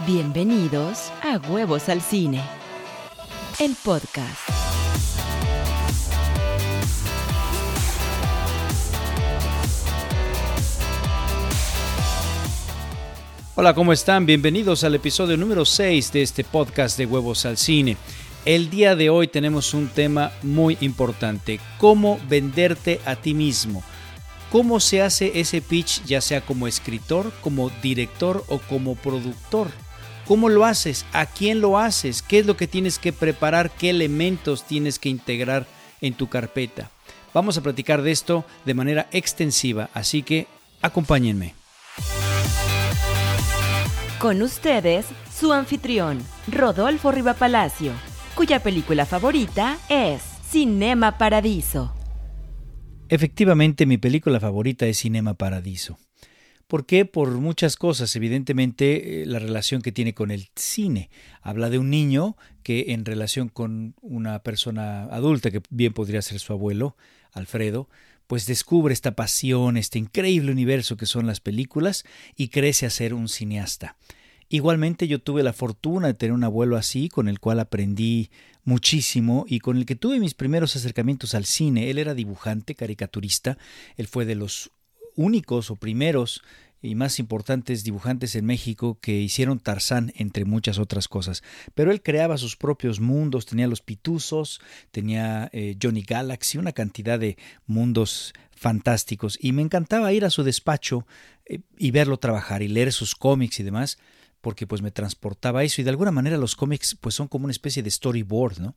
Bienvenidos 0.00 1.12
a 1.22 1.38
Huevos 1.48 1.88
al 1.88 2.02
Cine, 2.02 2.42
el 3.60 3.76
podcast. 3.76 4.40
Hola, 13.54 13.72
¿cómo 13.72 13.92
están? 13.92 14.26
Bienvenidos 14.26 14.82
al 14.82 14.96
episodio 14.96 15.36
número 15.36 15.64
6 15.64 16.12
de 16.12 16.22
este 16.22 16.42
podcast 16.42 16.98
de 16.98 17.06
Huevos 17.06 17.46
al 17.46 17.56
Cine. 17.56 17.96
El 18.44 18.70
día 18.70 18.96
de 18.96 19.10
hoy 19.10 19.28
tenemos 19.28 19.74
un 19.74 19.86
tema 19.86 20.32
muy 20.42 20.76
importante, 20.80 21.60
cómo 21.78 22.18
venderte 22.28 23.00
a 23.06 23.14
ti 23.14 23.32
mismo. 23.32 23.84
¿Cómo 24.50 24.80
se 24.80 25.02
hace 25.02 25.38
ese 25.38 25.62
pitch 25.62 26.04
ya 26.04 26.20
sea 26.20 26.40
como 26.40 26.66
escritor, 26.66 27.32
como 27.42 27.70
director 27.80 28.44
o 28.48 28.58
como 28.58 28.96
productor? 28.96 29.68
¿Cómo 30.26 30.48
lo 30.48 30.64
haces? 30.64 31.04
¿A 31.12 31.26
quién 31.26 31.60
lo 31.60 31.78
haces? 31.78 32.22
¿Qué 32.22 32.38
es 32.38 32.46
lo 32.46 32.56
que 32.56 32.66
tienes 32.66 32.98
que 32.98 33.12
preparar? 33.12 33.70
¿Qué 33.70 33.90
elementos 33.90 34.64
tienes 34.64 34.98
que 34.98 35.10
integrar 35.10 35.66
en 36.00 36.14
tu 36.14 36.28
carpeta? 36.28 36.90
Vamos 37.34 37.58
a 37.58 37.62
platicar 37.62 38.00
de 38.00 38.12
esto 38.12 38.44
de 38.64 38.74
manera 38.74 39.06
extensiva, 39.12 39.90
así 39.92 40.22
que 40.22 40.46
acompáñenme. 40.80 41.54
Con 44.18 44.40
ustedes, 44.40 45.04
su 45.38 45.52
anfitrión, 45.52 46.22
Rodolfo 46.46 47.12
Riva 47.12 47.34
Palacio, 47.34 47.92
cuya 48.34 48.62
película 48.62 49.04
favorita 49.04 49.76
es 49.90 50.22
Cinema 50.48 51.18
Paradiso. 51.18 51.92
Efectivamente, 53.10 53.84
mi 53.84 53.98
película 53.98 54.40
favorita 54.40 54.86
es 54.86 54.98
Cinema 54.98 55.34
Paradiso. 55.34 55.98
¿Por 56.66 56.86
qué? 56.86 57.04
Por 57.04 57.30
muchas 57.32 57.76
cosas. 57.76 58.14
Evidentemente, 58.16 59.22
eh, 59.22 59.26
la 59.26 59.38
relación 59.38 59.82
que 59.82 59.92
tiene 59.92 60.14
con 60.14 60.30
el 60.30 60.48
cine. 60.56 61.10
Habla 61.42 61.70
de 61.70 61.78
un 61.78 61.90
niño 61.90 62.36
que 62.62 62.92
en 62.92 63.04
relación 63.04 63.48
con 63.48 63.94
una 64.00 64.42
persona 64.42 65.04
adulta, 65.04 65.50
que 65.50 65.62
bien 65.70 65.92
podría 65.92 66.22
ser 66.22 66.38
su 66.40 66.52
abuelo, 66.52 66.96
Alfredo, 67.32 67.88
pues 68.26 68.46
descubre 68.46 68.94
esta 68.94 69.14
pasión, 69.14 69.76
este 69.76 69.98
increíble 69.98 70.52
universo 70.52 70.96
que 70.96 71.06
son 71.06 71.26
las 71.26 71.40
películas 71.40 72.04
y 72.36 72.48
crece 72.48 72.86
a 72.86 72.90
ser 72.90 73.12
un 73.12 73.28
cineasta. 73.28 73.96
Igualmente 74.48 75.08
yo 75.08 75.20
tuve 75.20 75.42
la 75.42 75.52
fortuna 75.52 76.06
de 76.06 76.14
tener 76.14 76.32
un 76.32 76.44
abuelo 76.44 76.76
así, 76.76 77.08
con 77.08 77.28
el 77.28 77.40
cual 77.40 77.60
aprendí 77.60 78.30
muchísimo 78.64 79.44
y 79.48 79.58
con 79.58 79.76
el 79.76 79.86
que 79.86 79.96
tuve 79.96 80.20
mis 80.20 80.34
primeros 80.34 80.76
acercamientos 80.76 81.34
al 81.34 81.44
cine. 81.44 81.90
Él 81.90 81.98
era 81.98 82.14
dibujante, 82.14 82.74
caricaturista, 82.74 83.58
él 83.96 84.06
fue 84.06 84.24
de 84.24 84.34
los 84.34 84.70
únicos 85.16 85.70
o 85.70 85.76
primeros 85.76 86.42
y 86.84 86.94
más 86.94 87.18
importantes 87.18 87.82
dibujantes 87.82 88.36
en 88.36 88.44
México 88.44 88.98
que 89.00 89.18
hicieron 89.18 89.58
Tarzán, 89.58 90.12
entre 90.16 90.44
muchas 90.44 90.78
otras 90.78 91.08
cosas. 91.08 91.42
Pero 91.74 91.90
él 91.90 92.02
creaba 92.02 92.36
sus 92.36 92.56
propios 92.56 93.00
mundos, 93.00 93.46
tenía 93.46 93.66
los 93.66 93.80
pituzos, 93.80 94.60
tenía 94.90 95.48
eh, 95.54 95.76
Johnny 95.82 96.02
Galaxy, 96.02 96.58
una 96.58 96.72
cantidad 96.72 97.18
de 97.18 97.38
mundos 97.66 98.34
fantásticos. 98.54 99.38
Y 99.40 99.52
me 99.52 99.62
encantaba 99.62 100.12
ir 100.12 100.26
a 100.26 100.30
su 100.30 100.42
despacho 100.42 101.06
eh, 101.46 101.60
y 101.78 101.90
verlo 101.90 102.18
trabajar 102.18 102.62
y 102.62 102.68
leer 102.68 102.92
sus 102.92 103.14
cómics 103.14 103.60
y 103.60 103.62
demás, 103.62 103.98
porque 104.42 104.66
pues 104.66 104.82
me 104.82 104.90
transportaba 104.90 105.64
eso. 105.64 105.80
Y 105.80 105.84
de 105.84 105.90
alguna 105.90 106.10
manera 106.10 106.36
los 106.36 106.54
cómics 106.54 106.98
pues 107.00 107.14
son 107.14 107.28
como 107.28 107.44
una 107.44 107.52
especie 107.52 107.82
de 107.82 107.90
storyboard, 107.90 108.60
¿no? 108.60 108.74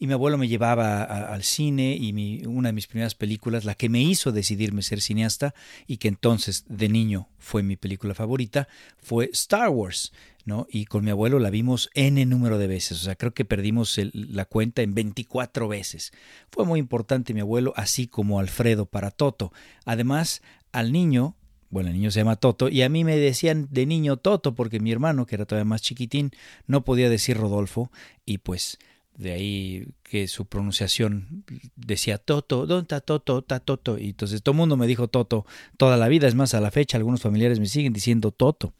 Y 0.00 0.06
mi 0.06 0.14
abuelo 0.14 0.38
me 0.38 0.48
llevaba 0.48 1.02
al 1.02 1.44
cine 1.44 1.94
y 1.94 2.14
mi, 2.14 2.42
una 2.46 2.70
de 2.70 2.72
mis 2.72 2.86
primeras 2.86 3.14
películas, 3.14 3.66
la 3.66 3.74
que 3.74 3.90
me 3.90 4.00
hizo 4.00 4.32
decidirme 4.32 4.80
ser 4.80 5.02
cineasta 5.02 5.54
y 5.86 5.98
que 5.98 6.08
entonces 6.08 6.64
de 6.68 6.88
niño 6.88 7.28
fue 7.38 7.62
mi 7.62 7.76
película 7.76 8.14
favorita, 8.14 8.66
fue 8.96 9.28
Star 9.34 9.68
Wars. 9.68 10.12
¿no? 10.46 10.66
Y 10.70 10.86
con 10.86 11.04
mi 11.04 11.10
abuelo 11.10 11.38
la 11.38 11.50
vimos 11.50 11.90
N 11.92 12.24
número 12.24 12.56
de 12.56 12.66
veces, 12.66 13.02
o 13.02 13.04
sea, 13.04 13.14
creo 13.14 13.34
que 13.34 13.44
perdimos 13.44 14.00
la 14.14 14.46
cuenta 14.46 14.80
en 14.80 14.94
24 14.94 15.68
veces. 15.68 16.12
Fue 16.50 16.64
muy 16.64 16.80
importante 16.80 17.34
mi 17.34 17.40
abuelo, 17.40 17.74
así 17.76 18.06
como 18.06 18.40
Alfredo 18.40 18.86
para 18.86 19.10
Toto. 19.10 19.52
Además, 19.84 20.40
al 20.72 20.92
niño 20.92 21.36
bueno, 21.68 21.90
el 21.90 21.94
niño 21.94 22.10
se 22.10 22.18
llama 22.18 22.34
Toto, 22.34 22.68
y 22.68 22.82
a 22.82 22.88
mí 22.88 23.04
me 23.04 23.16
decían 23.16 23.68
de 23.70 23.86
niño 23.86 24.16
Toto, 24.16 24.56
porque 24.56 24.80
mi 24.80 24.90
hermano, 24.90 25.24
que 25.24 25.36
era 25.36 25.44
todavía 25.44 25.66
más 25.66 25.82
chiquitín, 25.82 26.32
no 26.66 26.84
podía 26.84 27.08
decir 27.08 27.36
Rodolfo, 27.36 27.92
y 28.26 28.38
pues 28.38 28.78
de 29.20 29.32
ahí 29.32 29.88
que 30.02 30.28
su 30.28 30.46
pronunciación 30.46 31.44
decía 31.76 32.16
Toto, 32.16 32.66
¿dónde 32.66 32.82
está 32.82 33.00
Toto? 33.00 33.40
Está 33.40 33.60
Toto. 33.60 33.98
Y 33.98 34.08
entonces 34.08 34.42
todo 34.42 34.54
el 34.54 34.56
mundo 34.56 34.78
me 34.78 34.86
dijo 34.86 35.08
Toto 35.08 35.44
toda 35.76 35.98
la 35.98 36.08
vida. 36.08 36.26
Es 36.26 36.34
más, 36.34 36.54
a 36.54 36.60
la 36.60 36.70
fecha 36.70 36.96
algunos 36.96 37.20
familiares 37.20 37.60
me 37.60 37.66
siguen 37.66 37.92
diciendo 37.92 38.32
Toto. 38.32 38.72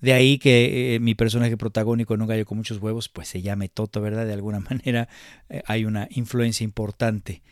De 0.00 0.12
ahí 0.12 0.38
que 0.38 0.94
eh, 0.94 1.00
mi 1.00 1.16
personaje 1.16 1.56
protagónico 1.56 2.14
en 2.14 2.22
un 2.22 2.28
gallo 2.28 2.46
con 2.46 2.56
muchos 2.56 2.78
huevos, 2.78 3.08
pues 3.08 3.28
se 3.28 3.42
llame 3.42 3.68
Toto, 3.68 4.00
¿verdad? 4.00 4.26
De 4.26 4.32
alguna 4.32 4.60
manera 4.70 5.08
eh, 5.48 5.62
hay 5.66 5.84
una 5.84 6.06
influencia 6.12 6.62
importante. 6.62 7.42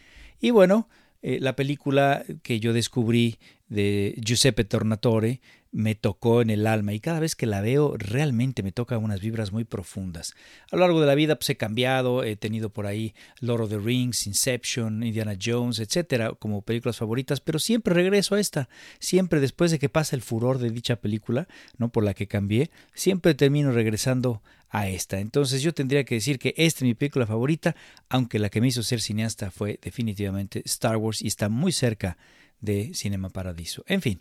Y 0.41 0.51
bueno, 0.51 0.89
eh, 1.23 1.39
la 1.41 1.57
película 1.57 2.25
que 2.45 2.61
yo 2.61 2.73
descubrí 2.73 3.39
de 3.69 4.15
Giuseppe 4.25 4.65
Tornatore 4.65 5.41
me 5.71 5.95
tocó 5.95 6.41
en 6.41 6.51
el 6.51 6.67
alma 6.67 6.95
y 6.95 7.01
cada 7.01 7.21
vez 7.21 7.37
que 7.37 7.47
la 7.47 7.61
veo 7.61 7.95
realmente 7.99 8.63
me 8.63 8.73
toca 8.73 8.97
unas 8.97 9.21
vibras 9.21 9.53
muy 9.53 9.65
profundas. 9.65 10.35
A 10.71 10.77
lo 10.77 10.81
largo 10.81 11.01
de 11.01 11.07
la 11.07 11.15
vida 11.15 11.37
pues 11.37 11.51
he 11.51 11.57
cambiado, 11.57 12.25
he 12.25 12.37
tenido 12.37 12.71
por 12.71 12.87
ahí 12.87 13.15
Lord 13.41 13.63
of 13.63 13.71
the 13.71 13.79
Rings, 13.79 14.27
Inception, 14.27 15.03
Indiana 15.03 15.37
Jones, 15.41 15.79
etcétera, 15.79 16.33
como 16.33 16.63
películas 16.63 16.97
favoritas, 16.97 17.41
pero 17.41 17.59
siempre 17.59 17.93
regreso 17.93 18.35
a 18.35 18.41
esta, 18.41 18.69
siempre 18.99 19.41
después 19.41 19.71
de 19.71 19.79
que 19.79 19.91
pasa 19.91 20.17
el 20.17 20.23
furor 20.23 20.59
de 20.59 20.71
dicha 20.71 20.97
película, 20.97 21.49
no 21.77 21.91
por 21.91 22.03
la 22.03 22.15
que 22.15 22.29
cambié, 22.29 22.71
siempre 22.95 23.35
termino 23.35 23.71
regresando 23.71 24.43
a 24.71 24.89
esta. 24.89 25.19
Entonces 25.21 25.63
yo 25.63 25.73
tendría 25.75 26.05
que 26.05 26.15
decir 26.15 26.39
que 26.39 26.55
esta 26.57 26.79
es 26.79 26.85
mi 26.85 26.95
película 26.95 27.27
favorita, 27.27 27.77
aunque 28.09 28.39
la 28.39 28.49
que 28.49 28.61
me 28.61 28.69
hizo 28.69 28.83
ser 28.83 29.01
cineasta 29.01 29.51
fue 29.51 29.79
definitivamente 29.83 30.63
Star 30.65 30.97
Wars 30.97 31.21
y 31.21 31.27
está 31.27 31.49
muy 31.49 31.73
cerca 31.73 32.17
de 32.61 32.93
Cinema 32.95 33.31
Paradiso. 33.31 33.85
En 33.87 34.03
fin, 34.03 34.21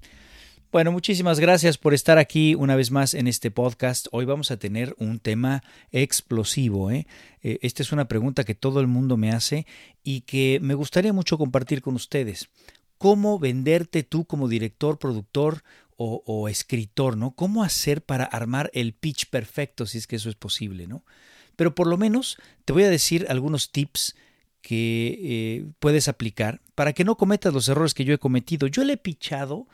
bueno, 0.69 0.91
muchísimas 0.91 1.39
gracias 1.39 1.77
por 1.77 1.93
estar 1.93 2.17
aquí 2.17 2.53
una 2.53 2.75
vez 2.75 2.91
más 2.91 3.13
en 3.13 3.27
este 3.27 3.51
podcast. 3.51 4.07
Hoy 4.11 4.25
vamos 4.25 4.51
a 4.51 4.57
tener 4.57 4.95
un 4.99 5.19
tema 5.19 5.63
explosivo. 5.91 6.91
¿eh? 6.91 7.07
eh 7.41 7.57
esta 7.61 7.83
es 7.83 7.93
una 7.93 8.09
pregunta 8.09 8.43
que 8.43 8.53
todo 8.53 8.81
el 8.81 8.87
mundo 8.87 9.15
me 9.15 9.31
hace 9.31 9.65
y 10.03 10.21
que 10.21 10.59
me 10.61 10.73
gustaría 10.73 11.13
mucho 11.13 11.37
compartir 11.37 11.81
con 11.81 11.95
ustedes. 11.95 12.49
¿Cómo 12.97 13.39
venderte 13.39 14.03
tú 14.03 14.25
como 14.25 14.49
director, 14.49 14.99
productor 14.99 15.63
o, 15.95 16.49
escritor? 16.49 17.15
¿no? 17.15 17.31
¿Cómo 17.31 17.63
hacer 17.63 18.03
para 18.03 18.25
armar 18.25 18.69
el 18.73 18.93
pitch 18.93 19.29
perfecto 19.29 19.85
si 19.85 19.99
es 19.99 20.05
que 20.05 20.17
eso 20.17 20.29
es 20.29 20.35
posible? 20.35 20.85
¿no? 20.85 21.05
Pero 21.55 21.75
por 21.75 21.87
lo 21.87 21.97
menos 21.97 22.37
te 22.65 22.73
voy 22.73 22.83
a 22.83 22.89
decir 22.89 23.25
algunos 23.29 23.71
tips 23.71 24.15
que 24.61 25.19
eh, 25.21 25.65
puedes 25.79 26.07
aplicar 26.07 26.61
para 26.75 26.93
que 26.93 27.03
no 27.03 27.15
cometas 27.15 27.53
los 27.53 27.67
errores 27.69 27.93
que 27.93 28.05
yo 28.05 28.13
he 28.13 28.19
cometido. 28.19 28.67
Yo 28.67 28.83
le 28.83 28.93
he 28.93 28.97
pichado 28.97 29.67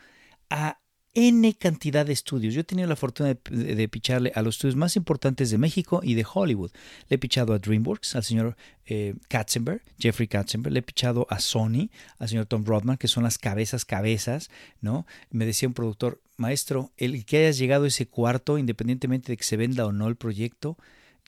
a 0.49 0.79
N 1.15 1.53
cantidad 1.55 2.05
de 2.05 2.13
estudios. 2.13 2.53
Yo 2.53 2.61
he 2.61 2.63
tenido 2.63 2.87
la 2.87 2.95
fortuna 2.95 3.37
de, 3.49 3.87
picharle 3.87 4.31
a 4.33 4.41
los 4.41 4.55
estudios 4.55 4.75
más 4.75 4.95
importantes 4.95 5.51
de 5.51 5.59
México 5.59 6.01
y 6.03 6.15
de 6.15 6.25
Hollywood. 6.31 6.71
Le 7.07 7.15
he 7.15 7.19
pichado 7.19 7.53
a 7.53 7.59
DreamWorks, 7.59 8.15
al 8.15 8.23
señor 8.23 8.57
eh, 8.85 9.13
Katzenberg, 9.27 9.83
Jeffrey 9.99 10.27
Katzenberg. 10.27 10.73
Le 10.73 10.79
he 10.79 10.83
pichado 10.83 11.27
a 11.29 11.39
Sony, 11.39 11.89
al 12.17 12.29
señor 12.29 12.47
Tom 12.47 12.65
Rodman, 12.65 12.97
que 12.97 13.07
son 13.07 13.23
las 13.23 13.37
cabezas, 13.37 13.85
cabezas, 13.85 14.49
¿no? 14.81 15.05
Me 15.29 15.45
decía 15.45 15.67
un 15.67 15.75
productor, 15.75 16.19
maestro, 16.37 16.91
el 16.97 17.25
que 17.25 17.37
hayas 17.37 17.59
llegado 17.59 17.85
a 17.85 17.87
ese 17.87 18.07
cuarto, 18.07 18.57
independientemente 18.57 19.31
de 19.31 19.37
que 19.37 19.43
se 19.43 19.55
venda 19.57 19.85
o 19.85 19.91
no 19.91 20.07
el 20.07 20.15
proyecto, 20.15 20.77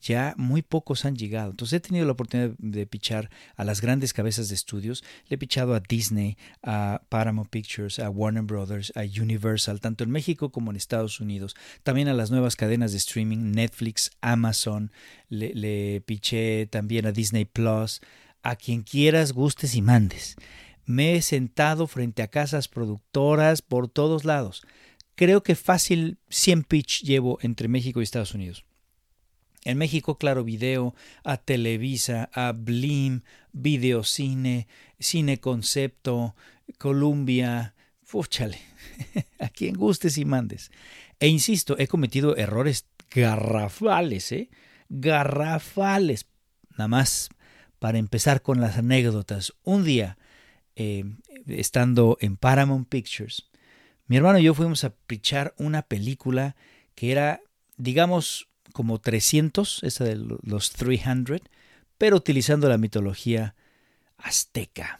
ya 0.01 0.33
muy 0.37 0.61
pocos 0.61 1.05
han 1.05 1.15
llegado. 1.15 1.51
Entonces 1.51 1.77
he 1.77 1.79
tenido 1.79 2.05
la 2.05 2.11
oportunidad 2.11 2.51
de 2.57 2.85
pichar 2.85 3.29
a 3.55 3.63
las 3.63 3.81
grandes 3.81 4.13
cabezas 4.13 4.49
de 4.49 4.55
estudios. 4.55 5.03
Le 5.27 5.35
he 5.35 5.37
pichado 5.37 5.73
a 5.73 5.79
Disney, 5.79 6.37
a 6.61 7.01
Paramount 7.09 7.49
Pictures, 7.49 7.99
a 7.99 8.09
Warner 8.09 8.43
Brothers, 8.43 8.91
a 8.95 9.01
Universal, 9.01 9.79
tanto 9.79 10.03
en 10.03 10.11
México 10.11 10.51
como 10.51 10.71
en 10.71 10.77
Estados 10.77 11.19
Unidos. 11.19 11.55
También 11.83 12.07
a 12.07 12.13
las 12.13 12.31
nuevas 12.31 12.55
cadenas 12.55 12.91
de 12.91 12.97
streaming, 12.97 13.51
Netflix, 13.51 14.11
Amazon. 14.21 14.91
Le, 15.29 16.01
piché 16.01 16.67
también 16.67 17.05
a 17.05 17.11
Disney 17.11 17.45
Plus, 17.45 18.01
a 18.43 18.55
quien 18.55 18.83
quieras, 18.83 19.33
gustes 19.33 19.75
y 19.75 19.81
mandes. 19.81 20.35
Me 20.85 21.15
he 21.15 21.21
sentado 21.23 21.87
frente 21.87 22.21
a 22.21 22.27
casas 22.27 22.67
productoras 22.67 23.63
por 23.63 23.87
todos 23.87 24.23
lados. 24.23 24.61
Creo 25.15 25.41
que 25.41 25.55
fácil 25.55 26.19
100 26.29 26.63
pitch 26.63 27.01
llevo 27.03 27.39
entre 27.41 27.67
México 27.67 28.01
y 28.01 28.03
Estados 28.03 28.35
Unidos. 28.35 28.65
En 29.65 29.77
México, 29.77 30.17
Claro 30.17 30.43
Video, 30.43 30.95
a 31.23 31.37
Televisa, 31.37 32.29
a 32.33 32.53
Blim, 32.53 33.21
Videocine, 33.51 34.67
Cine 34.99 35.39
Concepto, 35.39 36.35
Columbia, 36.77 37.73
fúchale, 38.03 38.59
a 39.39 39.49
quien 39.49 39.75
gustes 39.75 40.17
y 40.17 40.23
mandes. 40.23 40.71
E 41.19 41.27
insisto, 41.27 41.77
he 41.77 41.87
cometido 41.87 42.37
errores 42.37 42.85
garrafales, 43.11 44.31
¿eh? 44.31 44.49
Garrafales. 44.87 46.27
Nada 46.71 46.87
más 46.87 47.29
para 47.79 47.97
empezar 47.97 48.41
con 48.41 48.61
las 48.61 48.77
anécdotas. 48.77 49.53
Un 49.63 49.83
día, 49.83 50.17
eh, 50.75 51.03
estando 51.47 52.17
en 52.21 52.37
Paramount 52.37 52.87
Pictures, 52.87 53.49
mi 54.07 54.17
hermano 54.17 54.37
y 54.37 54.43
yo 54.43 54.53
fuimos 54.53 54.83
a 54.83 54.91
pichar 54.91 55.55
una 55.57 55.81
película 55.81 56.55
que 56.93 57.11
era 57.11 57.41
digamos, 57.77 58.47
como 58.75 58.99
300, 58.99 59.83
esa 59.83 60.03
de 60.03 60.17
los 60.17 60.71
300, 60.73 61.39
pero 61.97 62.17
utilizando 62.17 62.67
la 62.67 62.77
mitología 62.77 63.55
azteca. 64.17 64.99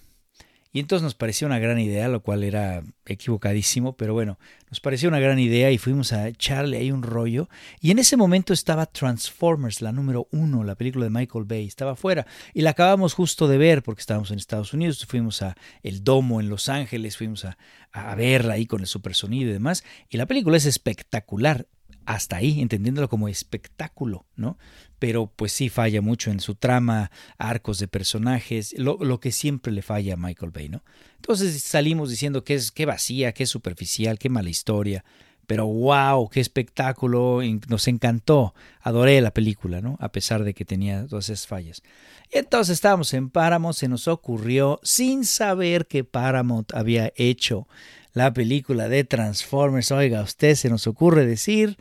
Y 0.72 0.80
entonces 0.80 1.04
nos 1.04 1.13
pareció 1.13 1.45
una 1.45 1.60
gran 1.60 1.77
idea, 1.77 2.07
lo 2.07 2.22
cual 2.22 2.45
era 2.45 2.83
equivocadísimo, 3.06 3.98
pero 3.98 4.13
bueno, 4.13 4.39
nos 4.69 4.80
pareció 4.80 5.10
una 5.10 5.19
gran 5.19 5.39
idea 5.39 5.72
y 5.72 5.77
fuimos 5.77 6.13
a 6.13 6.30
echarle 6.30 6.77
ahí 6.77 6.89
un 6.89 7.04
rollo. 7.04 7.50
Y 7.81 7.92
en 7.92 8.00
ese 8.00 8.16
momento 8.16 8.54
estaba 8.54 8.86
Transformers, 8.86 9.81
la 9.81 9.92
número 9.92 10.30
uno, 10.31 10.63
la 10.63 10.75
película 10.75 11.04
de 11.04 11.12
Michael 11.12 11.44
Bay, 11.44 11.68
estaba 11.68 11.92
afuera. 11.92 12.25
Y 12.54 12.62
la 12.62 12.69
acabamos 12.69 13.13
justo 13.13 13.50
de 13.50 13.57
ver 13.57 13.83
porque 13.83 14.00
estábamos 14.00 14.31
en 14.31 14.38
Estados 14.38 14.74
Unidos, 14.74 15.06
fuimos 15.06 15.42
a 15.42 15.57
El 15.83 16.01
Domo 16.01 16.39
en 16.39 16.48
Los 16.48 16.69
Ángeles, 16.69 17.18
fuimos 17.18 17.44
a, 17.44 17.57
a 17.92 18.16
verla 18.16 18.54
ahí 18.54 18.68
con 18.68 18.80
el 18.80 18.88
supersonido 18.88 19.50
y 19.50 19.54
demás. 19.54 19.83
Y 20.10 20.16
la 20.16 20.28
película 20.28 20.56
es 20.56 20.66
espectacular 20.66 21.68
hasta 22.06 22.38
ahí, 22.38 22.62
entendiéndolo 22.62 23.10
como 23.10 23.28
espectáculo, 23.28 24.25
¿no? 24.36 24.57
Pero 25.00 25.31
pues 25.36 25.52
sí 25.52 25.69
falla 25.69 26.02
mucho 26.02 26.31
en 26.31 26.40
su 26.40 26.56
trama, 26.56 27.12
arcos 27.38 27.80
de 27.80 27.88
personajes, 27.88 28.75
lo, 28.78 29.19
que 29.19 29.31
siempre 29.31 29.72
le 29.74 29.81
falla 29.81 30.13
a 30.13 30.18
Michael 30.18 30.52
Bay, 30.52 30.69
¿no? 30.69 30.84
Entonces 31.16 31.62
salimos 31.63 32.10
diciendo 32.10 32.44
que 32.44 32.54
es 32.54 32.72
que 32.72 32.86
vacía, 32.86 33.34
que 33.34 33.44
es 33.44 33.50
superficial, 33.50 34.19
qué 34.19 34.30
mala 34.30 34.50
historia, 34.50 35.04
pero 35.48 35.68
wow, 35.68 36.30
qué 36.30 36.40
espectáculo, 36.40 37.42
nos 37.68 37.88
encantó, 37.88 38.54
adoré 38.81 39.22
la 39.22 39.31
película, 39.31 39.81
¿no? 39.81 39.98
A 40.00 40.12
pesar 40.12 40.44
de 40.44 40.54
que 40.54 40.66
tenía 40.66 41.06
todas 41.07 41.30
esas 41.30 41.48
fallas. 41.48 41.84
Entonces 42.31 42.74
estábamos 42.74 43.13
en 43.13 43.30
Paramount, 43.30 43.75
se 43.75 43.88
nos 43.88 44.07
ocurrió, 44.07 44.80
sin 44.84 45.25
saber 45.25 45.88
que 45.88 46.04
Paramount 46.04 46.74
había 46.74 47.12
hecho 47.16 47.68
la 48.13 48.34
película 48.34 48.88
de 48.88 49.04
Transformers, 49.04 49.92
oiga, 49.92 50.22
usted 50.22 50.56
se 50.56 50.69
nos 50.69 50.88
ocurre 50.88 51.25
decir 51.25 51.78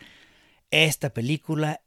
esta 0.82 1.10
película 1.10 1.82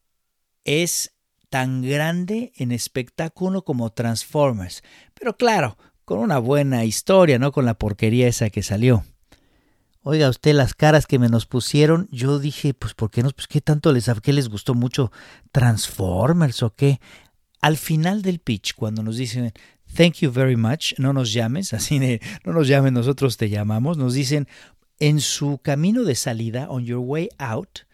es 0.64 1.14
tan 1.50 1.82
grande 1.82 2.54
en 2.56 2.72
espectáculo 2.72 3.64
como 3.64 3.92
Transformers, 3.92 4.84
pero 5.14 5.36
claro, 5.36 5.78
con 6.06 6.20
una 6.20 6.40
buena 6.40 6.86
historia, 6.86 7.38
no 7.38 7.52
con 7.52 7.66
la 7.66 7.78
porquería 7.78 8.28
esa 8.28 8.50
que 8.50 8.64
salió. 8.64 9.04
Oiga, 10.04 10.30
usted 10.30 10.54
las 10.54 10.74
caras 10.74 11.06
que 11.06 11.20
me 11.20 11.28
nos 11.28 11.46
pusieron, 11.46 12.08
yo 12.12 12.40
dije, 12.40 12.74
pues 12.74 12.94
¿por 12.94 13.12
qué 13.12 13.24
no? 13.24 13.30
Pues 13.32 13.48
qué 13.48 13.60
tanto 13.60 13.92
les, 13.92 14.10
qué 14.24 14.32
les 14.32 14.48
gustó 14.48 14.74
mucho 14.74 15.12
Transformers 15.52 16.64
o 16.64 16.74
qué. 16.74 17.02
Al 17.60 17.76
final 17.76 18.22
del 18.22 18.40
pitch, 18.40 18.74
cuando 18.76 19.04
nos 19.04 19.18
dicen 19.18 19.52
thank 19.96 20.16
you 20.20 20.32
very 20.32 20.56
much, 20.56 20.94
no 20.98 21.12
nos 21.12 21.34
llames, 21.34 21.74
así 21.74 22.00
de, 22.00 22.22
no 22.46 22.54
nos 22.54 22.68
llames, 22.68 22.94
nosotros 22.94 23.36
te 23.36 23.50
llamamos, 23.50 23.98
nos 23.98 24.14
dicen 24.14 24.48
en 25.00 25.20
su 25.20 25.60
camino 25.62 26.04
de 26.04 26.16
salida, 26.16 26.70
on 26.70 26.86
your 26.86 27.00
way 27.00 27.30
out, 27.38 27.87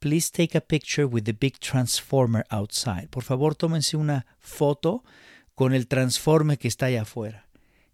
Please 0.00 0.30
take 0.32 0.56
a 0.56 0.60
picture 0.60 1.06
with 1.06 1.24
the 1.24 1.32
big 1.32 1.58
transformer 1.58 2.44
outside. 2.50 3.08
Por 3.10 3.22
favor, 3.22 3.54
tómense 3.54 3.96
una 3.96 4.26
foto 4.38 5.04
con 5.54 5.74
el 5.74 5.86
transforme 5.86 6.56
que 6.56 6.68
está 6.68 6.86
allá 6.86 7.02
afuera. 7.02 7.46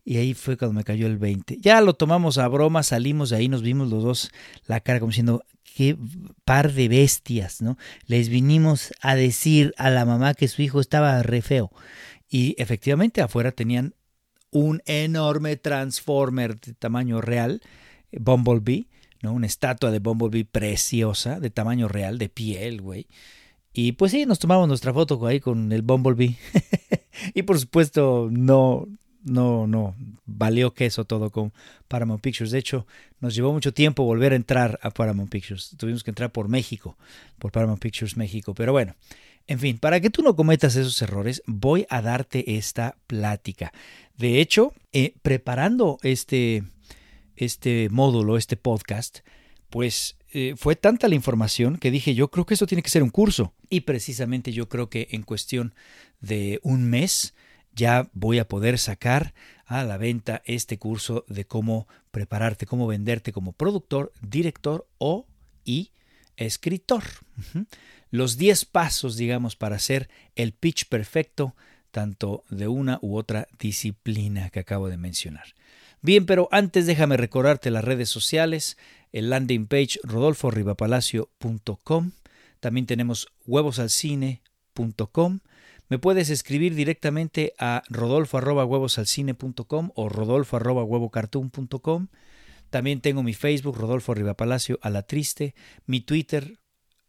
Y 0.05 0.19
ahí 0.19 0.35
fue 0.35 0.57
cuando 0.57 0.75
me 0.75 0.85
cayó 0.85 1.09
el 1.09 1.19
20. 1.19 1.59
Ya 1.61 1.81
lo 1.81 1.95
tomamos 1.95 2.39
a 2.39 2.47
broma, 2.47 2.85
salimos 2.85 3.31
de 3.31 3.37
ahí, 3.37 3.49
nos 3.49 3.63
vimos 3.63 3.91
los 3.91 4.05
dos 4.05 4.31
la 4.67 4.79
cara 4.79 5.01
como 5.01 5.11
diciendo, 5.11 5.43
qué 5.65 5.97
par 6.45 6.73
de 6.73 6.89
bestias, 6.89 7.61
¿no? 7.61 7.77
Les 8.07 8.29
vinimos 8.29 8.93
a 9.01 9.17
decir 9.17 9.75
a 9.77 9.91
la 9.91 10.05
mamá 10.05 10.35
que 10.35 10.47
su 10.47 10.63
hijo 10.63 10.81
estaba 10.81 11.21
re 11.25 11.43
feo. 11.43 11.73
Y 12.29 12.55
efectivamente 12.57 13.21
afuera 13.21 13.51
tenían 13.51 13.95
un 14.53 14.81
enorme 14.87 15.57
transformer 15.57 16.61
de 16.61 16.75
tamaño 16.75 17.21
real, 17.21 17.61
Bumblebee, 18.13 18.89
una 19.23 19.47
estatua 19.47 19.91
de 19.91 19.99
Bumblebee 19.99 20.45
preciosa, 20.45 21.41
de 21.41 21.51
tamaño 21.51 21.89
real, 21.89 22.19
de 22.19 22.29
piel, 22.29 22.81
güey. 22.81 23.07
Y 23.73 23.93
pues 23.93 24.13
sí, 24.13 24.25
nos 24.27 24.39
tomamos 24.39 24.69
nuestra 24.69 24.93
foto 24.93 25.25
ahí 25.27 25.41
con 25.41 25.73
el 25.73 25.83
Bumblebee. 25.83 26.37
y 27.35 27.43
por 27.43 27.59
supuesto, 27.59 28.29
no, 28.31 28.89
no, 29.23 29.67
no, 29.67 29.95
valió 30.25 30.73
queso 30.73 31.05
todo 31.05 31.31
con 31.31 31.53
Paramount 31.89 32.23
Pictures. 32.23 32.53
De 32.53 32.59
hecho, 32.59 32.87
nos 33.21 33.35
llevó 33.35 33.53
mucho 33.53 33.75
tiempo 33.75 34.05
volver 34.05 34.33
a 34.33 34.37
entrar 34.37 34.79
a 34.83 34.91
Paramount 34.91 35.31
Pictures. 35.31 35.75
Tuvimos 35.77 36.05
que 36.05 36.11
entrar 36.11 36.31
por 36.31 36.49
México, 36.49 36.97
por 37.39 37.53
Paramount 37.53 37.83
Pictures 37.83 38.17
México. 38.17 38.55
Pero 38.55 38.73
bueno, 38.73 38.95
en 39.49 39.59
fin, 39.59 39.79
para 39.79 40.01
que 40.01 40.11
tú 40.11 40.23
no 40.23 40.37
cometas 40.37 40.77
esos 40.77 41.01
errores, 41.03 41.43
voy 41.47 41.87
a 41.89 42.03
darte 42.03 42.57
esta 42.57 42.97
plática. 43.07 43.73
De 44.17 44.41
hecho, 44.41 44.73
eh, 44.93 45.15
preparando 45.23 45.99
este, 46.03 46.65
este 47.37 47.89
módulo, 47.91 48.37
este 48.37 48.57
podcast, 48.57 49.21
pues 49.71 50.17
eh, 50.33 50.55
fue 50.57 50.77
tanta 50.77 51.09
la 51.09 51.15
información 51.15 51.77
que 51.77 51.91
dije, 51.91 52.15
yo 52.15 52.31
creo 52.31 52.47
que 52.47 52.55
eso 52.55 52.67
tiene 52.67 52.83
que 52.83 52.91
ser 52.91 53.03
un 53.03 53.11
curso. 53.11 53.55
Y 53.71 53.81
precisamente 53.81 54.53
yo 54.53 54.69
creo 54.69 54.89
que 54.89 55.09
en 55.11 55.23
cuestión 55.23 55.75
de 56.21 56.61
un 56.63 56.85
mes 56.85 57.35
ya 57.75 58.09
voy 58.15 58.39
a 58.39 58.49
poder 58.49 58.79
sacar 58.79 59.35
a 59.67 59.85
la 59.85 59.99
venta 59.99 60.43
este 60.47 60.79
curso 60.79 61.25
de 61.29 61.47
cómo 61.47 61.87
prepararte, 62.11 62.67
cómo 62.67 62.87
venderte 62.87 63.33
como 63.33 63.53
productor, 63.53 64.13
director 64.23 64.87
o 64.99 65.27
y 65.65 65.91
escritor. 66.37 67.03
Los 68.11 68.39
10 68.39 68.65
pasos, 68.67 69.17
digamos, 69.17 69.57
para 69.57 69.77
hacer 69.77 70.09
el 70.37 70.53
pitch 70.53 70.87
perfecto 70.89 71.55
tanto 71.91 72.45
de 72.51 72.69
una 72.69 72.99
u 73.01 73.17
otra 73.17 73.49
disciplina 73.59 74.51
que 74.51 74.61
acabo 74.61 74.89
de 74.89 74.99
mencionar. 74.99 75.55
Bien, 76.03 76.27
pero 76.27 76.49
antes 76.53 76.87
déjame 76.87 77.17
recordarte 77.17 77.71
las 77.71 77.85
redes 77.85 78.09
sociales, 78.09 78.77
el 79.13 79.31
landing 79.31 79.67
page 79.67 79.99
rodolforribapalacio.com, 80.03 82.13
también 82.61 82.87
tenemos 82.87 83.29
huevosalcine.com, 83.47 85.41
me 85.89 86.01
puedes 86.01 86.31
escribir 86.31 86.75
directamente 86.75 87.53
a 87.59 87.85
rodolfo.huevosalcine.com 87.89 89.91
o 89.95 90.09
rodolfo.huevocartoon.com. 90.09 92.09
También 92.71 93.01
tengo 93.01 93.23
mi 93.23 93.35
Facebook, 93.35 93.77
Rodolfo 93.77 94.13
Ribapalacio 94.13 94.81
a 94.83 94.91
la 94.91 95.03
triste, 95.03 95.55
mi 95.87 96.01
Twitter, 96.01 96.59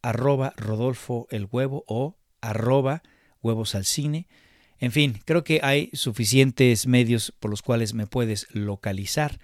arroba 0.04 0.54
Rodolfo 0.58 1.26
el 1.32 1.48
Huevo 1.52 1.86
o 1.88 2.20
arroba 2.40 3.02
Huevos 3.42 3.74
en 4.80 4.92
fin, 4.92 5.20
creo 5.26 5.44
que 5.44 5.60
hay 5.64 5.90
suficientes 5.94 6.88
medios 6.88 7.34
por 7.40 7.50
los 7.50 7.62
cuales 7.62 7.94
me 7.94 8.08
puedes 8.08 8.48
localizar. 8.54 9.40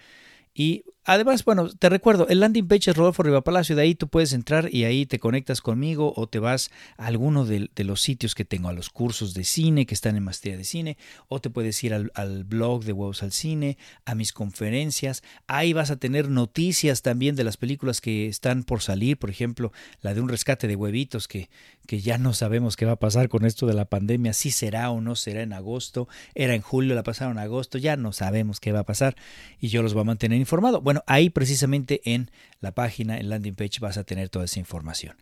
Y 0.54 0.84
Además, 1.06 1.44
bueno, 1.44 1.68
te 1.68 1.90
recuerdo, 1.90 2.28
el 2.30 2.40
landing 2.40 2.66
page 2.66 2.92
es 2.92 2.96
Rodolfo 2.96 3.24
Riva 3.24 3.44
Palacio, 3.44 3.76
de 3.76 3.82
ahí 3.82 3.94
tú 3.94 4.08
puedes 4.08 4.32
entrar 4.32 4.74
y 4.74 4.86
ahí 4.86 5.06
te 5.06 5.20
conectas 5.20 5.60
conmigo 5.60 6.14
o 6.16 6.28
te 6.28 6.40
vas 6.40 6.72
a 6.98 7.08
alguno 7.08 7.46
de, 7.46 7.70
los 7.76 8.02
sitios 8.02 8.36
que 8.36 8.46
tengo, 8.46 8.70
a 8.70 8.74
los 8.74 8.90
cursos 8.90 9.34
de 9.34 9.44
cine 9.44 9.86
que 9.86 9.96
están 9.96 10.16
en 10.16 10.24
Maestría 10.24 10.56
de 10.56 10.64
Cine, 10.64 10.98
o 11.28 11.42
te 11.42 11.50
puedes 11.50 11.84
ir 11.84 11.94
al, 11.94 12.44
blog 12.46 12.86
de 12.86 12.94
Huevos 12.94 13.22
al 13.22 13.34
Cine, 13.34 13.78
a 14.06 14.16
mis 14.16 14.32
conferencias, 14.32 15.24
ahí 15.48 15.74
vas 15.74 15.92
a 15.92 15.98
tener 15.98 16.30
noticias 16.30 17.02
también 17.02 17.36
de 17.36 17.44
las 17.44 17.58
películas 17.58 18.00
que 18.00 18.28
están 18.28 18.64
por 18.64 18.82
salir, 18.82 19.18
por 19.18 19.30
ejemplo, 19.30 19.74
la 20.02 20.14
de 20.14 20.22
un 20.22 20.30
rescate 20.30 20.68
de 20.68 20.78
huevitos 20.78 21.28
que, 21.28 21.50
que 21.86 22.00
ya 22.00 22.18
no 22.18 22.34
sabemos 22.34 22.78
qué 22.78 22.86
va 22.86 22.94
a 22.94 23.00
pasar 23.00 23.28
con 23.28 23.46
esto 23.46 23.68
de 23.68 23.74
la 23.74 23.86
pandemia, 23.86 24.32
si 24.32 24.52
será 24.52 24.90
o 24.90 25.02
no 25.02 25.16
será 25.16 25.42
en 25.42 25.52
agosto, 25.52 26.08
era 26.34 26.56
en 26.56 26.62
julio, 26.62 26.96
la 26.96 27.04
pasaron 27.04 27.34
en 27.34 27.44
agosto, 27.44 27.78
ya 27.78 27.98
no 27.98 28.14
sabemos 28.14 28.62
qué 28.62 28.72
va 28.72 28.80
a 28.80 28.86
pasar 28.86 29.18
y 29.60 29.68
yo 29.68 29.84
los 29.84 29.94
voy 29.94 30.02
a 30.02 30.06
mantener 30.06 30.40
informado. 30.40 30.80
Bueno, 30.80 30.93
ahí 31.08 31.30
precisamente 31.30 32.02
en 32.06 32.30
la 32.60 32.74
página, 32.74 33.18
en 33.18 33.30
landing 33.30 33.56
page, 33.56 33.80
vas 33.80 33.98
a 33.98 34.04
tener 34.04 34.30
toda 34.30 34.46
esa 34.46 34.60
información. 34.60 35.16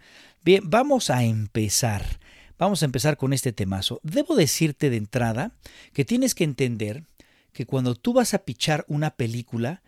Bien, 0.44 0.70
vamos 0.70 1.10
a 1.10 1.24
empezar. 1.24 2.20
Vamos 2.58 2.82
a 2.82 2.86
empezar 2.86 3.18
con 3.18 3.34
este 3.34 3.54
temazo. 3.54 4.00
Debo 4.04 4.36
decirte 4.36 4.90
de 4.90 4.98
entrada 4.98 5.52
que 5.94 6.06
tienes 6.06 6.36
que 6.36 6.44
entender 6.44 7.04
que 7.54 7.66
cuando 7.66 7.96
tú 7.96 8.14
vas 8.14 8.34
a 8.34 8.46
pichar 8.46 8.86
una 8.88 9.16
película, 9.16 9.82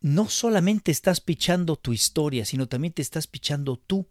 no 0.00 0.28
solamente 0.28 0.90
estás 0.90 1.20
pichando 1.20 1.76
tu 1.76 1.92
historia, 1.92 2.44
sino 2.44 2.68
también 2.68 2.92
te 2.92 3.02
estás 3.02 3.26
pichando 3.26 3.76
tú, 3.76 4.06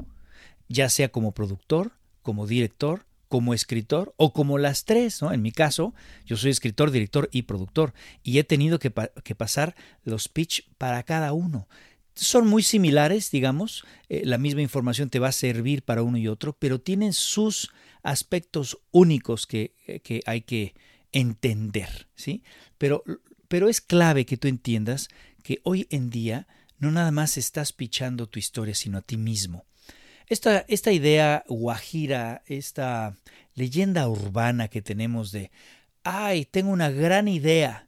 ya 0.67 0.89
sea 0.89 1.09
como 1.09 1.33
productor, 1.33 1.93
como 2.21 2.45
director, 2.45 3.05
como 3.27 3.53
escritor 3.53 4.13
o 4.17 4.33
como 4.33 4.57
las 4.57 4.85
tres, 4.85 5.21
¿no? 5.21 5.33
En 5.33 5.41
mi 5.41 5.51
caso, 5.51 5.93
yo 6.25 6.37
soy 6.37 6.51
escritor, 6.51 6.91
director 6.91 7.29
y 7.31 7.43
productor 7.43 7.93
y 8.23 8.39
he 8.39 8.43
tenido 8.43 8.79
que, 8.79 8.91
pasar 8.91 9.75
los 10.03 10.29
pitch 10.29 10.69
para 10.77 11.03
cada 11.03 11.33
uno. 11.33 11.67
Son 12.15 12.47
muy 12.47 12.63
similares, 12.63 13.29
digamos, 13.29 13.85
eh, 14.09 14.23
la 14.25 14.37
misma 14.37 14.61
información 14.61 15.09
te 15.09 15.19
va 15.19 15.27
a 15.27 15.33
servir 15.33 15.83
para 15.83 16.01
uno 16.03 16.17
y 16.17 16.27
otro, 16.27 16.53
pero 16.57 16.79
tienen 16.81 17.13
sus 17.13 17.71
aspectos 18.01 18.79
únicos 18.91 19.45
que, 19.45 19.75
eh, 19.85 19.99
que 19.99 20.21
hay 20.25 20.41
que 20.41 20.73
entender, 21.11 22.07
¿sí? 22.15 22.43
Pero, 22.77 23.03
pero 23.47 23.69
es 23.69 23.81
clave 23.81 24.25
que 24.25 24.37
tú 24.37 24.47
entiendas 24.47 25.09
que 25.43 25.59
hoy 25.63 25.87
en 25.89 26.09
día 26.09 26.47
no 26.79 26.91
nada 26.91 27.11
más 27.11 27.37
estás 27.37 27.73
pichando 27.73 28.27
tu 28.27 28.39
historia, 28.39 28.75
sino 28.75 28.97
a 28.97 29.01
ti 29.01 29.17
mismo. 29.17 29.65
Esta, 30.29 30.65
esta 30.67 30.91
idea 30.91 31.45
guajira, 31.47 32.43
esta 32.47 33.15
leyenda 33.55 34.09
urbana 34.09 34.67
que 34.67 34.81
tenemos 34.81 35.31
de, 35.31 35.51
ay, 36.03 36.43
tengo 36.45 36.71
una 36.71 36.89
gran 36.89 37.29
idea, 37.29 37.87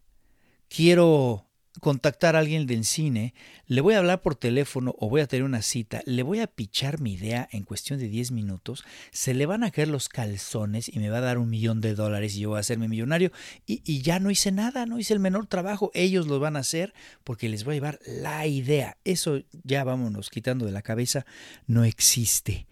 quiero 0.69 1.48
contactar 1.79 2.35
a 2.35 2.39
alguien 2.39 2.67
del 2.67 2.85
cine, 2.85 3.33
le 3.67 3.81
voy 3.81 3.93
a 3.93 3.99
hablar 3.99 4.21
por 4.21 4.35
teléfono 4.35 4.95
o 4.99 5.09
voy 5.09 5.21
a 5.21 5.27
tener 5.27 5.43
una 5.43 5.61
cita, 5.61 6.01
le 6.05 6.23
voy 6.23 6.39
a 6.39 6.47
pichar 6.47 6.99
mi 6.99 7.13
idea 7.13 7.47
en 7.51 7.63
cuestión 7.63 7.99
de 7.99 8.07
10 8.07 8.31
minutos, 8.31 8.83
se 9.11 9.33
le 9.33 9.45
van 9.45 9.63
a 9.63 9.71
caer 9.71 9.87
los 9.87 10.09
calzones 10.09 10.89
y 10.89 10.99
me 10.99 11.09
va 11.09 11.17
a 11.17 11.21
dar 11.21 11.37
un 11.37 11.49
millón 11.49 11.81
de 11.81 11.95
dólares 11.95 12.35
y 12.35 12.41
yo 12.41 12.49
voy 12.49 12.57
a 12.57 12.61
hacerme 12.61 12.87
millonario 12.87 13.31
y, 13.65 13.81
y 13.85 14.01
ya 14.01 14.19
no 14.19 14.31
hice 14.31 14.51
nada, 14.51 14.85
no 14.85 14.99
hice 14.99 15.13
el 15.13 15.19
menor 15.19 15.47
trabajo, 15.47 15.91
ellos 15.93 16.27
lo 16.27 16.39
van 16.39 16.55
a 16.55 16.59
hacer 16.59 16.93
porque 17.23 17.49
les 17.49 17.63
voy 17.63 17.73
a 17.73 17.75
llevar 17.75 17.99
la 18.05 18.45
idea. 18.47 18.97
Eso 19.03 19.41
ya 19.63 19.83
vámonos 19.83 20.29
quitando 20.29 20.65
de 20.65 20.71
la 20.71 20.81
cabeza, 20.81 21.25
no 21.67 21.83
existe. 21.83 22.67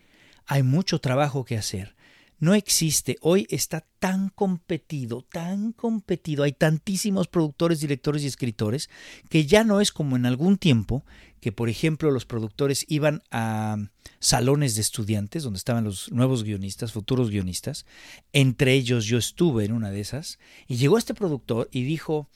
Hay 0.45 0.63
mucho 0.63 0.99
trabajo 0.99 1.43
que 1.43 1.57
hacer 1.57 1.96
no 2.39 2.53
existe. 2.53 3.17
Hoy 3.21 3.47
está 3.49 3.85
tan 3.99 4.29
competido, 4.29 5.23
tan 5.23 5.71
competido. 5.71 6.43
Hay 6.43 6.53
tantísimos 6.53 7.27
productores, 7.27 7.79
directores 7.79 8.23
y 8.23 8.27
escritores 8.27 8.89
que 9.29 9.45
ya 9.45 9.63
no 9.63 9.81
es 9.81 9.91
como 9.91 10.15
en 10.15 10.25
algún 10.25 10.57
tiempo 10.57 11.03
que, 11.39 11.51
por 11.51 11.69
ejemplo, 11.69 12.11
los 12.11 12.25
productores 12.25 12.85
iban 12.87 13.23
a 13.31 13.77
salones 14.19 14.75
de 14.75 14.81
estudiantes 14.81 15.43
donde 15.43 15.57
estaban 15.57 15.83
los 15.83 16.11
nuevos 16.11 16.43
guionistas, 16.43 16.91
futuros 16.91 17.29
guionistas. 17.29 17.85
Entre 18.33 18.73
ellos 18.73 19.05
yo 19.05 19.17
estuve 19.17 19.65
en 19.65 19.73
una 19.73 19.91
de 19.91 20.01
esas. 20.01 20.39
Y 20.67 20.77
llegó 20.77 20.97
este 20.97 21.13
productor 21.13 21.69
y 21.71 21.83
dijo, 21.83 22.29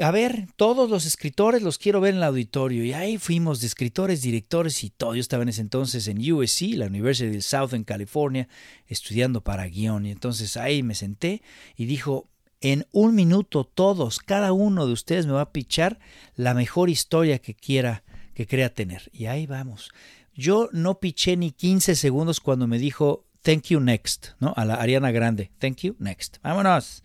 a 0.00 0.10
ver, 0.10 0.46
todos 0.56 0.90
los 0.90 1.06
escritores 1.06 1.62
los 1.62 1.78
quiero 1.78 2.00
ver 2.00 2.12
en 2.12 2.16
el 2.18 2.24
auditorio. 2.24 2.84
Y 2.84 2.92
ahí 2.92 3.18
fuimos 3.18 3.60
de 3.60 3.68
escritores, 3.68 4.22
directores 4.22 4.82
y 4.82 4.90
todo. 4.90 5.14
Yo 5.14 5.20
estaba 5.20 5.44
en 5.44 5.50
ese 5.50 5.60
entonces 5.60 6.08
en 6.08 6.18
USC, 6.32 6.74
la 6.74 6.86
University 6.86 7.30
del 7.30 7.42
South 7.42 7.74
en 7.74 7.84
California, 7.84 8.48
estudiando 8.86 9.42
para 9.42 9.66
guion. 9.66 10.06
Y 10.06 10.10
entonces 10.10 10.56
ahí 10.56 10.82
me 10.82 10.94
senté 10.94 11.42
y 11.76 11.84
dijo, 11.84 12.28
en 12.60 12.86
un 12.92 13.14
minuto 13.14 13.64
todos, 13.64 14.18
cada 14.18 14.52
uno 14.52 14.86
de 14.86 14.92
ustedes 14.92 15.26
me 15.26 15.32
va 15.32 15.42
a 15.42 15.52
pichar 15.52 16.00
la 16.34 16.54
mejor 16.54 16.90
historia 16.90 17.38
que 17.38 17.54
quiera, 17.54 18.02
que 18.34 18.46
crea 18.46 18.74
tener. 18.74 19.10
Y 19.12 19.26
ahí 19.26 19.46
vamos. 19.46 19.90
Yo 20.34 20.68
no 20.72 20.98
piché 20.98 21.36
ni 21.36 21.52
15 21.52 21.94
segundos 21.94 22.40
cuando 22.40 22.66
me 22.66 22.78
dijo, 22.78 23.26
thank 23.42 23.66
you 23.66 23.78
next, 23.78 24.28
¿no? 24.40 24.54
A 24.56 24.64
la 24.64 24.74
Ariana 24.74 25.12
Grande, 25.12 25.52
thank 25.58 25.82
you 25.82 25.94
next. 26.00 26.38
Vámonos. 26.42 27.04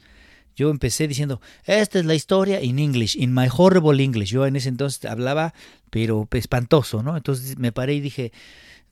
Yo 0.60 0.72
empecé 0.72 1.08
diciendo, 1.08 1.40
esta 1.64 2.00
es 2.00 2.06
la 2.06 2.16
historia 2.16 2.62
in 2.62 2.80
English, 2.80 3.16
in 3.16 3.34
my 3.34 3.48
horrible 3.50 4.04
English. 4.04 4.30
Yo 4.30 4.46
en 4.46 4.58
ese 4.58 4.68
entonces 4.68 5.06
hablaba, 5.06 5.54
pero 5.90 6.28
espantoso, 6.34 7.02
¿no? 7.02 7.16
Entonces 7.16 7.58
me 7.58 7.72
paré 7.72 7.94
y 7.94 8.02
dije, 8.02 8.34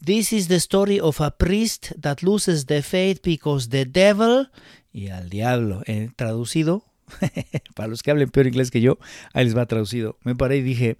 This 0.01 0.31
is 0.31 0.47
the 0.47 0.55
story 0.55 1.01
of 1.01 1.19
a 1.19 1.31
priest 1.31 1.91
that 1.99 2.19
loses 2.21 2.67
the 2.67 2.81
faith 2.81 3.19
because 3.21 3.67
the 3.67 3.83
devil, 3.83 4.49
y 4.93 5.09
al 5.09 5.29
diablo, 5.29 5.81
eh, 5.87 6.09
traducido, 6.15 6.85
para 7.75 7.89
los 7.89 8.01
que 8.01 8.11
hablen 8.11 8.29
peor 8.29 8.47
inglés 8.47 8.71
que 8.71 8.79
yo, 8.79 8.97
ahí 9.33 9.43
les 9.43 9.57
va 9.57 9.65
traducido. 9.65 10.17
Me 10.23 10.37
paré 10.37 10.57
y 10.57 10.61
dije, 10.61 10.95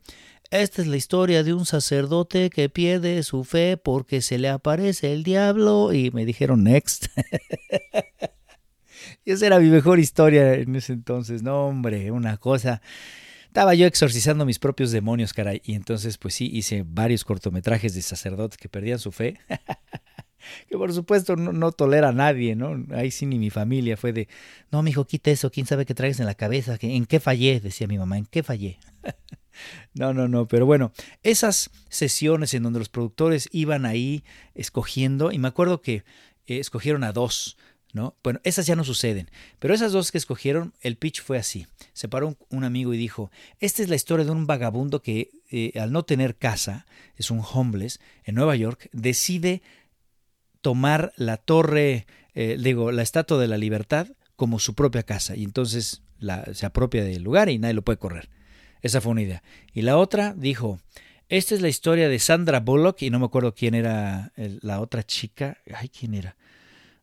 esta 0.51 0.81
es 0.81 0.89
la 0.89 0.97
historia 0.97 1.43
de 1.43 1.53
un 1.53 1.65
sacerdote 1.65 2.49
que 2.49 2.67
pierde 2.67 3.23
su 3.23 3.45
fe 3.45 3.77
porque 3.77 4.21
se 4.21 4.37
le 4.37 4.49
aparece 4.49 5.13
el 5.13 5.23
diablo 5.23 5.93
y 5.93 6.11
me 6.11 6.25
dijeron 6.25 6.65
next. 6.65 7.05
Esa 9.27 9.47
era 9.47 9.59
mi 9.59 9.69
mejor 9.69 9.99
historia 9.99 10.53
en 10.53 10.73
ese 10.77 10.93
entonces. 10.93 11.43
No, 11.43 11.67
hombre, 11.67 12.11
una 12.11 12.37
cosa. 12.37 12.81
Estaba 13.47 13.73
yo 13.73 13.85
exorcizando 13.85 14.45
mis 14.45 14.57
propios 14.57 14.91
demonios, 14.91 15.33
caray. 15.33 15.61
Y 15.65 15.73
entonces, 15.73 16.17
pues 16.17 16.33
sí, 16.33 16.49
hice 16.53 16.85
varios 16.87 17.25
cortometrajes 17.25 17.93
de 17.93 18.01
sacerdotes 18.03 18.57
que 18.57 18.69
perdían 18.69 18.99
su 18.99 19.11
fe. 19.11 19.37
que 20.69 20.77
por 20.77 20.93
supuesto 20.93 21.35
no, 21.35 21.73
tolera 21.73 22.07
a 22.07 22.13
nadie, 22.13 22.55
¿no? 22.55 22.85
Ahí 22.95 23.11
sí 23.11 23.25
ni 23.25 23.37
mi 23.37 23.49
familia 23.49 23.97
fue 23.97 24.13
de, 24.13 24.29
no, 24.71 24.81
mijo, 24.81 25.05
quita 25.05 25.29
eso, 25.29 25.51
quién 25.51 25.65
sabe 25.65 25.85
qué 25.85 25.93
traes 25.93 26.21
en 26.21 26.25
la 26.25 26.35
cabeza, 26.35 26.77
¿en 26.79 27.05
qué 27.05 27.19
fallé? 27.19 27.59
Decía 27.59 27.85
mi 27.85 27.97
mamá, 27.97 28.17
¿en 28.17 28.27
qué 28.27 28.43
fallé? 28.43 28.79
no, 29.93 30.13
no, 30.13 30.29
no, 30.29 30.47
pero 30.47 30.65
bueno, 30.65 30.93
esas 31.23 31.69
sesiones 31.89 32.53
en 32.53 32.63
donde 32.63 32.79
los 32.79 32.87
productores 32.87 33.49
iban 33.51 33.85
ahí 33.85 34.23
escogiendo, 34.55 35.33
y 35.33 35.37
me 35.37 35.49
acuerdo 35.49 35.81
que 35.81 36.05
eh, 36.45 36.59
escogieron 36.59 37.03
a 37.03 37.11
dos, 37.11 37.57
bueno, 38.23 38.39
esas 38.43 38.67
ya 38.67 38.75
no 38.75 38.83
suceden, 38.83 39.29
pero 39.59 39.73
esas 39.73 39.91
dos 39.91 40.11
que 40.11 40.17
escogieron, 40.17 40.73
el 40.81 40.97
pitch 40.97 41.21
fue 41.21 41.37
así. 41.37 41.67
Se 41.93 42.07
paró 42.07 42.37
un, 42.49 42.63
amigo 42.63 42.93
y 42.93 42.97
dijo, 42.97 43.31
esta 43.59 43.81
es 43.81 43.89
la 43.89 43.95
historia 43.95 44.25
de 44.25 44.31
un 44.31 44.45
vagabundo 44.45 45.01
que 45.01 45.31
eh, 45.51 45.71
al 45.79 45.91
no 45.91 46.03
tener 46.03 46.35
casa, 46.35 46.85
es 47.15 47.31
un 47.31 47.41
homeless, 47.41 47.99
en 48.23 48.35
Nueva 48.35 48.55
York, 48.55 48.89
decide 48.91 49.61
tomar 50.61 51.13
la 51.15 51.37
torre, 51.37 52.05
eh, 52.35 52.57
digo, 52.59 52.91
la 52.91 53.03
Estatua 53.03 53.39
de 53.39 53.47
la 53.47 53.57
Libertad 53.57 54.07
como 54.35 54.59
su 54.59 54.75
propia 54.75 55.03
casa 55.03 55.35
y 55.35 55.43
entonces 55.43 56.03
se 56.53 56.65
apropia 56.65 57.03
del 57.03 57.23
lugar 57.23 57.49
y 57.49 57.57
nadie 57.57 57.73
lo 57.73 57.83
puede 57.83 57.97
correr. 57.97 58.29
Esa 58.81 59.01
fue 59.01 59.11
una 59.11 59.23
idea. 59.23 59.43
Y 59.73 59.81
la 59.81 59.97
otra 59.97 60.33
dijo, 60.35 60.79
esta 61.29 61.55
es 61.55 61.61
la 61.61 61.67
historia 61.67 62.09
de 62.09 62.19
Sandra 62.19 62.59
Bullock 62.59 63.01
y 63.01 63.09
no 63.09 63.19
me 63.19 63.25
acuerdo 63.25 63.53
quién 63.55 63.73
era 63.73 64.31
la 64.35 64.81
otra 64.81 65.03
chica. 65.03 65.57
Ay, 65.73 65.89
¿quién 65.89 66.13
era? 66.13 66.37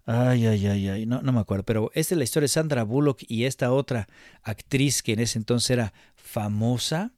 Ay, 0.06 0.46
ay, 0.46 0.66
ay, 0.66 0.88
ay, 0.88 1.06
no, 1.06 1.23
no 1.23 1.32
me 1.32 1.40
acuerdo, 1.40 1.64
pero 1.64 1.90
esta 1.94 2.14
es 2.14 2.18
la 2.18 2.25
historia 2.25 2.44
de 2.44 2.49
Sandra 2.49 2.82
Bullock 2.82 3.23
y 3.26 3.44
esta 3.44 3.73
otra 3.73 4.06
actriz 4.42 5.02
que 5.02 5.14
en 5.14 5.20
ese 5.20 5.38
entonces 5.38 5.70
era 5.70 5.94
famosa 6.14 7.12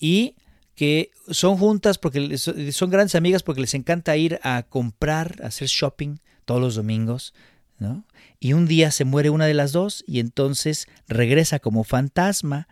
y 0.00 0.34
que 0.74 1.10
son 1.28 1.56
juntas 1.56 1.98
porque 1.98 2.36
son 2.36 2.90
grandes 2.90 3.14
amigas 3.14 3.44
porque 3.44 3.60
les 3.60 3.74
encanta 3.74 4.16
ir 4.16 4.40
a 4.42 4.64
comprar, 4.64 5.36
a 5.42 5.46
hacer 5.46 5.68
shopping 5.68 6.18
todos 6.44 6.60
los 6.60 6.74
domingos, 6.74 7.32
¿no? 7.78 8.04
Y 8.40 8.54
un 8.54 8.66
día 8.66 8.90
se 8.90 9.04
muere 9.04 9.30
una 9.30 9.46
de 9.46 9.54
las 9.54 9.70
dos 9.70 10.04
y 10.06 10.18
entonces 10.18 10.88
regresa 11.06 11.60
como 11.60 11.84
fantasma 11.84 12.66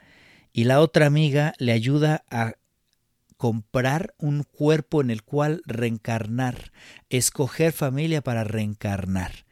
y 0.52 0.64
la 0.64 0.80
otra 0.80 1.06
amiga 1.06 1.54
le 1.58 1.73
ayuda 1.73 2.25
a 2.28 2.54
comprar 3.37 4.14
un 4.18 4.42
cuerpo 4.42 5.00
en 5.00 5.11
el 5.11 5.23
cual 5.23 5.62
reencarnar, 5.64 6.73
escoger 7.08 7.73
familia 7.73 8.20
para 8.23 8.42
reencarnar. 8.42 9.43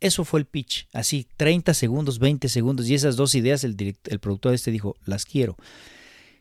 Eso 0.00 0.24
fue 0.24 0.40
el 0.40 0.46
pitch, 0.46 0.86
así 0.92 1.26
30 1.36 1.74
segundos, 1.74 2.18
20 2.18 2.48
segundos 2.48 2.88
y 2.88 2.94
esas 2.94 3.16
dos 3.16 3.34
ideas 3.34 3.64
el, 3.64 3.76
el 4.04 4.18
productor 4.20 4.54
este 4.54 4.70
dijo, 4.70 4.96
las 5.04 5.24
quiero. 5.24 5.56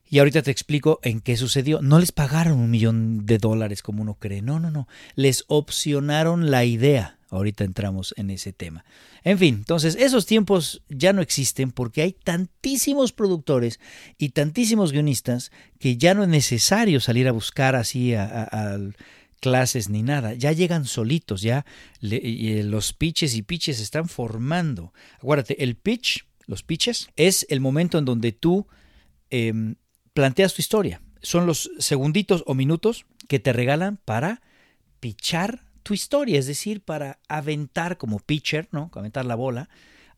Y 0.10 0.20
ahorita 0.20 0.42
te 0.42 0.52
explico 0.52 1.00
en 1.04 1.20
qué 1.20 1.36
sucedió. 1.36 1.82
No 1.82 2.00
les 2.00 2.12
pagaron 2.12 2.60
un 2.60 2.72
millón 2.72 3.26
de 3.26 3.38
dólares 3.38 3.82
como 3.82 4.04
uno 4.04 4.16
cree. 4.16 4.42
No, 4.42 4.60
no, 4.60 4.72
no. 4.72 4.88
Les 5.16 5.44
opcionaron 5.48 6.50
la 6.50 6.64
idea. 6.64 7.20
Ahorita 7.30 7.66
entramos 7.66 8.14
en 8.16 8.30
ese 8.30 8.54
tema. 8.54 8.86
En 9.26 9.38
fin, 9.38 9.56
entonces 9.56 9.98
esos 10.00 10.26
tiempos 10.26 10.82
ya 10.88 11.12
no 11.12 11.22
existen 11.22 11.72
porque 11.72 12.02
hay 12.02 12.14
tantísimos 12.14 13.12
productores 13.12 13.82
y 14.18 14.30
tantísimos 14.30 14.94
guionistas 14.94 15.52
que 15.78 15.98
ya 15.98 16.14
no 16.14 16.24
es 16.24 16.30
necesario 16.30 17.02
salir 17.02 17.28
a 17.28 17.34
buscar 17.34 17.76
así 17.76 18.14
al 18.16 18.96
clases 19.40 19.90
ni 19.90 20.04
nada, 20.04 20.34
ya 20.34 20.52
llegan 20.52 20.86
solitos, 20.86 21.42
ya 21.42 21.66
eh, 22.02 22.64
los 22.64 22.94
pitches 22.94 23.36
y 23.36 23.42
pitches 23.44 23.80
están 23.80 24.10
formando. 24.10 24.94
Acuérdate, 25.18 25.64
el 25.64 25.76
pitch, 25.76 26.26
los 26.46 26.64
pitches, 26.64 27.10
es 27.16 27.46
el 27.50 27.60
momento 27.60 27.98
en 27.98 28.06
donde 28.06 28.32
tú 28.32 28.68
em, 29.30 29.76
planteas 30.14 30.54
tu 30.54 30.62
historia. 30.62 31.02
Son 31.22 31.46
los 31.46 31.72
segunditos 31.80 32.44
o 32.48 32.54
minutos 32.54 33.06
que 33.28 33.40
te 33.40 33.54
regalan 33.54 33.98
para 33.98 34.42
pitchar 35.00 35.62
tu 35.84 35.94
historia, 35.94 36.40
es 36.40 36.48
decir, 36.48 36.82
para 36.82 37.20
aventar 37.28 37.98
como 37.98 38.20
pitcher, 38.20 38.68
¿no? 38.72 38.92
Aventar 38.94 39.26
la 39.26 39.36
bola, 39.36 39.70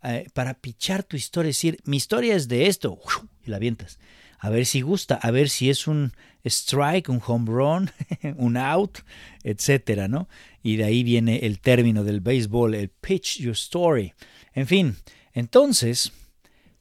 eh, 0.03 0.27
para 0.33 0.55
pitchar 0.55 1.03
tu 1.03 1.17
historia, 1.17 1.49
es 1.49 1.57
decir, 1.57 1.79
mi 1.83 1.97
historia 1.97 2.35
es 2.35 2.47
de 2.47 2.67
esto, 2.67 2.99
y 3.45 3.49
la 3.49 3.57
avientas 3.57 3.99
a 4.39 4.49
ver 4.49 4.65
si 4.65 4.81
gusta, 4.81 5.15
a 5.15 5.31
ver 5.31 5.49
si 5.49 5.69
es 5.69 5.87
un 5.87 6.13
strike, 6.43 7.09
un 7.09 7.21
home 7.25 7.51
run, 7.51 7.91
un 8.37 8.57
out, 8.57 8.99
etcétera, 9.43 10.07
¿no? 10.07 10.29
Y 10.63 10.77
de 10.77 10.85
ahí 10.85 11.03
viene 11.03 11.45
el 11.45 11.59
término 11.59 12.03
del 12.03 12.21
béisbol, 12.21 12.73
el 12.73 12.89
pitch 12.89 13.39
your 13.39 13.53
story. 13.53 14.13
En 14.53 14.65
fin, 14.65 14.95
entonces, 15.33 16.13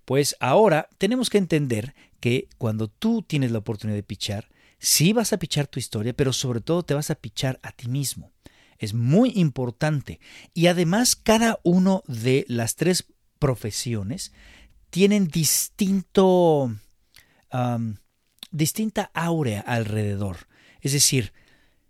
pues 0.05 0.37
ahora 0.41 0.89
tenemos 0.99 1.31
que 1.31 1.39
entender 1.39 1.95
que 2.21 2.49
cuando 2.59 2.89
tú 2.89 3.23
tienes 3.23 3.51
la 3.51 3.59
oportunidad 3.59 3.97
de 3.97 4.03
pichar, 4.03 4.49
sí 4.79 5.13
vas 5.13 5.33
a 5.33 5.39
pichar 5.39 5.67
tu 5.67 5.79
historia, 5.79 6.13
pero 6.13 6.33
sobre 6.33 6.61
todo 6.61 6.85
te 6.85 6.95
vas 6.95 7.11
a 7.11 7.17
pichar 7.17 7.59
a 7.63 7.73
ti 7.73 7.89
mismo. 7.89 8.33
Es 8.79 8.95
muy 8.95 9.33
importante. 9.35 10.21
Y 10.55 10.69
además 10.69 11.17
cada 11.17 11.59
uno 11.65 12.05
de 12.07 12.45
las 12.49 12.77
tres 12.77 13.07
profesiones 13.41 14.33
tienen 14.91 15.29
distinto 15.29 16.73
distinta 18.51 19.11
áurea 19.15 19.61
alrededor. 19.61 20.49
Es 20.81 20.93
decir, 20.93 21.33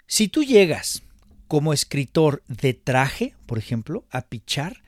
si 0.07 0.29
tú 0.29 0.43
llegas 0.43 1.03
como 1.49 1.73
escritor 1.73 2.43
de 2.47 2.75
traje, 2.75 3.35
por 3.47 3.59
ejemplo, 3.59 4.05
a 4.11 4.23
pichar, 4.23 4.83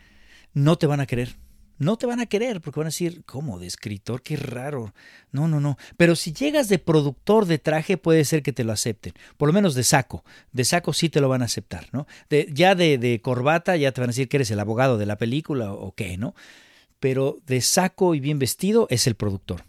no 0.53 0.77
te 0.77 0.87
van 0.87 1.01
a 1.01 1.07
querer. 1.07 1.37
No 1.79 1.97
te 1.97 2.05
van 2.05 2.21
a 2.21 2.27
querer 2.27 2.61
porque 2.61 2.79
van 2.79 2.89
a 2.89 2.91
decir, 2.91 3.25
¿cómo 3.25 3.59
de 3.59 3.67
escritor? 3.67 4.21
Qué 4.21 4.37
raro. 4.37 4.93
No, 5.33 5.49
no, 5.49 5.61
no. 5.61 5.79
Pero 5.97 6.15
si 6.15 6.35
llegas 6.35 6.69
de 6.69 6.79
productor 6.79 7.47
de 7.47 7.59
traje, 7.59 7.97
puede 7.97 8.27
ser 8.27 8.43
que 8.43 8.53
te 8.53 8.65
lo 8.65 8.73
acepten. 8.73 9.15
Por 9.39 9.49
lo 9.49 9.55
menos 9.55 9.75
de 9.75 9.83
saco. 9.83 10.23
De 10.53 10.67
saco 10.67 10.93
sí 10.93 11.09
te 11.09 11.23
lo 11.23 11.31
van 11.31 11.41
a 11.41 11.47
aceptar, 11.47 11.89
¿no? 11.93 12.07
De, 12.29 12.51
ya 12.53 12.75
de, 12.75 12.99
de 12.99 13.23
corbata 13.23 13.77
ya 13.77 13.93
te 13.93 14.03
van 14.03 14.11
a 14.11 14.13
decir 14.13 14.29
que 14.29 14.37
eres 14.37 14.51
el 14.51 14.61
abogado 14.61 14.99
de 14.99 15.07
la 15.07 15.17
película 15.17 15.73
o 15.73 15.95
qué, 15.95 16.19
¿no? 16.19 16.35
Pero 16.99 17.39
de 17.47 17.63
saco 17.63 18.15
y 18.15 18.21
bien 18.21 18.39
vestido 18.39 18.87
es 18.91 19.07
el 19.07 19.15
productor. 19.15 19.65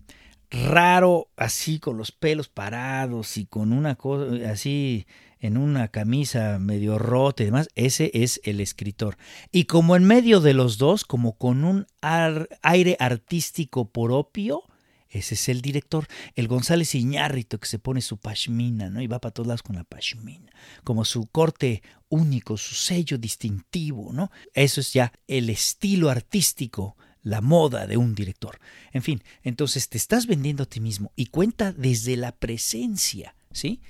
Raro, 0.52 1.30
así 1.38 1.80
con 1.80 1.98
los 1.98 2.12
pelos 2.12 2.50
parados 2.50 3.38
y 3.38 3.46
con 3.46 3.72
una 3.72 3.96
cosa 3.96 4.52
así 4.52 5.08
en 5.40 5.58
una 5.58 5.88
camisa 5.88 6.60
medio 6.60 7.00
rota 7.00 7.42
y 7.42 7.48
demás, 7.48 7.70
ese 7.74 8.12
es 8.14 8.40
el 8.44 8.60
escritor. 8.60 9.18
Y 9.52 9.64
como 9.64 9.96
en 9.96 10.04
medio 10.04 10.40
de 10.40 10.54
los 10.54 10.78
dos, 10.78 11.04
como 11.04 11.38
con 11.38 11.64
un 11.64 11.88
aire 12.62 12.96
artístico 13.00 13.90
propio, 13.90 14.64
ese 15.10 15.34
es 15.34 15.50
el 15.50 15.62
director, 15.62 16.08
el 16.36 16.48
González 16.48 16.94
Iñárrito 16.96 17.60
que 17.60 17.68
se 17.68 17.80
pone 17.80 18.02
su 18.02 18.18
pashmina, 18.18 18.90
¿no? 18.90 19.02
Y 19.02 19.08
va 19.08 19.20
para 19.20 19.34
todos 19.34 19.48
lados 19.48 19.64
con 19.64 19.76
la 19.76 19.84
pashmina, 19.84 20.52
como 20.84 21.06
su 21.06 21.26
corte 21.26 21.82
único, 22.08 22.56
su 22.56 22.76
sello 22.76 23.18
distintivo, 23.18 24.14
¿no? 24.14 24.32
Eso 24.54 24.80
es 24.80 24.94
ya 24.94 25.12
el 25.28 25.50
estilo 25.50 26.10
artístico, 26.10 26.96
la 27.24 27.42
moda 27.42 27.88
de 27.88 27.98
un 27.98 28.16
director. 28.16 28.60
En 28.92 29.02
fin, 29.02 29.24
entonces 29.44 29.90
te 29.90 29.98
estás 29.98 30.28
vendiendo 30.28 30.64
a 30.64 30.66
ti 30.68 30.80
mismo 30.80 31.12
y 31.16 31.28
cuenta 31.28 31.72
desde 31.72 32.18
la 32.18 32.32
presencia, 32.32 33.36
¿sí? 33.52 33.82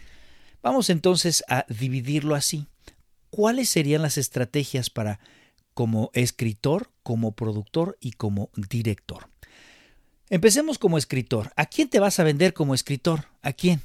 Vamos 0.62 0.90
entonces 0.90 1.44
a 1.48 1.66
dividirlo 1.70 2.36
así. 2.36 2.68
¿Cuáles 3.30 3.70
serían 3.70 4.02
las 4.02 4.18
estrategias 4.18 4.90
para 4.90 5.20
como 5.74 6.12
escritor, 6.14 6.92
como 7.04 7.32
productor 7.32 7.98
y 8.02 8.12
como 8.12 8.50
director? 8.56 9.30
Empecemos 10.30 10.78
como 10.78 10.98
escritor. 10.98 11.52
¿A 11.56 11.66
quién 11.66 11.90
te 11.90 12.00
vas 12.00 12.20
a 12.20 12.24
vender 12.24 12.54
como 12.54 12.74
escritor? 12.74 13.26
¿A 13.42 13.54
quién? 13.54 13.82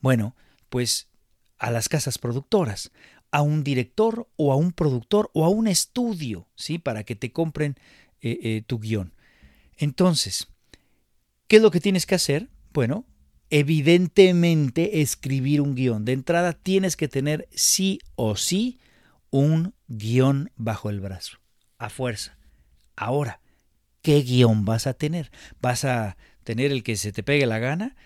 Bueno, 0.00 0.34
pues 0.68 1.08
a 1.58 1.70
las 1.70 1.88
casas 1.88 2.18
productoras, 2.18 2.90
a 3.30 3.42
un 3.42 3.62
director 3.62 4.28
o 4.36 4.52
a 4.52 4.56
un 4.56 4.72
productor 4.72 5.30
o 5.32 5.44
a 5.44 5.48
un 5.48 5.68
estudio, 5.68 6.48
¿sí? 6.54 6.78
Para 6.78 7.04
que 7.04 7.14
te 7.14 7.32
compren 7.32 7.76
eh, 8.22 8.38
eh, 8.42 8.62
tu 8.66 8.78
guion. 8.78 9.12
Entonces, 9.76 10.48
¿qué 11.48 11.56
es 11.56 11.62
lo 11.62 11.70
que 11.70 11.80
tienes 11.80 12.06
que 12.06 12.14
hacer? 12.14 12.48
Bueno, 12.72 13.04
evidentemente 13.50 15.02
escribir 15.02 15.60
un 15.60 15.74
guion. 15.74 16.04
De 16.04 16.12
entrada 16.12 16.52
tienes 16.52 16.96
que 16.96 17.08
tener 17.08 17.48
sí 17.52 17.98
o 18.14 18.36
sí 18.36 18.78
un 19.30 19.74
guion 19.88 20.50
bajo 20.56 20.88
el 20.88 21.00
brazo, 21.00 21.38
a 21.78 21.90
fuerza. 21.90 22.38
Ahora, 22.96 23.40
qué 24.02 24.22
guion 24.22 24.64
vas 24.64 24.86
a 24.86 24.94
tener. 24.94 25.30
¿Vas 25.60 25.84
a 25.84 26.16
tener 26.44 26.72
el 26.72 26.82
que 26.82 26.96
se 26.96 27.12
te 27.12 27.22
pegue 27.22 27.46
la 27.46 27.58
gana? 27.58 27.96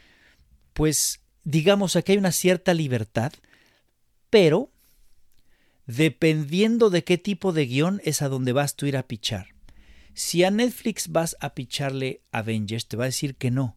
Pues 0.73 1.20
digamos 1.44 1.94
aquí 1.96 2.12
hay 2.12 2.18
una 2.18 2.32
cierta 2.32 2.75
libertad, 2.75 3.32
pero 4.30 4.70
dependiendo 5.87 6.90
de 6.90 7.04
qué 7.04 7.18
tipo 7.18 7.52
de 7.52 7.66
guion 7.66 8.00
es 8.04 8.23
a 8.23 8.28
donde 8.28 8.52
vas 8.52 8.76
tú 8.76 8.87
ir 8.87 8.96
a 8.96 9.06
pichar. 9.06 9.55
Si 10.16 10.44
a 10.44 10.50
Netflix 10.50 11.08
vas 11.08 11.37
a 11.40 11.54
picharle 11.54 12.23
Avengers, 12.32 12.88
te 12.88 12.96
va 12.96 13.04
a 13.04 13.12
decir 13.12 13.37
que 13.37 13.50
no. 13.50 13.76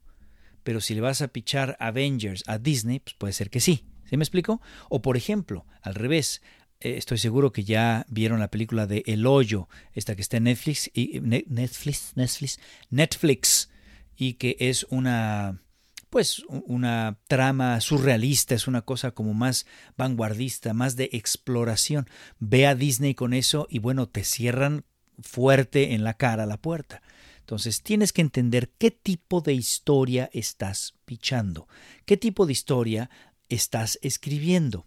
Pero 0.64 0.80
si 0.80 0.96
le 0.96 1.02
vas 1.02 1.22
a 1.22 1.28
pichar 1.28 1.76
Avengers 1.82 2.46
a 2.48 2.58
Disney, 2.58 3.02
pues 3.02 3.14
puede 3.16 3.34
ser 3.34 3.50
que 3.50 3.60
sí. 3.60 3.84
¿Sí 4.06 4.16
me 4.16 4.24
explico? 4.24 4.62
O 4.88 5.02
por 5.02 5.18
ejemplo, 5.18 5.66
al 5.82 5.96
revés, 5.96 6.42
eh, 6.80 6.96
estoy 6.96 7.18
seguro 7.18 7.52
que 7.52 7.66
ya 7.66 8.06
vieron 8.08 8.40
la 8.40 8.50
película 8.50 8.88
de 8.88 9.04
El 9.06 9.28
Hoyo, 9.28 9.68
esta 9.92 10.16
que 10.16 10.22
está 10.22 10.38
en 10.38 10.46
Netflix, 10.46 10.90
y, 10.94 11.20
Netflix, 11.20 12.14
Netflix, 12.16 12.58
Netflix, 12.90 13.70
y 14.16 14.36
que 14.36 14.56
es 14.62 14.88
una, 14.90 15.62
pues, 16.10 16.40
una 16.48 17.20
trama 17.28 17.82
surrealista, 17.82 18.56
es 18.56 18.66
una 18.66 18.84
cosa 18.84 19.12
como 19.12 19.34
más 19.34 19.66
vanguardista, 19.98 20.74
más 20.74 20.96
de 20.96 21.10
exploración. 21.12 22.08
Ve 22.40 22.66
a 22.66 22.76
Disney 22.76 23.14
con 23.14 23.34
eso 23.34 23.68
y 23.70 23.80
bueno, 23.80 24.08
te 24.08 24.24
cierran 24.24 24.86
fuerte 25.22 25.94
en 25.94 26.04
la 26.04 26.16
cara 26.16 26.46
la 26.46 26.58
puerta. 26.58 27.02
Entonces 27.40 27.82
tienes 27.82 28.14
que 28.14 28.22
entender 28.22 28.70
qué 28.78 28.92
tipo 28.92 29.42
de 29.42 29.54
historia 29.54 30.30
estás 30.34 30.94
pichando, 31.06 31.68
qué 32.06 32.16
tipo 32.16 32.46
de 32.46 32.52
historia 32.52 33.10
estás 33.50 33.98
escribiendo 34.04 34.86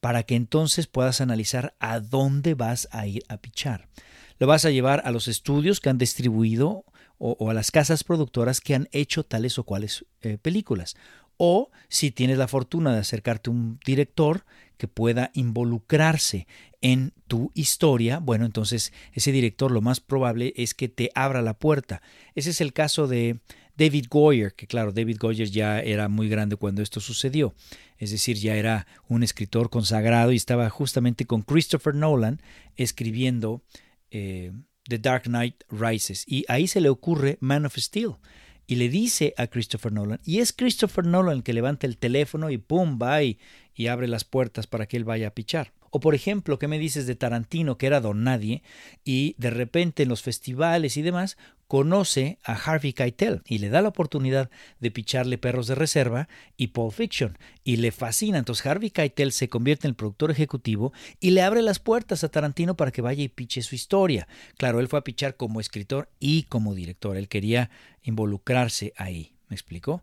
para 0.00 0.22
que 0.24 0.34
entonces 0.34 0.86
puedas 0.86 1.20
analizar 1.20 1.76
a 1.78 2.00
dónde 2.00 2.54
vas 2.54 2.88
a 2.90 3.06
ir 3.06 3.22
a 3.28 3.36
pichar. 3.36 3.88
Lo 4.38 4.46
vas 4.46 4.64
a 4.64 4.70
llevar 4.70 5.02
a 5.04 5.10
los 5.10 5.28
estudios 5.28 5.80
que 5.80 5.90
han 5.90 5.98
distribuido 5.98 6.84
o, 7.18 7.50
a 7.50 7.54
las 7.54 7.70
casas 7.70 8.02
productoras 8.02 8.60
que 8.60 8.74
han 8.74 8.88
hecho 8.92 9.24
tales 9.24 9.58
o 9.58 9.64
cuales 9.64 10.06
eh, 10.22 10.38
películas. 10.38 10.96
O 11.36 11.70
si 11.88 12.10
tienes 12.10 12.38
la 12.38 12.48
fortuna 12.48 12.92
de 12.92 13.00
acercarte 13.00 13.50
a 13.50 13.52
un 13.52 13.78
director 13.84 14.44
que 14.78 14.88
pueda 14.88 15.30
involucrarse 15.34 16.46
en 16.82 17.12
tu 17.28 17.52
historia, 17.54 18.18
bueno, 18.18 18.46
entonces 18.46 18.92
ese 19.12 19.32
director 19.32 19.70
lo 19.70 19.82
más 19.82 20.00
probable 20.00 20.54
es 20.56 20.74
que 20.74 20.88
te 20.88 21.10
abra 21.14 21.42
la 21.42 21.58
puerta. 21.58 22.02
Ese 22.34 22.50
es 22.50 22.60
el 22.60 22.72
caso 22.72 23.06
de 23.06 23.40
David 23.76 24.06
Goyer, 24.08 24.54
que 24.54 24.66
claro, 24.66 24.92
David 24.92 25.18
Goyer 25.18 25.50
ya 25.50 25.80
era 25.80 26.08
muy 26.08 26.28
grande 26.28 26.56
cuando 26.56 26.82
esto 26.82 27.00
sucedió, 27.00 27.54
es 27.98 28.10
decir, 28.10 28.36
ya 28.36 28.56
era 28.56 28.86
un 29.08 29.22
escritor 29.22 29.70
consagrado 29.70 30.32
y 30.32 30.36
estaba 30.36 30.68
justamente 30.70 31.26
con 31.26 31.42
Christopher 31.42 31.94
Nolan 31.94 32.40
escribiendo 32.76 33.62
eh, 34.10 34.52
The 34.84 34.98
Dark 34.98 35.24
Knight 35.24 35.64
Rises. 35.70 36.24
Y 36.26 36.44
ahí 36.48 36.66
se 36.66 36.80
le 36.80 36.88
ocurre 36.88 37.36
Man 37.40 37.66
of 37.66 37.76
Steel. 37.76 38.16
Y 38.66 38.76
le 38.76 38.88
dice 38.88 39.34
a 39.36 39.48
Christopher 39.48 39.92
Nolan, 39.92 40.20
y 40.24 40.38
es 40.38 40.52
Christopher 40.52 41.04
Nolan 41.04 41.38
el 41.38 41.42
que 41.42 41.52
levanta 41.52 41.88
el 41.88 41.96
teléfono 41.96 42.50
y 42.50 42.58
pum, 42.58 43.00
va 43.02 43.22
y 43.22 43.38
abre 43.88 44.06
las 44.06 44.24
puertas 44.24 44.68
para 44.68 44.86
que 44.86 44.96
él 44.96 45.04
vaya 45.04 45.28
a 45.28 45.34
pichar. 45.34 45.72
O 45.90 46.00
por 46.00 46.14
ejemplo, 46.14 46.58
¿qué 46.58 46.68
me 46.68 46.78
dices 46.78 47.06
de 47.06 47.16
Tarantino, 47.16 47.76
que 47.76 47.86
era 47.86 48.00
don 48.00 48.22
nadie, 48.22 48.62
y 49.04 49.34
de 49.38 49.50
repente 49.50 50.04
en 50.04 50.08
los 50.08 50.22
festivales 50.22 50.96
y 50.96 51.02
demás 51.02 51.36
conoce 51.70 52.38
a 52.42 52.54
Harvey 52.54 52.92
Keitel 52.92 53.42
y 53.46 53.58
le 53.58 53.68
da 53.68 53.80
la 53.80 53.90
oportunidad 53.90 54.50
de 54.80 54.90
picharle 54.90 55.38
Perros 55.38 55.68
de 55.68 55.76
Reserva 55.76 56.28
y 56.56 56.68
Pulp 56.68 56.92
Fiction 56.92 57.38
y 57.62 57.76
le 57.76 57.92
fascina. 57.92 58.38
Entonces 58.38 58.66
Harvey 58.66 58.90
Keitel 58.90 59.30
se 59.30 59.48
convierte 59.48 59.86
en 59.86 59.90
el 59.90 59.94
productor 59.94 60.32
ejecutivo 60.32 60.92
y 61.20 61.30
le 61.30 61.42
abre 61.42 61.62
las 61.62 61.78
puertas 61.78 62.24
a 62.24 62.28
Tarantino 62.28 62.76
para 62.76 62.90
que 62.90 63.02
vaya 63.02 63.22
y 63.22 63.28
piche 63.28 63.62
su 63.62 63.76
historia. 63.76 64.26
Claro, 64.56 64.80
él 64.80 64.88
fue 64.88 64.98
a 64.98 65.04
pichar 65.04 65.36
como 65.36 65.60
escritor 65.60 66.08
y 66.18 66.42
como 66.44 66.74
director. 66.74 67.16
Él 67.16 67.28
quería 67.28 67.70
involucrarse 68.02 68.92
ahí. 68.96 69.34
¿Me 69.48 69.54
explicó? 69.54 70.02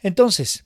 Entonces, 0.00 0.65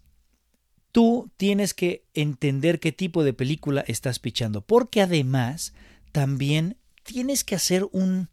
tú 0.92 1.30
tienes 1.36 1.74
que 1.74 2.04
entender 2.14 2.80
qué 2.80 2.92
tipo 2.92 3.24
de 3.24 3.32
película 3.32 3.84
estás 3.86 4.18
pichando, 4.18 4.62
porque 4.62 5.00
además 5.02 5.74
también 6.12 6.76
tienes 7.02 7.44
que 7.44 7.54
hacer 7.54 7.88
una 7.92 8.28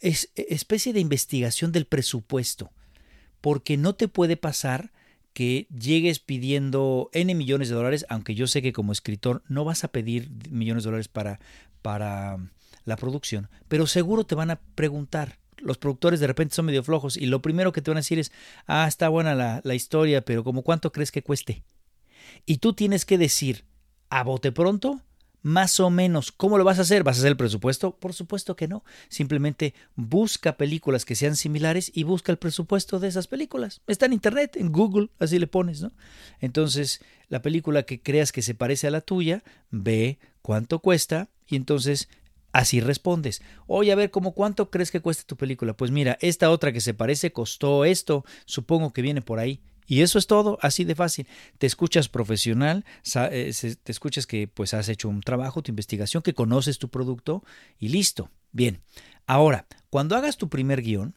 especie 0.00 0.92
de 0.92 1.00
investigación 1.00 1.72
del 1.72 1.86
presupuesto, 1.86 2.72
porque 3.40 3.76
no 3.76 3.94
te 3.94 4.08
puede 4.08 4.36
pasar 4.36 4.92
que 5.32 5.68
llegues 5.68 6.18
pidiendo 6.18 7.08
N 7.12 7.34
millones 7.34 7.68
de 7.68 7.74
dólares, 7.74 8.06
aunque 8.08 8.34
yo 8.34 8.46
sé 8.46 8.62
que 8.62 8.72
como 8.72 8.92
escritor 8.92 9.42
no 9.48 9.64
vas 9.64 9.84
a 9.84 9.88
pedir 9.88 10.30
millones 10.50 10.84
de 10.84 10.88
dólares 10.88 11.08
para, 11.08 11.40
para 11.82 12.38
la 12.84 12.96
producción, 12.96 13.48
pero 13.68 13.86
seguro 13.86 14.24
te 14.24 14.34
van 14.34 14.50
a 14.50 14.60
preguntar. 14.74 15.38
Los 15.58 15.76
productores 15.76 16.20
de 16.20 16.26
repente 16.26 16.54
son 16.54 16.64
medio 16.64 16.82
flojos 16.82 17.18
y 17.18 17.26
lo 17.26 17.42
primero 17.42 17.70
que 17.70 17.82
te 17.82 17.90
van 17.90 17.98
a 17.98 18.00
decir 18.00 18.18
es, 18.18 18.32
ah, 18.66 18.88
está 18.88 19.10
buena 19.10 19.34
la, 19.34 19.60
la 19.62 19.74
historia, 19.74 20.24
pero 20.24 20.42
como 20.42 20.62
cuánto 20.62 20.90
crees 20.90 21.12
que 21.12 21.22
cueste? 21.22 21.62
Y 22.46 22.58
tú 22.58 22.72
tienes 22.72 23.04
que 23.04 23.18
decir, 23.18 23.64
a 24.08 24.24
bote 24.24 24.52
pronto, 24.52 25.00
más 25.42 25.80
o 25.80 25.88
menos, 25.88 26.32
¿cómo 26.32 26.58
lo 26.58 26.64
vas 26.64 26.78
a 26.78 26.82
hacer? 26.82 27.02
¿Vas 27.02 27.16
a 27.16 27.20
hacer 27.20 27.30
el 27.30 27.36
presupuesto? 27.36 27.96
Por 27.96 28.12
supuesto 28.12 28.56
que 28.56 28.68
no. 28.68 28.84
Simplemente 29.08 29.74
busca 29.96 30.56
películas 30.56 31.04
que 31.04 31.14
sean 31.14 31.34
similares 31.34 31.90
y 31.94 32.02
busca 32.02 32.30
el 32.30 32.38
presupuesto 32.38 32.98
de 33.00 33.08
esas 33.08 33.26
películas. 33.26 33.80
Está 33.86 34.06
en 34.06 34.12
internet, 34.12 34.56
en 34.56 34.70
Google, 34.70 35.08
así 35.18 35.38
le 35.38 35.46
pones, 35.46 35.80
¿no? 35.80 35.92
Entonces, 36.40 37.00
la 37.28 37.40
película 37.40 37.84
que 37.84 38.02
creas 38.02 38.32
que 38.32 38.42
se 38.42 38.54
parece 38.54 38.86
a 38.86 38.90
la 38.90 39.00
tuya, 39.00 39.42
ve 39.70 40.18
cuánto 40.42 40.80
cuesta 40.80 41.30
y 41.46 41.56
entonces 41.56 42.08
Así 42.52 42.80
respondes. 42.80 43.42
Oye, 43.66 43.92
a 43.92 43.94
ver, 43.94 44.10
¿cómo 44.10 44.32
cuánto 44.32 44.70
crees 44.70 44.90
que 44.90 45.00
cuesta 45.00 45.22
tu 45.24 45.36
película? 45.36 45.76
Pues 45.76 45.90
mira, 45.90 46.18
esta 46.20 46.50
otra 46.50 46.72
que 46.72 46.80
se 46.80 46.94
parece 46.94 47.32
costó 47.32 47.84
esto, 47.84 48.24
supongo 48.44 48.92
que 48.92 49.02
viene 49.02 49.22
por 49.22 49.38
ahí. 49.38 49.60
Y 49.90 50.02
eso 50.02 50.20
es 50.20 50.28
todo, 50.28 50.56
así 50.62 50.84
de 50.84 50.94
fácil. 50.94 51.26
Te 51.58 51.66
escuchas 51.66 52.08
profesional, 52.08 52.84
eh, 53.32 53.52
te 53.82 53.90
escuchas 53.90 54.24
que 54.24 54.46
pues 54.46 54.72
has 54.72 54.88
hecho 54.88 55.08
un 55.08 55.20
trabajo, 55.20 55.62
tu 55.62 55.72
investigación, 55.72 56.22
que 56.22 56.32
conoces 56.32 56.78
tu 56.78 56.90
producto 56.90 57.42
y 57.76 57.88
listo. 57.88 58.30
Bien, 58.52 58.82
ahora, 59.26 59.66
cuando 59.90 60.14
hagas 60.14 60.36
tu 60.36 60.48
primer 60.48 60.82
guion, 60.82 61.16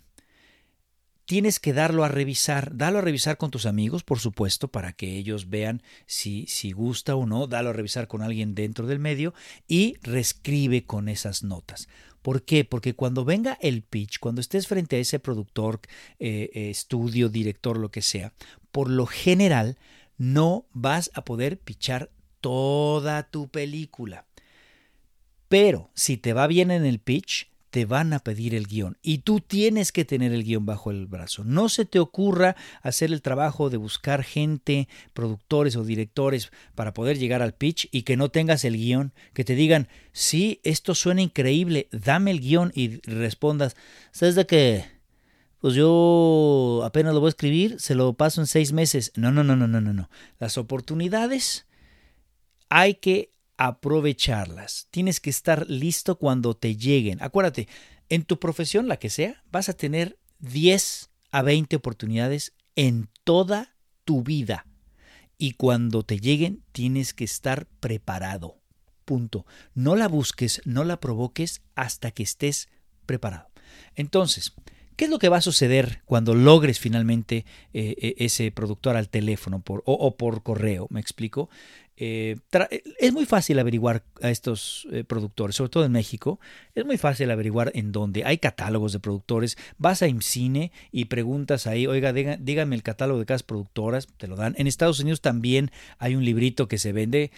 tienes 1.25 1.59
que 1.59 1.73
darlo 1.73 2.03
a 2.03 2.09
revisar, 2.09 2.75
dalo 2.75 2.99
a 2.99 3.01
revisar 3.01 3.37
con 3.37 3.51
tus 3.51 3.65
amigos, 3.65 4.03
por 4.03 4.19
supuesto, 4.19 4.67
para 4.67 4.93
que 4.93 5.17
ellos 5.17 5.49
vean 5.49 5.81
si, 6.05 6.45
si 6.47 6.71
gusta 6.71 7.15
o 7.15 7.25
no, 7.25 7.47
dalo 7.47 7.69
a 7.69 7.73
revisar 7.73 8.07
con 8.07 8.21
alguien 8.21 8.55
dentro 8.55 8.87
del 8.87 8.99
medio 8.99 9.33
y 9.67 9.97
reescribe 10.01 10.85
con 10.85 11.09
esas 11.09 11.43
notas. 11.43 11.87
¿Por 12.21 12.43
qué? 12.43 12.63
Porque 12.63 12.95
cuando 12.95 13.25
venga 13.25 13.57
el 13.61 13.83
pitch, 13.83 14.19
cuando 14.19 14.41
estés 14.41 14.67
frente 14.67 14.95
a 14.95 14.99
ese 14.99 15.19
productor, 15.19 15.81
eh, 16.19 16.49
eh, 16.53 16.69
estudio, 16.69 17.29
director, 17.29 17.77
lo 17.77 17.91
que 17.91 18.01
sea, 18.01 18.33
por 18.71 18.89
lo 18.89 19.05
general 19.05 19.77
no 20.17 20.65
vas 20.71 21.11
a 21.13 21.25
poder 21.25 21.59
pitchar 21.59 22.11
toda 22.39 23.29
tu 23.29 23.49
película. 23.49 24.25
Pero 25.49 25.91
si 25.93 26.17
te 26.17 26.33
va 26.33 26.47
bien 26.47 26.71
en 26.71 26.85
el 26.85 26.99
pitch, 26.99 27.52
te 27.73 27.85
van 27.85 28.13
a 28.13 28.19
pedir 28.19 28.53
el 28.53 28.67
guion 28.67 28.99
y 29.01 29.17
tú 29.17 29.39
tienes 29.39 29.91
que 29.91 30.05
tener 30.05 30.31
el 30.31 30.43
guion 30.43 30.63
bajo 30.63 30.91
el 30.91 31.07
brazo. 31.07 31.43
No 31.43 31.69
se 31.69 31.85
te 31.85 31.97
ocurra 31.97 32.55
hacer 32.83 33.11
el 33.11 33.23
trabajo 33.23 33.71
de 33.71 33.77
buscar 33.77 34.23
gente, 34.23 34.87
productores 35.13 35.75
o 35.75 35.83
directores 35.83 36.51
para 36.75 36.93
poder 36.93 37.17
llegar 37.17 37.41
al 37.41 37.55
pitch 37.55 37.89
y 37.91 38.03
que 38.03 38.15
no 38.15 38.29
tengas 38.29 38.63
el 38.63 38.77
guion, 38.77 39.11
que 39.33 39.43
te 39.43 39.55
digan, 39.55 39.87
sí, 40.11 40.61
esto 40.63 40.93
suena 40.93 41.23
increíble, 41.23 41.87
dame 41.91 42.29
el 42.29 42.41
guion 42.41 42.71
y 42.75 43.01
respondas, 43.09 43.75
¿sabes 44.11 44.35
de 44.35 44.45
qué? 44.45 44.85
Pues 45.57 45.73
yo 45.73 46.83
apenas 46.85 47.15
lo 47.15 47.21
voy 47.21 47.29
a 47.29 47.29
escribir, 47.29 47.79
se 47.79 47.95
lo 47.95 48.13
paso 48.13 48.39
en 48.39 48.45
seis 48.45 48.71
meses. 48.71 49.11
No, 49.15 49.31
no, 49.31 49.43
no, 49.43 49.55
no, 49.55 49.67
no, 49.67 49.81
no, 49.81 49.93
no. 49.93 50.11
Las 50.37 50.59
oportunidades 50.59 51.65
hay 52.69 52.93
que 52.93 53.32
aprovecharlas. 53.63 54.87
Tienes 54.91 55.21
que 55.21 55.29
estar 55.29 55.69
listo 55.69 56.17
cuando 56.17 56.53
te 56.53 56.75
lleguen. 56.75 57.23
Acuérdate, 57.23 57.69
en 58.09 58.25
tu 58.25 58.37
profesión, 58.37 58.89
la 58.89 58.97
que 58.97 59.09
sea, 59.09 59.41
vas 59.53 59.69
a 59.69 59.73
tener 59.73 60.19
10 60.39 61.09
a 61.31 61.41
20 61.43 61.77
oportunidades 61.77 62.51
en 62.75 63.07
toda 63.23 63.77
tu 64.03 64.21
vida. 64.21 64.67
Y 65.37 65.53
cuando 65.53 66.03
te 66.03 66.19
lleguen, 66.19 66.61
tienes 66.73 67.13
que 67.13 67.23
estar 67.23 67.65
preparado. 67.79 68.59
Punto. 69.05 69.45
No 69.73 69.95
la 69.95 70.09
busques, 70.09 70.61
no 70.65 70.83
la 70.83 70.99
provoques 70.99 71.61
hasta 71.73 72.11
que 72.11 72.23
estés 72.23 72.67
preparado. 73.05 73.47
Entonces, 73.95 74.53
¿Qué 74.95 75.05
es 75.05 75.11
lo 75.11 75.17
que 75.17 75.29
va 75.29 75.37
a 75.37 75.41
suceder 75.41 76.01
cuando 76.05 76.35
logres 76.35 76.79
finalmente 76.79 77.45
eh, 77.73 77.95
eh, 77.97 78.15
ese 78.19 78.51
productor 78.51 78.95
al 78.95 79.09
teléfono 79.09 79.63
o, 79.65 80.17
por 80.17 80.43
correo? 80.43 80.87
¿Me 80.91 80.99
explico? 80.99 81.49
Eh, 81.95 82.37
es 82.99 83.13
muy 83.13 83.25
fácil 83.25 83.59
averiguar 83.59 84.03
a 84.21 84.29
estos 84.29 84.87
productores, 85.07 85.55
sobre 85.55 85.69
todo 85.69 85.85
en 85.85 85.91
México. 85.91 86.39
Es 86.75 86.85
muy 86.85 86.97
fácil 86.97 87.29
averiguar 87.31 87.71
en 87.75 87.91
dónde. 87.91 88.25
Hay 88.25 88.37
catálogos 88.37 88.93
de 88.93 88.99
productores. 88.99 89.57
Vas 89.77 90.01
a 90.01 90.07
IMCINE 90.07 90.71
y 90.91 91.05
preguntas 91.05 91.67
ahí, 91.67 91.87
oiga, 91.87 92.13
dígame 92.13 92.75
el 92.75 92.83
catálogo 92.83 93.19
de 93.19 93.25
cada 93.25 93.39
productora, 93.39 93.99
te 94.17 94.27
lo 94.27 94.35
dan. 94.35 94.55
En 94.57 94.67
Estados 94.67 94.99
Unidos 94.99 95.21
también 95.21 95.71
hay 95.97 96.15
un 96.15 96.25
librito 96.25 96.67
que 96.67 96.77
se 96.77 96.93
vende 96.93 97.31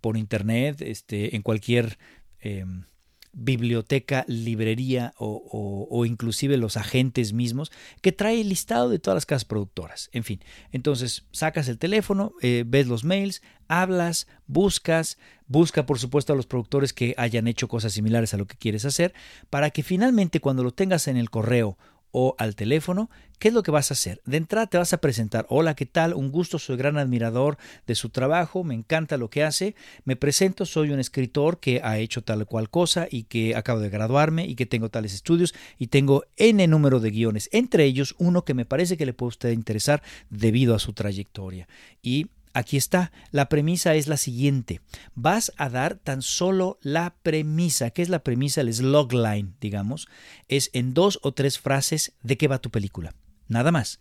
por 0.00 0.16
internet, 0.16 0.82
este, 0.82 1.34
en 1.34 1.42
cualquier 1.42 1.98
em, 2.40 2.84
biblioteca, 3.32 4.24
librería 4.26 5.14
o, 5.18 6.04
inclusive 6.04 6.56
los 6.56 6.76
agentes 6.76 7.32
mismos, 7.32 7.70
que 8.00 8.12
trae 8.12 8.40
el 8.40 8.48
listado 8.48 8.88
de 8.88 8.98
todas 8.98 9.16
las 9.16 9.26
casas 9.26 9.44
productoras. 9.44 10.10
En 10.12 10.24
fin, 10.24 10.40
entonces 10.72 11.26
sacas 11.30 11.68
el 11.68 11.78
teléfono, 11.78 12.32
eh, 12.42 12.64
ves 12.66 12.86
los 12.86 13.04
mails, 13.04 13.42
hablas, 13.68 14.26
buscas, 14.46 15.18
busca 15.46 15.86
por 15.86 15.98
supuesto 15.98 16.32
a 16.32 16.36
los 16.36 16.46
productores 16.46 16.92
que 16.92 17.14
hayan 17.16 17.46
hecho 17.46 17.68
cosas 17.68 17.92
similares 17.92 18.34
a 18.34 18.36
lo 18.36 18.46
que 18.46 18.56
quieres 18.56 18.84
hacer, 18.84 19.14
para 19.48 19.70
que 19.70 19.82
finalmente 19.82 20.40
cuando 20.40 20.64
lo 20.64 20.72
tengas 20.72 21.08
en 21.08 21.16
el 21.16 21.30
correo 21.30 21.78
o 22.12 22.34
al 22.38 22.54
teléfono, 22.56 23.10
¿qué 23.38 23.48
es 23.48 23.54
lo 23.54 23.62
que 23.62 23.70
vas 23.70 23.90
a 23.90 23.94
hacer? 23.94 24.20
De 24.24 24.36
entrada 24.36 24.66
te 24.66 24.78
vas 24.78 24.92
a 24.92 24.98
presentar, 24.98 25.46
hola, 25.48 25.74
¿qué 25.74 25.86
tal? 25.86 26.14
Un 26.14 26.30
gusto, 26.30 26.58
soy 26.58 26.76
gran 26.76 26.98
admirador 26.98 27.58
de 27.86 27.94
su 27.94 28.10
trabajo, 28.10 28.64
me 28.64 28.74
encanta 28.74 29.16
lo 29.16 29.30
que 29.30 29.44
hace, 29.44 29.74
me 30.04 30.16
presento, 30.16 30.66
soy 30.66 30.90
un 30.90 31.00
escritor 31.00 31.60
que 31.60 31.80
ha 31.82 31.98
hecho 31.98 32.22
tal 32.22 32.46
cual 32.46 32.70
cosa 32.70 33.06
y 33.10 33.24
que 33.24 33.56
acabo 33.56 33.80
de 33.80 33.90
graduarme 33.90 34.46
y 34.46 34.54
que 34.54 34.66
tengo 34.66 34.88
tales 34.88 35.14
estudios 35.14 35.54
y 35.78 35.88
tengo 35.88 36.24
N 36.36 36.66
número 36.66 37.00
de 37.00 37.10
guiones, 37.10 37.48
entre 37.52 37.84
ellos 37.84 38.14
uno 38.18 38.44
que 38.44 38.54
me 38.54 38.64
parece 38.64 38.96
que 38.96 39.06
le 39.06 39.14
puede 39.14 39.28
usted 39.28 39.50
interesar 39.52 40.02
debido 40.28 40.74
a 40.74 40.78
su 40.78 40.92
trayectoria. 40.92 41.68
Y 42.02 42.28
Aquí 42.52 42.76
está, 42.76 43.12
la 43.30 43.48
premisa 43.48 43.94
es 43.94 44.08
la 44.08 44.16
siguiente. 44.16 44.80
Vas 45.14 45.52
a 45.56 45.68
dar 45.68 45.94
tan 45.94 46.20
solo 46.20 46.78
la 46.82 47.14
premisa. 47.22 47.90
¿Qué 47.90 48.02
es 48.02 48.08
la 48.08 48.24
premisa? 48.24 48.60
El 48.60 48.74
slogline, 48.74 49.54
digamos. 49.60 50.08
Es 50.48 50.70
en 50.72 50.92
dos 50.92 51.20
o 51.22 51.32
tres 51.32 51.60
frases 51.60 52.12
de 52.22 52.36
qué 52.36 52.48
va 52.48 52.58
tu 52.58 52.70
película. 52.70 53.14
Nada 53.46 53.70
más. 53.70 54.00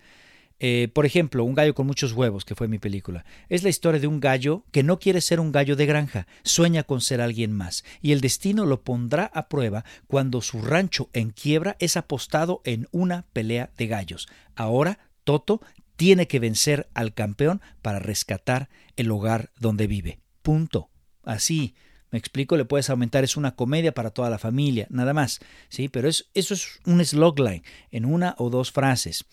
Eh, 0.59 0.89
por 0.93 1.05
ejemplo, 1.05 1.43
Un 1.45 1.55
gallo 1.55 1.73
con 1.73 1.87
muchos 1.87 2.11
huevos, 2.11 2.43
que 2.43 2.55
fue 2.55 2.67
mi 2.67 2.79
película. 2.79 3.23
Es 3.47 3.63
la 3.63 3.69
historia 3.69 4.01
de 4.01 4.07
un 4.07 4.19
gallo 4.19 4.65
que 4.71 4.83
no 4.83 4.99
quiere 4.99 5.21
ser 5.21 5.39
un 5.39 5.53
gallo 5.53 5.75
de 5.75 5.85
granja, 5.85 6.27
sueña 6.43 6.83
con 6.83 6.99
ser 6.99 7.21
alguien 7.21 7.53
más, 7.53 7.85
y 8.01 8.11
el 8.11 8.19
destino 8.19 8.65
lo 8.65 8.81
pondrá 8.81 9.31
a 9.33 9.47
prueba 9.47 9.85
cuando 10.07 10.41
su 10.41 10.61
rancho 10.61 11.09
en 11.13 11.29
quiebra 11.29 11.77
es 11.79 11.95
apostado 11.95 12.61
en 12.65 12.89
una 12.91 13.25
pelea 13.31 13.69
de 13.77 13.87
gallos. 13.87 14.27
Ahora 14.55 14.99
Toto 15.23 15.61
tiene 15.99 16.29
que 16.29 16.39
vencer 16.39 16.89
al 16.93 17.13
campeón 17.13 17.59
para 17.81 17.99
rescatar 17.99 18.69
el 18.95 19.11
hogar 19.11 19.51
donde 19.59 19.85
vive. 19.85 20.21
Punto. 20.41 20.89
Así. 21.25 21.75
Me 22.09 22.17
explico, 22.17 22.55
le 22.55 22.63
puedes 22.63 22.89
aumentar, 22.89 23.25
es 23.25 23.35
una 23.35 23.57
comedia 23.57 23.93
para 23.93 24.11
toda 24.11 24.29
la 24.29 24.37
familia, 24.39 24.87
nada 24.89 25.13
más. 25.13 25.41
Sí, 25.67 25.89
pero 25.89 26.07
es, 26.07 26.29
eso 26.33 26.53
es 26.53 26.79
un 26.85 27.03
slogline 27.03 27.63
en 27.91 28.05
una 28.05 28.33
o 28.37 28.49
dos 28.49 28.71
frases. 28.71 29.25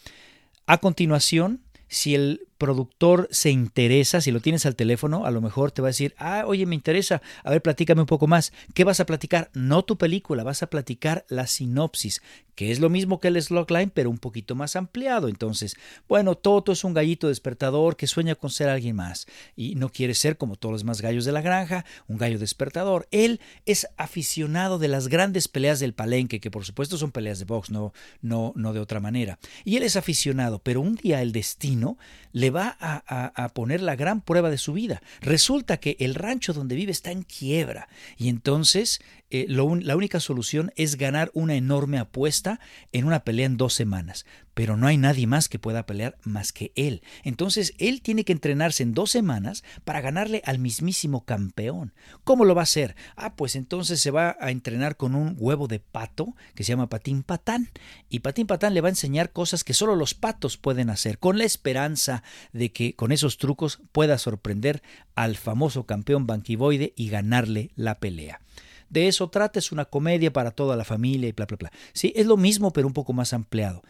A 0.67 0.79
continuación, 0.79 1.63
si 1.87 2.17
el 2.17 2.49
productor 2.59 3.29
se 3.31 3.51
interesa, 3.51 4.21
si 4.21 4.31
lo 4.31 4.40
tienes 4.40 4.66
al 4.66 4.77
teléfono, 4.77 5.27
a 5.27 5.31
lo 5.31 5.40
mejor 5.40 5.73
te 5.73 5.83
va 5.83 5.88
a 5.88 5.90
decir, 5.90 6.14
ah, 6.19 6.45
oye, 6.47 6.66
me 6.66 6.75
interesa, 6.75 7.23
a 7.45 7.51
ver, 7.51 7.62
platícame 7.62 8.01
un 8.01 8.07
poco 8.07 8.27
más. 8.27 8.53
¿Qué 8.75 8.85
vas 8.85 9.01
a 9.01 9.07
platicar? 9.07 9.51
No 9.55 9.85
tu 9.85 9.99
película, 9.99 10.45
vas 10.45 10.62
a 10.62 10.69
platicar 10.69 11.25
la 11.29 11.47
sinopsis, 11.47 12.23
que 12.57 12.73
es 12.73 12.81
lo 12.81 12.88
mismo 12.88 13.21
que 13.21 13.29
el 13.29 13.40
slogline, 13.40 13.90
pero 13.90 14.11
un 14.11 14.19
poquito 14.19 14.55
más 14.55 14.77
ampliado. 14.77 15.29
Entonces, 15.29 15.77
bueno, 16.09 16.35
Toto 16.35 16.73
es 16.73 16.85
un 16.85 16.95
gallito 16.95 17.29
despertador 17.29 17.97
que 17.97 18.07
sueña 18.07 18.35
con 18.35 18.51
ser 18.51 18.69
alguien 18.69 18.97
más 18.97 19.27
y 19.55 19.75
no 19.75 19.90
quiere 19.90 20.14
ser 20.14 20.38
como 20.38 20.57
todos 20.57 20.73
los 20.73 20.81
demás 20.81 21.03
gallos 21.03 21.27
de 21.27 21.33
la 21.33 21.42
granja, 21.42 21.85
un 22.09 22.16
gallo 22.16 22.38
despertador. 22.38 23.09
Él 23.11 23.40
es 23.66 23.87
aficionado 23.99 24.79
de 24.79 24.88
las 24.88 25.09
grandes 25.09 25.49
peleas 25.49 25.81
del 25.81 25.92
palenque, 25.92 26.40
que 26.40 26.51
por 26.51 26.64
supuesto 26.64 26.97
son 26.97 27.12
peleas 27.12 27.38
de 27.38 27.45
box, 27.45 27.71
no, 27.71 27.92
no, 28.23 28.53
no 28.57 28.73
de 28.73 28.81
otra 28.81 29.01
manera. 29.01 29.38
Y 29.64 29.77
él 29.77 29.83
es 29.83 29.97
aficionado, 29.97 30.59
pero 30.59 30.81
un 30.81 30.97
día 30.97 31.21
el 31.21 31.33
destino 31.33 31.99
le 32.33 32.46
le 32.47 32.51
va 32.51 32.77
a, 32.79 33.49
poner 33.55 33.83
la 33.83 33.97
gran 33.97 34.21
prueba 34.21 34.51
de 34.51 34.59
su 34.59 34.73
vida. 34.73 35.03
Resulta 35.21 35.79
que 35.79 35.97
el 35.99 36.15
rancho 36.15 36.53
donde 36.53 36.77
vive 36.77 36.93
está 36.93 37.11
en 37.11 37.25
quiebra 37.25 37.89
y 38.17 38.29
entonces 38.29 39.01
eh, 39.31 39.47
la 39.49 39.97
única 39.97 40.21
solución 40.21 40.73
es 40.77 40.97
ganar 40.97 41.31
una 41.35 41.55
enorme 41.55 41.99
apuesta 41.99 42.61
en 42.93 43.07
una 43.07 43.25
pelea 43.25 43.47
en 43.47 43.57
dos 43.57 43.75
semanas 43.75 44.25
pero 44.57 44.79
no 44.79 44.87
hay 44.87 44.97
nadie 44.97 45.27
más 45.27 45.51
que 45.51 45.59
pueda 45.59 45.85
pelear 45.85 46.17
más 46.23 46.51
que 46.51 46.73
él. 46.77 47.03
Entonces 47.25 47.75
él 47.77 48.01
tiene 48.01 48.25
que 48.25 48.33
entrenarse 48.33 48.83
en 48.83 48.95
dos 48.95 49.11
semanas 49.11 49.62
para 49.85 50.01
ganarle 50.01 50.41
al 50.47 50.59
mismísimo 50.59 51.27
campeón. 51.27 51.93
¿Cómo 52.25 52.47
lo 52.47 52.55
va 52.55 52.62
a 52.62 52.65
hacer? 52.65 52.97
Ah, 53.17 53.37
pues 53.37 53.55
entonces 53.55 54.01
se 54.01 54.11
va 54.11 54.35
a 54.41 54.51
entrenar 54.51 54.97
con 54.97 55.15
un 55.15 55.37
huevo 55.39 55.69
de 55.69 55.79
pato 55.79 56.35
que 56.55 56.65
se 56.65 56.71
llama 56.71 56.89
Patín 56.89 57.23
Patán. 57.23 57.69
Y 58.09 58.21
Patín 58.21 58.47
Patán 58.47 58.73
le 58.73 58.81
va 58.81 58.89
a 58.89 58.97
enseñar 58.97 59.31
cosas 59.31 59.62
que 59.62 59.75
solo 59.75 59.95
los 59.95 60.15
patos 60.15 60.57
pueden 60.57 60.89
hacer, 60.89 61.19
con 61.19 61.37
la 61.37 61.45
esperanza 61.45 62.23
de 62.55 62.73
que 62.73 62.97
con 62.97 63.12
esos 63.12 63.37
trucos 63.37 63.83
pueda 63.93 64.17
sorprender 64.17 64.83
al 65.15 65.37
famoso 65.37 65.85
campeón 65.85 66.27
banquivoide 66.27 66.95
y 66.97 67.11
ganarle 67.11 67.73
la 67.77 68.01
pelea. 68.01 68.41
De 68.88 69.09
eso 69.09 69.29
trata, 69.29 69.59
es 69.59 69.72
una 69.72 69.85
comedia 69.85 70.33
para 70.33 70.51
toda 70.51 70.77
la 70.77 70.85
familia 70.85 71.29
y 71.29 71.33
bla, 71.33 71.46
bla, 71.46 71.57
bla. 71.57 71.72
Sí, 71.92 72.12
es 72.16 72.27
lo 72.27 72.37
mismo, 72.37 72.72
pero 72.72 72.87
un 72.87 72.94
poco 72.94 73.12
más 73.12 73.33
ampliado. 73.33 73.83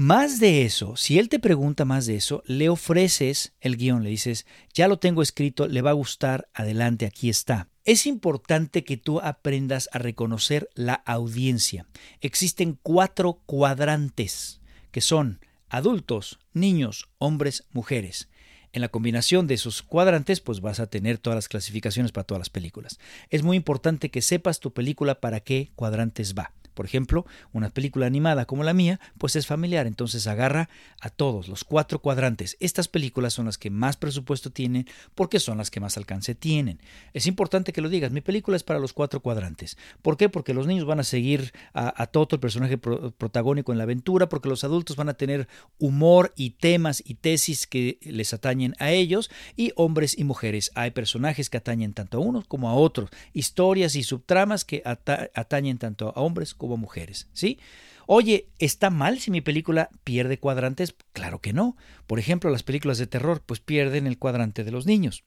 Más 0.00 0.38
de 0.38 0.62
eso, 0.62 0.96
si 0.96 1.18
él 1.18 1.28
te 1.28 1.40
pregunta 1.40 1.84
más 1.84 2.06
de 2.06 2.14
eso, 2.14 2.44
le 2.46 2.68
ofreces 2.68 3.54
el 3.60 3.76
guion, 3.76 4.04
le 4.04 4.10
dices, 4.10 4.46
ya 4.72 4.86
lo 4.86 5.00
tengo 5.00 5.22
escrito, 5.22 5.66
le 5.66 5.82
va 5.82 5.90
a 5.90 5.94
gustar, 5.94 6.48
adelante, 6.54 7.04
aquí 7.04 7.28
está. 7.28 7.68
Es 7.84 8.06
importante 8.06 8.84
que 8.84 8.96
tú 8.96 9.18
aprendas 9.18 9.88
a 9.92 9.98
reconocer 9.98 10.70
la 10.74 10.94
audiencia. 10.94 11.86
Existen 12.20 12.78
cuatro 12.80 13.42
cuadrantes, 13.44 14.60
que 14.92 15.00
son 15.00 15.40
adultos, 15.68 16.38
niños, 16.52 17.08
hombres, 17.18 17.64
mujeres. 17.72 18.28
En 18.72 18.82
la 18.82 18.88
combinación 18.88 19.46
de 19.46 19.54
esos 19.54 19.82
cuadrantes, 19.82 20.40
pues 20.40 20.60
vas 20.60 20.80
a 20.80 20.88
tener 20.88 21.18
todas 21.18 21.36
las 21.36 21.48
clasificaciones 21.48 22.12
para 22.12 22.24
todas 22.24 22.40
las 22.40 22.50
películas. 22.50 22.98
Es 23.30 23.42
muy 23.42 23.56
importante 23.56 24.10
que 24.10 24.22
sepas 24.22 24.60
tu 24.60 24.72
película 24.72 25.20
para 25.20 25.40
qué 25.40 25.70
cuadrantes 25.74 26.34
va. 26.34 26.52
Por 26.78 26.86
ejemplo, 26.86 27.26
una 27.52 27.70
película 27.70 28.06
animada 28.06 28.44
como 28.44 28.62
la 28.62 28.72
mía, 28.72 29.00
pues 29.18 29.34
es 29.34 29.48
familiar, 29.48 29.88
entonces 29.88 30.28
agarra 30.28 30.68
a 31.00 31.10
todos 31.10 31.48
los 31.48 31.64
cuatro 31.64 31.98
cuadrantes. 31.98 32.56
Estas 32.60 32.86
películas 32.86 33.32
son 33.34 33.46
las 33.46 33.58
que 33.58 33.68
más 33.68 33.96
presupuesto 33.96 34.50
tienen 34.50 34.86
porque 35.16 35.40
son 35.40 35.58
las 35.58 35.72
que 35.72 35.80
más 35.80 35.96
alcance 35.96 36.36
tienen. 36.36 36.78
Es 37.14 37.26
importante 37.26 37.72
que 37.72 37.80
lo 37.80 37.88
digas, 37.88 38.12
mi 38.12 38.20
película 38.20 38.56
es 38.56 38.62
para 38.62 38.78
los 38.78 38.92
cuatro 38.92 39.18
cuadrantes. 39.18 39.76
¿Por 40.02 40.16
qué? 40.16 40.28
Porque 40.28 40.54
los 40.54 40.68
niños 40.68 40.86
van 40.86 41.00
a 41.00 41.02
seguir 41.02 41.52
a, 41.74 42.06
Toto, 42.06 42.36
el 42.36 42.40
personaje 42.40 42.78
protagónico 42.78 43.72
en 43.72 43.78
la 43.78 43.82
aventura, 43.82 44.28
porque 44.28 44.48
los 44.48 44.62
adultos 44.62 44.94
van 44.94 45.08
a 45.08 45.14
tener 45.14 45.48
humor 45.80 46.32
y 46.36 46.50
temas 46.50 47.02
y 47.04 47.14
tesis 47.14 47.66
que 47.66 47.98
les 48.02 48.32
atañen 48.32 48.76
a 48.78 48.92
ellos, 48.92 49.32
y 49.56 49.72
hombres 49.74 50.16
y 50.16 50.22
mujeres. 50.22 50.70
Hay 50.76 50.92
personajes 50.92 51.50
que 51.50 51.56
atañen 51.56 51.92
tanto 51.92 52.18
a 52.18 52.20
unos 52.20 52.46
como 52.46 52.70
a 52.70 52.74
otros, 52.74 53.10
historias 53.32 53.96
y 53.96 54.04
subtramas 54.04 54.64
que 54.64 54.84
atañen 54.84 55.78
tanto 55.78 56.12
a 56.14 56.20
hombres 56.20 56.54
como 56.54 56.67
mujeres, 56.76 57.28
¿sí? 57.32 57.58
Oye, 58.06 58.48
¿está 58.58 58.88
mal 58.88 59.18
si 59.18 59.30
mi 59.30 59.40
película 59.42 59.90
pierde 60.02 60.38
cuadrantes? 60.38 60.94
Claro 61.12 61.40
que 61.40 61.52
no. 61.52 61.76
Por 62.06 62.18
ejemplo, 62.18 62.50
las 62.50 62.62
películas 62.62 62.96
de 62.98 63.06
terror 63.06 63.42
pues 63.44 63.60
pierden 63.60 64.06
el 64.06 64.18
cuadrante 64.18 64.64
de 64.64 64.70
los 64.70 64.86
niños. 64.86 65.24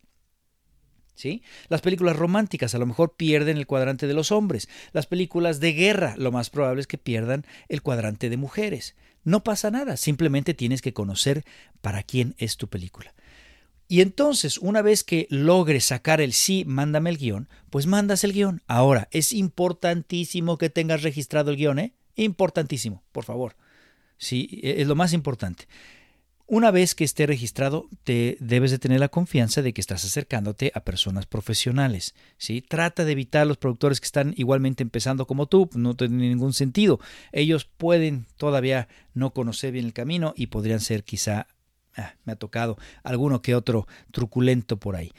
¿Sí? 1.14 1.44
Las 1.70 1.82
películas 1.82 2.16
románticas 2.16 2.74
a 2.74 2.80
lo 2.80 2.88
mejor 2.88 3.16
pierden 3.16 3.58
el 3.58 3.68
cuadrante 3.68 4.08
de 4.08 4.16
los 4.16 4.32
hombres. 4.32 4.68
Las 4.94 5.06
películas 5.06 5.60
de 5.60 5.74
guerra 5.74 6.16
lo 6.18 6.32
más 6.32 6.50
probable 6.50 6.82
es 6.82 6.88
que 6.88 6.98
pierdan 6.98 7.46
el 7.70 7.84
cuadrante 7.84 8.32
de 8.32 8.38
mujeres. 8.38 8.96
No 9.24 9.44
pasa 9.44 9.70
nada, 9.70 9.98
simplemente 9.98 10.56
tienes 10.56 10.82
que 10.82 10.94
conocer 10.94 11.44
para 11.82 12.02
quién 12.02 12.34
es 12.40 12.58
tu 12.58 12.68
película. 12.68 13.14
Y 13.92 14.00
entonces, 14.00 14.58
una 14.58 14.82
vez 14.82 15.04
que 15.04 15.28
logres 15.30 15.84
sacar 15.84 16.22
el 16.22 16.32
sí, 16.32 16.64
mándame 16.66 17.10
el 17.10 17.18
guion, 17.18 17.50
pues 17.70 17.88
mandas 17.88 18.24
el 18.24 18.32
guion. 18.32 18.62
Ahora, 18.66 19.10
es 19.12 19.34
importantísimo 19.34 20.58
que 20.58 20.70
tengas 20.70 21.04
registrado 21.04 21.52
el 21.52 21.58
guion, 21.58 21.78
¿eh? 21.78 21.94
Importantísimo, 22.16 23.04
por 23.12 23.26
favor. 23.26 23.58
Sí, 24.18 24.62
e, 24.64 24.82
es 24.82 24.88
lo 24.88 24.96
más 24.96 25.12
importante. 25.12 25.68
Una 26.48 26.72
vez 26.72 26.96
que 26.96 27.04
esté 27.04 27.28
registrado, 27.28 27.90
te 28.06 28.38
debes 28.40 28.72
de 28.72 28.80
tener 28.80 29.02
la 29.02 29.10
confianza 29.10 29.62
de 29.62 29.74
que 29.74 29.82
estás 29.82 30.06
acercándote 30.06 30.72
a 30.74 30.86
personas 30.86 31.26
profesionales. 31.26 32.16
¿sí? 32.38 32.62
Trata 32.62 33.04
de 33.04 33.12
evitar 33.12 33.46
los 33.46 33.58
productores 33.58 34.00
que 34.00 34.06
están 34.06 34.34
igualmente 34.38 34.84
empezando 34.84 35.28
como 35.28 35.48
tú, 35.48 35.70
no 35.74 35.98
tiene 35.98 36.30
ningún 36.30 36.54
sentido. 36.54 37.02
Ellos 37.34 37.66
pueden 37.66 38.26
todavía 38.38 38.88
no 39.14 39.34
conocer 39.34 39.74
bien 39.74 39.84
el 39.84 39.92
camino 39.92 40.34
y 40.38 40.48
podrían 40.48 40.80
ser 40.80 41.04
quizá 41.04 41.48
Ah, 41.96 42.16
me 42.26 42.34
ha 42.34 42.36
tocado 42.36 42.78
alguno 43.04 43.42
que 43.42 43.56
otro 43.56 43.88
truculento 44.12 44.78
por 44.78 44.96
ahí. 44.96 45.12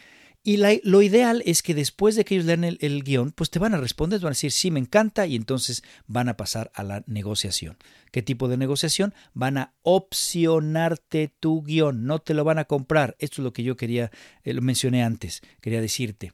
Y 0.45 0.57
lo 0.57 1.03
ideal 1.03 1.41
es 1.47 1.63
que 1.63 1.73
después 1.73 2.17
de 2.17 2.25
que 2.25 2.35
ellos 2.35 2.47
lean 2.47 2.65
el, 2.65 3.05
guion, 3.05 3.31
pues 3.31 3.49
te 3.49 3.61
van 3.61 3.75
a 3.75 3.77
responder, 3.77 4.19
van 4.19 4.31
a 4.31 4.31
decir, 4.31 4.51
sí, 4.51 4.73
me 4.73 4.81
encanta, 4.81 5.25
y 5.25 5.37
entonces 5.37 5.85
van 6.09 6.29
a 6.29 6.37
pasar 6.37 6.73
a 6.75 6.83
la 6.83 7.05
negociación. 7.07 7.77
¿Qué 8.11 8.23
tipo 8.23 8.49
de 8.49 8.57
negociación? 8.57 9.15
Van 9.35 9.57
a 9.57 9.73
opcionarte 9.83 11.33
tu 11.39 11.63
guion, 11.63 12.07
no 12.07 12.19
te 12.19 12.35
lo 12.35 12.43
van 12.43 12.59
a 12.59 12.65
comprar. 12.65 13.15
Esto 13.21 13.41
es 13.41 13.45
lo 13.45 13.53
que 13.53 13.63
yo 13.63 13.77
quería, 13.77 14.11
eh, 14.43 14.53
lo 14.53 14.63
mencioné 14.63 15.05
antes, 15.05 15.43
quería 15.61 15.81
decirte. 15.81 16.33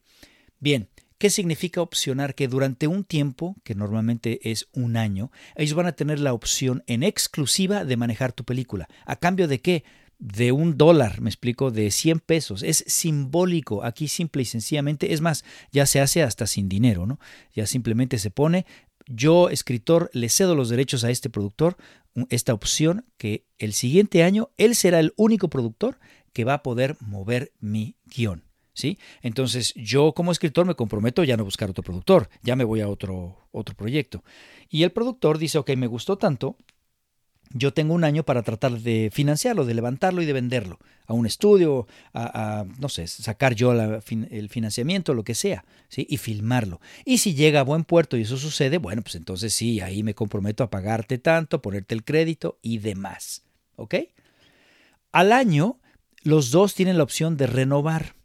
Bien, 0.58 0.88
¿Qué 1.18 1.30
significa 1.30 1.82
opcionar? 1.82 2.36
Que 2.36 2.46
durante 2.46 2.86
un 2.86 3.02
tiempo, 3.02 3.56
que 3.64 3.74
normalmente 3.74 4.38
es 4.52 4.68
un 4.72 4.96
año, 4.96 5.32
ellos 5.56 5.74
van 5.74 5.86
a 5.86 5.92
tener 5.96 6.20
la 6.20 6.32
opción 6.32 6.84
en 6.86 7.02
exclusiva 7.02 7.84
de 7.84 7.96
manejar 7.96 8.32
tu 8.32 8.44
película. 8.44 8.88
¿A 9.04 9.16
cambio 9.16 9.48
de 9.48 9.60
qué? 9.60 9.82
De 10.18 10.52
un 10.52 10.76
dólar, 10.76 11.20
me 11.20 11.30
explico, 11.30 11.70
de 11.70 11.90
100 11.90 12.20
pesos. 12.20 12.62
Es 12.62 12.84
simbólico, 12.86 13.84
aquí 13.84 14.08
simple 14.08 14.42
y 14.42 14.46
sencillamente, 14.46 15.12
es 15.12 15.20
más, 15.20 15.44
ya 15.72 15.86
se 15.86 16.00
hace 16.00 16.22
hasta 16.22 16.46
sin 16.46 16.68
dinero, 16.68 17.06
¿no? 17.06 17.20
Ya 17.54 17.66
simplemente 17.66 18.18
se 18.18 18.30
pone, 18.30 18.66
yo 19.06 19.48
escritor 19.48 20.10
le 20.12 20.28
cedo 20.28 20.54
los 20.54 20.68
derechos 20.68 21.04
a 21.04 21.10
este 21.10 21.30
productor, 21.30 21.76
esta 22.30 22.52
opción 22.52 23.06
que 23.16 23.44
el 23.58 23.72
siguiente 23.72 24.24
año 24.24 24.50
él 24.56 24.74
será 24.74 24.98
el 25.00 25.14
único 25.16 25.48
productor 25.48 25.98
que 26.32 26.44
va 26.44 26.54
a 26.54 26.62
poder 26.62 26.96
mover 27.00 27.52
mi 27.60 27.96
guion. 28.06 28.44
¿Sí? 28.74 28.96
Entonces 29.22 29.74
yo 29.74 30.12
como 30.12 30.30
escritor 30.30 30.64
me 30.64 30.76
comprometo 30.76 31.24
ya 31.24 31.36
no 31.36 31.44
buscar 31.44 31.68
otro 31.68 31.82
productor, 31.82 32.28
ya 32.42 32.54
me 32.54 32.62
voy 32.62 32.80
a 32.80 32.86
otro, 32.86 33.48
otro 33.50 33.74
proyecto. 33.74 34.22
Y 34.70 34.84
el 34.84 34.92
productor 34.92 35.38
dice, 35.38 35.58
ok, 35.58 35.70
me 35.70 35.88
gustó 35.88 36.16
tanto, 36.16 36.56
yo 37.50 37.72
tengo 37.72 37.94
un 37.94 38.04
año 38.04 38.24
para 38.24 38.42
tratar 38.42 38.78
de 38.80 39.10
financiarlo, 39.12 39.64
de 39.64 39.74
levantarlo 39.74 40.22
y 40.22 40.26
de 40.26 40.32
venderlo 40.32 40.78
a 41.06 41.14
un 41.14 41.24
estudio, 41.24 41.86
a, 42.12 42.66
no 42.78 42.90
sé, 42.90 43.06
sacar 43.06 43.54
yo 43.54 43.72
el 43.72 44.48
financiamiento, 44.50 45.14
lo 45.14 45.24
que 45.24 45.34
sea, 45.34 45.64
¿sí? 45.88 46.06
y 46.08 46.18
filmarlo. 46.18 46.80
Y 47.06 47.18
si 47.18 47.34
llega 47.34 47.60
a 47.60 47.64
buen 47.64 47.84
puerto 47.84 48.18
y 48.18 48.22
eso 48.22 48.36
sucede, 48.36 48.76
bueno, 48.76 49.00
pues 49.00 49.14
entonces 49.14 49.54
sí, 49.54 49.80
ahí 49.80 50.02
me 50.02 50.14
comprometo 50.14 50.62
a 50.62 50.70
pagarte 50.70 51.16
tanto, 51.16 51.62
ponerte 51.62 51.94
el 51.94 52.04
crédito 52.04 52.58
y 52.60 52.78
demás. 52.78 53.42
¿Ok? 53.76 53.94
Al 55.10 55.32
año, 55.32 55.78
los 56.22 56.50
dos 56.50 56.74
tienen 56.74 56.98
la 56.98 57.04
opción 57.04 57.38
de 57.38 57.46
renovar 57.46 58.17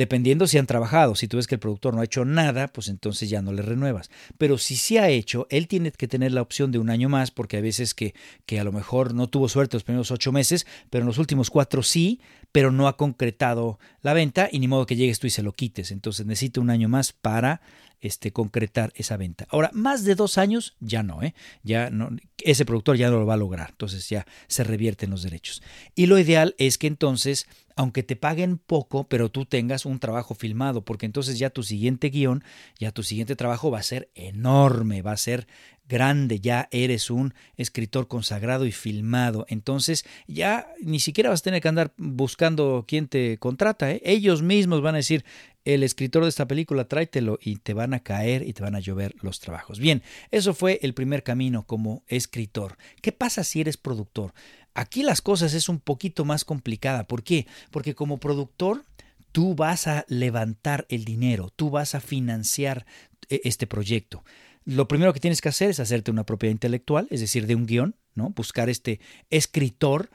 dependiendo 0.00 0.46
si 0.46 0.56
han 0.56 0.64
trabajado. 0.64 1.14
Si 1.14 1.28
tú 1.28 1.36
ves 1.36 1.46
que 1.46 1.56
el 1.56 1.58
productor 1.58 1.94
no 1.94 2.00
ha 2.00 2.04
hecho 2.04 2.24
nada, 2.24 2.68
pues 2.68 2.88
entonces 2.88 3.28
ya 3.28 3.42
no 3.42 3.52
le 3.52 3.60
renuevas. 3.60 4.08
Pero 4.38 4.56
si 4.56 4.76
sí 4.76 4.96
ha 4.96 5.10
hecho, 5.10 5.46
él 5.50 5.68
tiene 5.68 5.92
que 5.92 6.08
tener 6.08 6.32
la 6.32 6.40
opción 6.40 6.72
de 6.72 6.78
un 6.78 6.88
año 6.88 7.10
más, 7.10 7.30
porque 7.30 7.56
hay 7.58 7.62
veces 7.62 7.92
que, 7.92 8.14
que 8.46 8.58
a 8.58 8.64
lo 8.64 8.72
mejor 8.72 9.12
no 9.12 9.28
tuvo 9.28 9.46
suerte 9.50 9.76
los 9.76 9.84
primeros 9.84 10.10
ocho 10.10 10.32
meses, 10.32 10.66
pero 10.88 11.02
en 11.02 11.06
los 11.06 11.18
últimos 11.18 11.50
cuatro 11.50 11.82
sí, 11.82 12.18
pero 12.50 12.72
no 12.72 12.88
ha 12.88 12.96
concretado 12.96 13.78
la 14.00 14.14
venta 14.14 14.48
y 14.50 14.58
ni 14.58 14.68
modo 14.68 14.86
que 14.86 14.96
llegues 14.96 15.18
tú 15.18 15.26
y 15.26 15.30
se 15.30 15.42
lo 15.42 15.52
quites. 15.52 15.90
Entonces 15.90 16.24
necesita 16.24 16.62
un 16.62 16.70
año 16.70 16.88
más 16.88 17.12
para 17.12 17.60
este, 18.00 18.32
concretar 18.32 18.92
esa 18.96 19.18
venta. 19.18 19.46
Ahora, 19.50 19.70
más 19.74 20.04
de 20.04 20.14
dos 20.14 20.38
años, 20.38 20.76
ya 20.80 21.02
no, 21.02 21.22
¿eh? 21.22 21.34
Ya 21.62 21.90
no, 21.90 22.10
ese 22.38 22.64
productor 22.64 22.96
ya 22.96 23.10
no 23.10 23.18
lo 23.18 23.26
va 23.26 23.34
a 23.34 23.36
lograr, 23.36 23.70
entonces 23.70 24.08
ya 24.08 24.26
se 24.48 24.64
revierten 24.64 25.10
los 25.10 25.22
derechos. 25.22 25.62
Y 25.94 26.06
lo 26.06 26.18
ideal 26.18 26.54
es 26.58 26.78
que 26.78 26.86
entonces, 26.86 27.46
aunque 27.80 28.02
te 28.02 28.14
paguen 28.14 28.58
poco, 28.58 29.04
pero 29.08 29.30
tú 29.30 29.46
tengas 29.46 29.86
un 29.86 30.00
trabajo 30.00 30.34
filmado, 30.34 30.84
porque 30.84 31.06
entonces 31.06 31.38
ya 31.38 31.48
tu 31.48 31.62
siguiente 31.62 32.10
guion, 32.10 32.44
ya 32.78 32.92
tu 32.92 33.02
siguiente 33.02 33.36
trabajo 33.36 33.70
va 33.70 33.78
a 33.78 33.82
ser 33.82 34.10
enorme, 34.14 35.00
va 35.00 35.12
a 35.12 35.16
ser 35.16 35.46
grande, 35.88 36.40
ya 36.40 36.68
eres 36.72 37.08
un 37.08 37.32
escritor 37.56 38.06
consagrado 38.06 38.66
y 38.66 38.72
filmado. 38.72 39.46
Entonces 39.48 40.04
ya 40.26 40.68
ni 40.82 41.00
siquiera 41.00 41.30
vas 41.30 41.40
a 41.40 41.44
tener 41.44 41.62
que 41.62 41.68
andar 41.68 41.94
buscando 41.96 42.84
quién 42.86 43.08
te 43.08 43.38
contrata. 43.38 43.90
¿eh? 43.90 44.02
Ellos 44.04 44.42
mismos 44.42 44.82
van 44.82 44.94
a 44.94 44.98
decir, 44.98 45.24
el 45.64 45.82
escritor 45.82 46.22
de 46.22 46.28
esta 46.28 46.48
película, 46.48 46.86
tráetelo 46.86 47.38
y 47.40 47.56
te 47.56 47.74
van 47.74 47.94
a 47.94 48.00
caer 48.00 48.46
y 48.46 48.52
te 48.52 48.62
van 48.62 48.74
a 48.74 48.80
llover 48.80 49.14
los 49.20 49.40
trabajos. 49.40 49.78
Bien, 49.78 50.02
eso 50.30 50.54
fue 50.54 50.80
el 50.82 50.94
primer 50.94 51.22
camino 51.22 51.66
como 51.66 52.02
escritor. 52.08 52.76
¿Qué 53.02 53.12
pasa 53.12 53.44
si 53.44 53.60
eres 53.60 53.76
productor? 53.76 54.32
Aquí 54.74 55.02
las 55.02 55.20
cosas 55.20 55.54
es 55.54 55.68
un 55.68 55.80
poquito 55.80 56.24
más 56.24 56.44
complicada. 56.44 57.04
¿Por 57.04 57.22
qué? 57.22 57.46
Porque 57.70 57.94
como 57.94 58.18
productor 58.18 58.84
tú 59.32 59.54
vas 59.54 59.86
a 59.86 60.04
levantar 60.08 60.86
el 60.88 61.04
dinero, 61.04 61.50
tú 61.54 61.70
vas 61.70 61.94
a 61.94 62.00
financiar 62.00 62.86
eh, 63.28 63.40
este 63.44 63.66
proyecto. 63.66 64.24
Lo 64.64 64.88
primero 64.88 65.12
que 65.12 65.20
tienes 65.20 65.40
que 65.40 65.48
hacer 65.48 65.70
es 65.70 65.80
hacerte 65.80 66.10
una 66.10 66.24
propiedad 66.24 66.52
intelectual, 66.52 67.08
es 67.10 67.20
decir, 67.20 67.46
de 67.46 67.54
un 67.54 67.66
guion, 67.66 67.96
¿no? 68.14 68.30
Buscar 68.30 68.68
este 68.68 69.00
escritor 69.30 70.10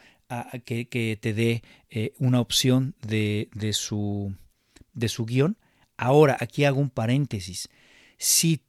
que, 0.66 1.20
te 1.22 1.34
dé 1.34 1.64
eh, 1.90 2.14
una 2.18 2.40
opción 2.40 2.96
de, 3.02 3.50
de, 3.54 3.74
su, 3.74 4.36
de 4.94 5.10
su 5.10 5.26
guion. 5.26 5.58
Ahora, 5.98 6.38
aquí 6.40 6.66
hago 6.66 6.80
un 6.80 6.90
paréntesis. 6.90 7.70
Si 8.18 8.62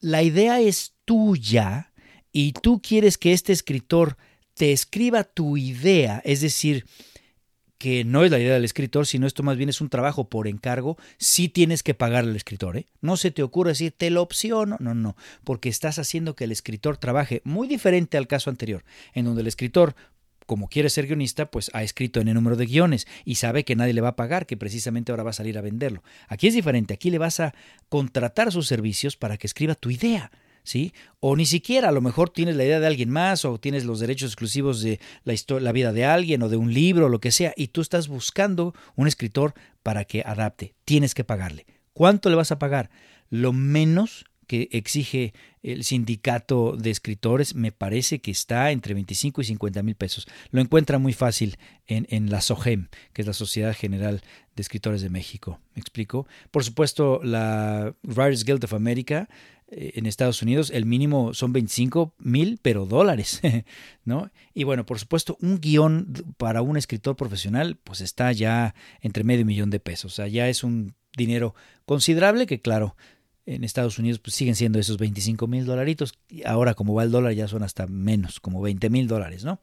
la 0.00 0.22
idea 0.22 0.60
es 0.60 0.94
tuya 1.04 1.92
y 2.32 2.52
tú 2.52 2.80
quieres 2.82 3.18
que 3.18 3.32
este 3.32 3.52
escritor 3.52 4.16
te 4.60 4.72
escriba 4.72 5.24
tu 5.24 5.56
idea, 5.56 6.20
es 6.22 6.42
decir, 6.42 6.84
que 7.78 8.04
no 8.04 8.24
es 8.24 8.30
la 8.30 8.38
idea 8.38 8.52
del 8.52 8.66
escritor, 8.66 9.06
sino 9.06 9.26
esto 9.26 9.42
más 9.42 9.56
bien 9.56 9.70
es 9.70 9.80
un 9.80 9.88
trabajo 9.88 10.28
por 10.28 10.46
encargo, 10.46 10.98
sí 11.16 11.48
tienes 11.48 11.82
que 11.82 11.94
pagar 11.94 12.24
al 12.24 12.36
escritor. 12.36 12.76
¿eh? 12.76 12.84
No 13.00 13.16
se 13.16 13.30
te 13.30 13.42
ocurre 13.42 13.70
decir, 13.70 13.94
te 13.96 14.10
lo 14.10 14.20
opciono. 14.20 14.76
No, 14.78 14.94
no, 14.94 15.16
porque 15.44 15.70
estás 15.70 15.98
haciendo 15.98 16.36
que 16.36 16.44
el 16.44 16.52
escritor 16.52 16.98
trabaje 16.98 17.40
muy 17.42 17.68
diferente 17.68 18.18
al 18.18 18.26
caso 18.26 18.50
anterior, 18.50 18.84
en 19.14 19.24
donde 19.24 19.40
el 19.40 19.46
escritor 19.46 19.94
como 20.44 20.68
quiere 20.68 20.90
ser 20.90 21.06
guionista, 21.06 21.50
pues 21.50 21.70
ha 21.72 21.82
escrito 21.82 22.20
en 22.20 22.28
el 22.28 22.34
número 22.34 22.56
de 22.56 22.66
guiones 22.66 23.06
y 23.24 23.36
sabe 23.36 23.64
que 23.64 23.76
nadie 23.76 23.94
le 23.94 24.02
va 24.02 24.08
a 24.08 24.16
pagar, 24.16 24.44
que 24.44 24.58
precisamente 24.58 25.10
ahora 25.10 25.22
va 25.22 25.30
a 25.30 25.32
salir 25.32 25.56
a 25.56 25.62
venderlo. 25.62 26.02
Aquí 26.28 26.48
es 26.48 26.54
diferente, 26.54 26.92
aquí 26.92 27.10
le 27.10 27.18
vas 27.18 27.40
a 27.40 27.54
contratar 27.88 28.52
sus 28.52 28.66
servicios 28.66 29.16
para 29.16 29.38
que 29.38 29.46
escriba 29.46 29.74
tu 29.74 29.90
idea. 29.90 30.32
O 31.20 31.36
ni 31.36 31.46
siquiera, 31.46 31.88
a 31.88 31.92
lo 31.92 32.00
mejor 32.00 32.30
tienes 32.30 32.56
la 32.56 32.64
idea 32.64 32.80
de 32.80 32.86
alguien 32.86 33.10
más 33.10 33.44
o 33.44 33.58
tienes 33.58 33.84
los 33.84 34.00
derechos 34.00 34.30
exclusivos 34.30 34.82
de 34.82 35.00
la, 35.24 35.72
vida 35.72 35.92
de 35.92 36.04
alguien 36.04 36.42
o 36.42 36.48
de 36.48 36.56
un 36.56 36.72
libro 36.72 37.06
o 37.06 37.08
lo 37.08 37.20
que 37.20 37.32
sea 37.32 37.52
y 37.56 37.68
tú 37.68 37.80
estás 37.80 38.08
buscando 38.08 38.74
un 38.96 39.06
escritor 39.06 39.54
para 39.82 40.04
que 40.04 40.22
adapte. 40.24 40.74
Tienes 40.84 41.14
que 41.14 41.24
pagarle. 41.24 41.66
¿Cuánto 41.92 42.30
le 42.30 42.36
vas 42.36 42.52
a 42.52 42.58
pagar? 42.58 42.90
Lo 43.28 43.52
menos 43.52 44.24
que 44.46 44.68
exige 44.72 45.32
el 45.62 45.84
sindicato 45.84 46.74
de 46.76 46.90
escritores 46.90 47.54
me 47.54 47.70
parece 47.70 48.20
que 48.20 48.32
está 48.32 48.72
entre 48.72 48.94
25 48.94 49.42
y 49.42 49.44
50 49.44 49.82
mil 49.84 49.94
pesos. 49.94 50.26
Lo 50.50 50.60
encuentra 50.60 50.98
muy 50.98 51.12
fácil 51.12 51.56
en, 51.86 52.08
en, 52.10 52.30
la 52.30 52.40
SOGEM, 52.40 52.88
que 53.12 53.22
es 53.22 53.28
la 53.28 53.32
Sociedad 53.32 53.76
General 53.76 54.22
de 54.56 54.62
Escritores 54.62 55.02
de 55.02 55.10
México. 55.10 55.60
¿Me 55.76 55.80
explico? 55.80 56.26
Por 56.50 56.64
supuesto, 56.64 57.20
la 57.22 57.94
Writers 58.02 58.44
Guild 58.44 58.64
of 58.64 58.74
America 58.74 59.28
en 59.70 60.06
Estados 60.06 60.42
Unidos 60.42 60.70
el 60.70 60.84
mínimo 60.84 61.32
son 61.34 61.52
25 61.52 62.14
mil, 62.18 62.58
pero 62.60 62.86
dólares, 62.86 63.40
¿no? 64.04 64.30
Y 64.54 64.64
bueno, 64.64 64.84
por 64.84 64.98
supuesto, 64.98 65.36
un 65.40 65.60
guion 65.60 66.12
para 66.36 66.62
un 66.62 66.76
escritor 66.76 67.16
profesional, 67.16 67.76
pues 67.82 68.00
está 68.00 68.32
ya 68.32 68.74
entre 69.00 69.24
medio 69.24 69.44
millón 69.44 69.70
de 69.70 69.80
pesos. 69.80 70.12
O 70.12 70.16
sea, 70.16 70.26
ya 70.26 70.48
es 70.48 70.64
un 70.64 70.94
dinero 71.16 71.54
considerable 71.86 72.46
que, 72.46 72.60
claro, 72.60 72.96
en 73.46 73.64
Estados 73.64 73.98
Unidos 73.98 74.18
pues 74.18 74.34
siguen 74.34 74.54
siendo 74.54 74.78
esos 74.78 74.98
25 74.98 75.46
mil 75.46 75.64
dolaritos. 75.64 76.14
Ahora 76.44 76.74
como 76.74 76.94
va 76.94 77.04
el 77.04 77.10
dólar 77.10 77.32
ya 77.32 77.48
son 77.48 77.62
hasta 77.62 77.86
menos, 77.86 78.40
como 78.40 78.60
20 78.60 78.90
mil 78.90 79.08
dólares, 79.08 79.44
¿no? 79.44 79.60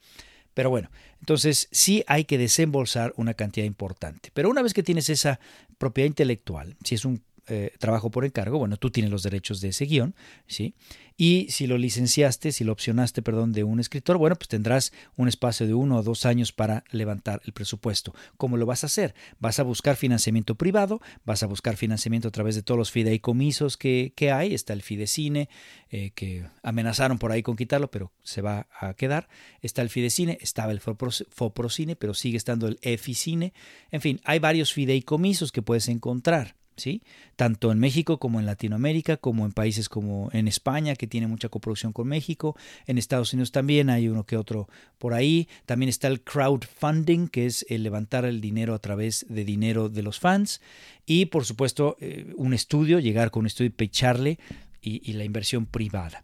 Pero 0.53 0.69
bueno, 0.69 0.89
entonces 1.19 1.67
sí 1.71 2.03
hay 2.07 2.25
que 2.25 2.37
desembolsar 2.37 3.13
una 3.15 3.35
cantidad 3.35 3.65
importante. 3.65 4.31
Pero 4.33 4.49
una 4.49 4.63
vez 4.63 4.73
que 4.73 4.81
tienes 4.81 5.09
esa 5.09 5.39
propiedad 5.77 6.07
intelectual, 6.07 6.75
si 6.83 6.95
es 6.95 7.05
un 7.05 7.21
eh, 7.47 7.71
trabajo 7.79 8.12
por 8.12 8.25
encargo, 8.25 8.57
bueno, 8.60 8.77
tú 8.77 8.89
tienes 8.89 9.12
los 9.12 9.23
derechos 9.23 9.62
de 9.62 9.69
ese 9.69 9.86
guion, 9.86 10.15
¿sí? 10.47 10.75
Y 11.19 11.47
si 11.49 11.65
lo 11.65 11.79
licenciaste, 11.79 12.51
si 12.51 12.63
lo 12.63 12.71
opcionaste, 12.71 13.23
perdón, 13.23 13.51
de 13.51 13.63
un 13.63 13.79
escritor, 13.79 14.19
bueno, 14.19 14.36
pues 14.36 14.47
tendrás 14.47 14.93
un 15.15 15.27
espacio 15.27 15.65
de 15.65 15.73
uno 15.73 15.97
o 15.97 16.03
dos 16.03 16.27
años 16.27 16.51
para 16.51 16.83
levantar 16.91 17.41
el 17.45 17.53
presupuesto. 17.53 18.13
¿Cómo 18.38 18.55
lo 18.55 18.67
vas 18.67 18.83
a 18.83 18.88
hacer? 18.88 19.15
Vas 19.39 19.57
a 19.60 19.63
buscar 19.63 19.95
financiamiento 19.95 20.53
privado, 20.53 21.01
vas 21.25 21.41
a 21.41 21.47
buscar 21.47 21.75
financiamiento 21.75 22.27
a 22.27 22.31
través 22.31 22.53
de 22.53 22.62
todos 22.62 22.77
los 22.77 22.91
fideicomisos 22.91 23.77
que, 23.77 24.13
que 24.15 24.31
hay. 24.31 24.53
Está 24.53 24.73
el 24.73 24.83
Fidecine, 24.83 25.49
eh, 25.89 26.12
que 26.12 26.45
amenazaron 26.62 27.17
por 27.17 27.31
ahí 27.31 27.41
con 27.41 27.55
quitarlo, 27.55 27.89
pero 27.89 28.12
se 28.21 28.41
va 28.41 28.67
a 28.79 28.93
quedar. 28.93 29.27
Está 29.63 29.81
el 29.81 29.89
Fidecine, 29.89 30.38
estaba 30.39 30.71
el 30.71 30.81
Foprocine, 30.81 31.95
pero 31.95 32.13
sigue 32.13 32.38
estando 32.38 32.67
el 32.67 32.77
Eficine. 32.83 33.53
En 33.89 34.01
fin, 34.01 34.21
hay 34.23 34.38
varios 34.38 34.71
fideicomisos 34.71 35.51
que 35.51 35.63
puedes 35.63 35.88
encontrar. 35.88 36.55
¿Sí? 36.77 37.01
Tanto 37.35 37.71
en 37.71 37.79
México 37.79 38.19
como 38.19 38.39
en 38.39 38.45
Latinoamérica, 38.45 39.17
como 39.17 39.45
en 39.45 39.51
países 39.51 39.89
como 39.89 40.29
en 40.31 40.47
España, 40.47 40.95
que 40.95 41.07
tiene 41.07 41.27
mucha 41.27 41.49
coproducción 41.49 41.91
con 41.91 42.07
México, 42.07 42.55
en 42.85 42.97
Estados 42.97 43.33
Unidos 43.33 43.51
también 43.51 43.89
hay 43.89 44.07
uno 44.07 44.25
que 44.25 44.37
otro 44.37 44.69
por 44.97 45.13
ahí. 45.13 45.47
También 45.65 45.89
está 45.89 46.07
el 46.07 46.21
crowdfunding, 46.21 47.27
que 47.27 47.45
es 47.45 47.65
el 47.69 47.83
levantar 47.83 48.25
el 48.25 48.39
dinero 48.39 48.73
a 48.73 48.79
través 48.79 49.25
de 49.27 49.43
dinero 49.43 49.89
de 49.89 50.03
los 50.03 50.19
fans. 50.19 50.61
Y 51.05 51.25
por 51.25 51.45
supuesto, 51.45 51.97
eh, 51.99 52.33
un 52.37 52.53
estudio, 52.53 52.99
llegar 52.99 53.31
con 53.31 53.41
un 53.41 53.47
estudio 53.47 53.67
y 53.67 53.71
pecharle 53.71 54.39
y, 54.81 55.01
y 55.09 55.13
la 55.13 55.25
inversión 55.25 55.65
privada. 55.65 56.23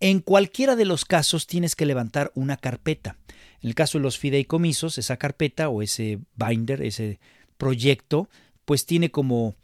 En 0.00 0.20
cualquiera 0.20 0.76
de 0.76 0.84
los 0.84 1.04
casos 1.04 1.46
tienes 1.46 1.74
que 1.76 1.86
levantar 1.86 2.30
una 2.34 2.56
carpeta. 2.56 3.16
En 3.62 3.68
el 3.68 3.74
caso 3.74 3.98
de 3.98 4.02
los 4.02 4.18
fideicomisos, 4.18 4.98
esa 4.98 5.16
carpeta 5.16 5.70
o 5.70 5.80
ese 5.80 6.18
binder, 6.36 6.82
ese 6.82 7.18
proyecto, 7.56 8.28
pues 8.64 8.84
tiene 8.84 9.10
como 9.10 9.54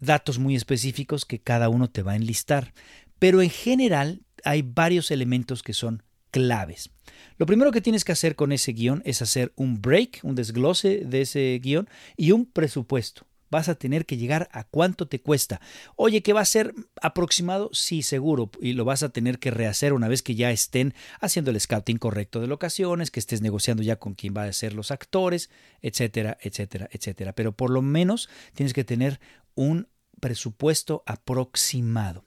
datos 0.00 0.38
muy 0.38 0.54
específicos 0.56 1.24
que 1.24 1.40
cada 1.40 1.68
uno 1.68 1.88
te 1.90 2.02
va 2.02 2.12
a 2.12 2.16
enlistar. 2.16 2.72
Pero 3.18 3.42
en 3.42 3.50
general 3.50 4.22
hay 4.44 4.62
varios 4.62 5.10
elementos 5.10 5.62
que 5.62 5.72
son 5.72 6.02
claves. 6.30 6.90
Lo 7.38 7.46
primero 7.46 7.72
que 7.72 7.80
tienes 7.80 8.04
que 8.04 8.12
hacer 8.12 8.36
con 8.36 8.52
ese 8.52 8.72
guion 8.72 9.02
es 9.04 9.22
hacer 9.22 9.52
un 9.56 9.80
break, 9.80 10.20
un 10.22 10.34
desglose 10.34 11.02
de 11.04 11.22
ese 11.22 11.60
guion 11.62 11.88
y 12.16 12.32
un 12.32 12.46
presupuesto. 12.46 13.26
Vas 13.50 13.68
a 13.68 13.76
tener 13.76 14.04
que 14.04 14.16
llegar 14.16 14.48
a 14.50 14.64
cuánto 14.64 15.06
te 15.06 15.20
cuesta. 15.20 15.60
Oye, 15.94 16.22
¿qué 16.22 16.32
va 16.32 16.40
a 16.40 16.44
ser 16.44 16.74
aproximado? 17.00 17.70
Sí, 17.72 18.02
seguro. 18.02 18.50
Y 18.60 18.72
lo 18.72 18.84
vas 18.84 19.04
a 19.04 19.10
tener 19.10 19.38
que 19.38 19.52
rehacer 19.52 19.92
una 19.92 20.08
vez 20.08 20.22
que 20.22 20.34
ya 20.34 20.50
estén 20.50 20.92
haciendo 21.20 21.52
el 21.52 21.60
scouting 21.60 21.98
correcto 21.98 22.40
de 22.40 22.48
locaciones, 22.48 23.12
que 23.12 23.20
estés 23.20 23.42
negociando 23.42 23.84
ya 23.84 23.96
con 23.96 24.14
quién 24.14 24.34
va 24.36 24.42
a 24.42 24.52
ser 24.52 24.72
los 24.72 24.90
actores, 24.90 25.50
etcétera, 25.82 26.36
etcétera, 26.40 26.88
etcétera. 26.90 27.32
Pero 27.32 27.52
por 27.52 27.70
lo 27.70 27.80
menos 27.80 28.28
tienes 28.54 28.72
que 28.72 28.82
tener 28.82 29.20
un 29.54 29.88
presupuesto 30.20 31.02
aproximado. 31.06 32.24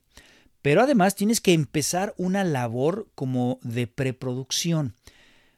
Pero 0.62 0.82
además 0.82 1.16
tienes 1.16 1.42
que 1.42 1.54
empezar 1.54 2.14
una 2.18 2.44
labor 2.44 3.10
como 3.16 3.60
de 3.64 3.88
preproducción. 3.88 4.96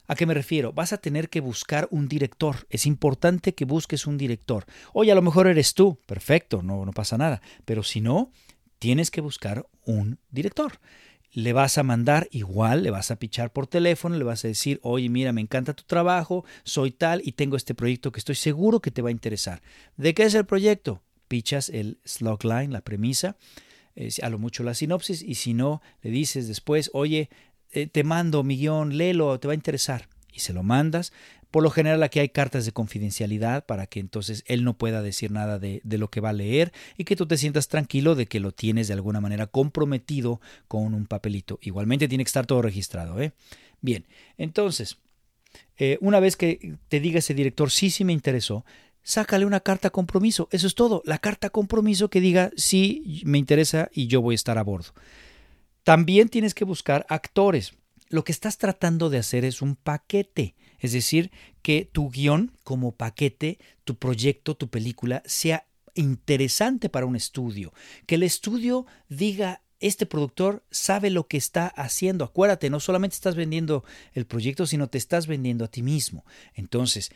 ¿A 0.08 0.16
qué 0.16 0.26
me 0.26 0.34
refiero? 0.34 0.74
Vas 0.74 0.92
a 0.92 0.98
tener 0.98 1.30
que 1.30 1.40
buscar 1.40 1.88
un 1.92 2.08
director. 2.08 2.66
Es 2.70 2.88
importante 2.88 3.54
que 3.54 3.66
busques 3.66 4.08
un 4.08 4.18
director. 4.18 4.66
Oye, 4.92 5.12
a 5.12 5.16
lo 5.16 5.22
mejor 5.22 5.48
eres 5.48 5.76
tú. 5.76 6.00
Perfecto, 6.08 6.64
no, 6.64 6.84
no 6.84 6.92
pasa 6.94 7.18
nada. 7.18 7.42
Pero 7.66 7.84
si 7.84 8.02
no, 8.02 8.32
tienes 8.80 9.12
que 9.12 9.22
buscar 9.22 9.68
un 9.86 10.18
director. 10.32 10.80
Le 11.32 11.54
vas 11.54 11.78
a 11.78 11.84
mandar 11.84 12.28
igual, 12.32 12.82
le 12.82 12.90
vas 12.90 13.12
a 13.12 13.18
pichar 13.18 13.54
por 13.54 13.68
teléfono, 13.68 14.18
le 14.18 14.24
vas 14.24 14.44
a 14.46 14.48
decir, 14.48 14.80
oye, 14.82 15.10
mira, 15.10 15.32
me 15.32 15.42
encanta 15.42 15.76
tu 15.76 15.84
trabajo, 15.84 16.44
soy 16.64 16.90
tal 16.90 17.22
y 17.24 17.34
tengo 17.34 17.56
este 17.56 17.76
proyecto 17.76 18.12
que 18.12 18.20
estoy 18.20 18.36
seguro 18.36 18.80
que 18.80 18.90
te 18.90 19.04
va 19.04 19.10
a 19.10 19.12
interesar. 19.12 19.62
¿De 19.96 20.16
qué 20.16 20.24
es 20.24 20.34
el 20.34 20.48
proyecto? 20.48 21.04
Pichas 21.30 21.70
el 21.70 22.00
slogline, 22.04 22.74
la 22.74 22.82
premisa, 22.82 23.38
a 24.22 24.30
lo 24.30 24.40
mucho 24.40 24.64
la 24.64 24.74
sinopsis, 24.74 25.22
y 25.22 25.36
si 25.36 25.54
no, 25.54 25.82
le 26.02 26.10
dices 26.10 26.48
después, 26.48 26.90
oye, 26.94 27.30
eh, 27.72 27.88
te 27.88 28.04
mando 28.04 28.44
mi 28.44 28.58
guion, 28.58 28.98
léelo, 28.98 29.40
te 29.40 29.48
va 29.48 29.54
a 29.54 29.56
interesar. 29.56 30.08
Y 30.34 30.40
se 30.40 30.54
lo 30.54 30.64
mandas. 30.64 31.12
Por 31.52 31.64
lo 31.64 31.72
general 31.72 32.04
aquí 32.04 32.20
hay 32.20 32.30
cartas 32.30 32.66
de 32.66 32.72
confidencialidad 32.72 33.66
para 33.66 33.88
que 33.88 34.00
entonces 34.00 34.44
él 34.46 34.64
no 34.64 34.78
pueda 34.78 35.02
decir 35.02 35.32
nada 35.32 35.58
de, 35.58 35.82
de, 35.84 35.98
lo 35.98 36.10
que 36.10 36.22
va 36.22 36.30
a 36.30 36.34
leer 36.34 36.72
y 36.96 37.06
que 37.06 37.16
tú 37.16 37.26
te 37.26 37.38
sientas 37.38 37.68
tranquilo 37.68 38.14
de 38.14 38.28
que 38.28 38.40
lo 38.40 38.52
tienes 38.52 38.88
de 38.88 38.94
alguna 38.94 39.20
manera 39.20 39.48
comprometido 39.48 40.40
con 40.68 40.94
un 40.94 41.08
papelito. 41.08 41.58
Igualmente 41.62 42.08
tiene 42.08 42.24
que 42.24 42.30
estar 42.30 42.46
todo 42.46 42.62
registrado. 42.62 43.20
¿eh? 43.20 43.34
Bien, 43.82 44.06
entonces, 44.38 44.98
eh, 45.78 45.98
una 46.02 46.20
vez 46.20 46.36
que 46.36 46.76
te 46.88 47.00
diga 47.00 47.20
ese 47.20 47.34
director, 47.34 47.72
sí, 47.72 47.90
sí 47.90 48.04
me 48.04 48.14
interesó, 48.14 48.64
sácale 49.10 49.48
una 49.48 49.60
carta 49.60 49.90
compromiso. 49.90 50.48
Eso 50.52 50.68
es 50.68 50.76
todo. 50.76 51.02
La 51.04 51.18
carta 51.18 51.50
compromiso 51.50 52.12
que 52.12 52.22
diga 52.22 52.52
sí 52.56 53.24
me 53.26 53.40
interesa 53.40 53.90
y 53.92 54.06
yo 54.06 54.22
voy 54.22 54.34
a 54.34 54.36
estar 54.36 54.60
a 54.60 54.64
bordo. 54.64 54.94
También 55.84 56.30
tienes 56.30 56.54
que 56.54 56.64
buscar 56.64 57.08
actores. 57.10 57.74
Lo 58.10 58.24
que 58.24 58.32
estás 58.32 58.60
tratando 58.60 59.10
de 59.10 59.18
hacer 59.18 59.46
es 59.46 59.64
un 59.64 59.76
paquete. 59.76 60.56
Es 60.78 60.92
decir, 60.92 61.32
que 61.64 61.90
tu 61.92 62.12
guion 62.12 62.56
como 62.64 62.92
paquete, 62.92 63.58
tu 63.84 63.98
proyecto, 63.98 64.56
tu 64.56 64.70
película 64.70 65.24
sea 65.26 65.66
interesante 65.96 66.88
para 66.88 67.08
un 67.08 67.16
estudio. 67.16 67.74
Que 68.06 68.14
el 68.16 68.22
estudio 68.22 68.86
diga, 69.08 69.64
este 69.80 70.06
productor 70.06 70.64
sabe 70.70 71.10
lo 71.10 71.28
que 71.28 71.38
está 71.38 71.66
haciendo. 71.68 72.26
Acuérdate, 72.26 72.70
no 72.70 72.80
solamente 72.80 73.16
estás 73.16 73.36
vendiendo 73.36 73.84
el 74.14 74.28
proyecto, 74.28 74.68
sino 74.68 74.88
te 74.88 75.00
estás 75.00 75.26
vendiendo 75.26 75.66
a 75.66 75.70
ti 75.70 75.82
mismo. 75.82 76.26
Entonces, 76.54 77.12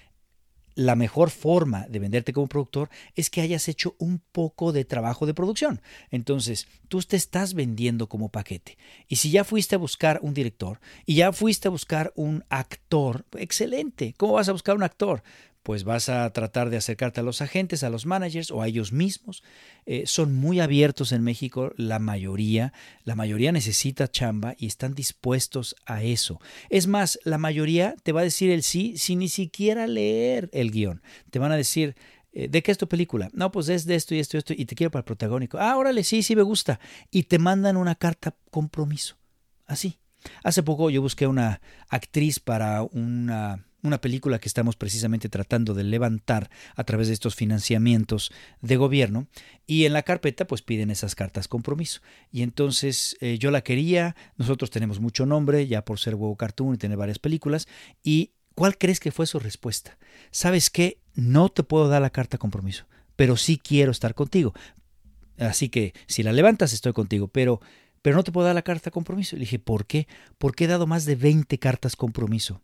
la 0.76 0.96
mejor 0.96 1.30
forma 1.30 1.88
de 1.88 2.00
venderte 2.00 2.34
como 2.34 2.48
productor 2.48 2.90
es 3.16 3.30
que 3.30 3.42
hayas 3.42 3.68
hecho 3.68 3.96
un 4.00 4.20
poco 4.32 4.72
de 4.72 4.86
trabajo 4.86 5.26
de 5.26 5.34
producción. 5.34 5.82
Entonces, 6.10 6.68
tú 6.88 7.02
te 7.02 7.16
estás 7.16 7.54
vendiendo 7.54 8.08
como 8.10 8.30
paquete. 8.30 8.78
Y 9.08 9.18
si 9.18 9.32
ya 9.32 9.44
fuiste 9.44 9.76
a 9.76 9.80
buscar 9.80 10.20
un 10.22 10.34
director 10.34 10.80
y 11.06 11.16
ya 11.16 11.32
fuiste 11.32 11.68
a 11.68 11.72
buscar 11.72 12.14
un 12.16 12.44
actor, 12.50 13.26
excelente. 13.38 14.14
¿Cómo 14.18 14.34
vas 14.34 14.50
a 14.50 14.54
buscar 14.54 14.76
un 14.76 14.84
actor? 14.84 15.24
Pues 15.64 15.86
vas 15.86 16.10
a 16.10 16.30
tratar 16.34 16.70
de 16.70 16.78
acercarte 16.78 17.22
a 17.22 17.24
los 17.24 17.42
agentes, 17.42 17.84
a 17.84 17.90
los 17.90 18.06
managers 18.06 18.52
o 18.52 18.62
a 18.62 18.68
ellos 18.68 18.92
mismos. 18.92 19.44
Eh, 19.86 20.04
son 20.06 20.36
muy 20.36 20.60
abiertos 20.60 21.14
en 21.14 21.24
México, 21.24 21.74
la 21.78 22.00
mayoría, 22.00 22.74
la 23.06 23.16
mayoría 23.16 23.52
necesita 23.52 24.12
chamba 24.12 24.56
y 24.58 24.68
están 24.68 24.94
dispuestos 24.94 25.76
a 25.86 26.04
eso. 26.04 26.40
Es 26.70 26.88
más, 26.88 27.18
la 27.24 27.38
mayoría 27.38 27.96
te 28.04 28.12
va 28.12 28.22
a 28.22 28.26
decir 28.26 28.52
el 28.52 28.62
sí 28.62 28.98
sin 28.98 29.20
ni 29.20 29.30
siquiera 29.30 29.88
leer 29.88 30.50
el 30.52 30.72
guion. 30.72 31.02
Te 31.32 31.40
van 31.40 31.54
a 31.54 31.58
decir, 31.58 31.96
eh, 32.36 32.48
¿De 32.48 32.64
qué 32.64 32.72
es 32.72 32.80
tu 32.80 32.88
película? 32.88 33.30
No, 33.34 33.52
pues 33.52 33.70
es 33.70 33.86
de 33.86 33.94
esto 33.94 34.16
y 34.16 34.20
esto 34.20 34.38
y 34.38 34.40
esto 34.40 34.54
y 34.54 34.66
te 34.66 34.76
quiero 34.76 34.90
para 34.90 35.02
el 35.02 35.06
protagónico. 35.06 35.60
Ah, 35.60 35.78
órale, 35.78 36.04
sí, 36.04 36.24
sí 36.24 36.36
me 36.36 36.42
gusta. 36.42 36.80
Y 37.12 37.24
te 37.24 37.38
mandan 37.38 37.78
una 37.78 37.94
carta 37.94 38.36
compromiso. 38.50 39.18
Así. 39.68 40.00
Hace 40.44 40.64
poco 40.64 40.90
yo 40.90 41.02
busqué 41.02 41.28
una 41.28 41.62
actriz 41.90 42.40
para 42.40 42.82
una 42.82 43.66
una 43.84 44.00
película 44.02 44.40
que 44.40 44.48
estamos 44.48 44.76
precisamente 44.76 45.30
tratando 45.30 45.74
de 45.74 45.84
levantar 45.84 46.50
a 46.76 46.84
través 46.84 47.08
de 47.08 47.14
estos 47.14 47.36
financiamientos 47.36 48.32
de 48.62 48.78
gobierno 48.78 49.28
y 49.68 49.86
en 49.86 49.94
la 49.94 50.04
carpeta 50.04 50.48
pues 50.48 50.62
piden 50.62 50.90
esas 50.90 51.16
cartas 51.16 51.48
compromiso 51.48 52.02
y 52.32 52.42
entonces 52.42 53.18
eh, 53.20 53.38
yo 53.38 53.52
la 53.52 53.62
quería 53.62 54.16
nosotros 54.38 54.72
tenemos 54.72 55.00
mucho 55.00 55.26
nombre 55.26 55.68
ya 55.68 55.86
por 55.86 56.00
ser 56.00 56.16
huevo 56.16 56.36
cartoon 56.36 56.76
y 56.76 56.78
tener 56.78 56.98
varias 56.98 57.20
películas 57.20 57.68
y 58.02 58.32
¿cuál 58.56 58.78
crees 58.78 59.00
que 59.00 59.12
fue 59.12 59.28
su 59.28 59.40
respuesta? 59.40 59.98
¿sabes 60.32 60.70
qué? 60.70 61.00
no 61.14 61.50
te 61.50 61.64
puedo 61.64 61.90
dar 61.90 62.02
la 62.02 62.10
carta 62.10 62.38
compromiso 62.38 62.86
pero 63.16 63.38
sí 63.38 63.58
quiero 63.58 63.92
estar 63.92 64.16
contigo 64.16 64.54
así 65.38 65.68
que 65.70 65.94
si 66.08 66.24
la 66.24 66.32
levantas 66.32 66.74
estoy 66.74 66.94
contigo 66.94 67.28
pero 67.28 67.60
pero 68.02 68.18
no 68.18 68.24
te 68.24 68.34
puedo 68.34 68.46
dar 68.46 68.54
la 68.54 68.64
carta 68.64 68.92
compromiso. 68.92 69.38
Le 69.38 69.40
dije, 69.40 69.60
¿por 69.60 69.86
qué? 69.86 70.10
Porque 70.38 70.66
he 70.66 70.68
dado 70.68 70.88
más 70.88 71.06
de 71.06 71.16
20 71.16 71.58
cartas 71.58 71.96
compromiso 71.96 72.62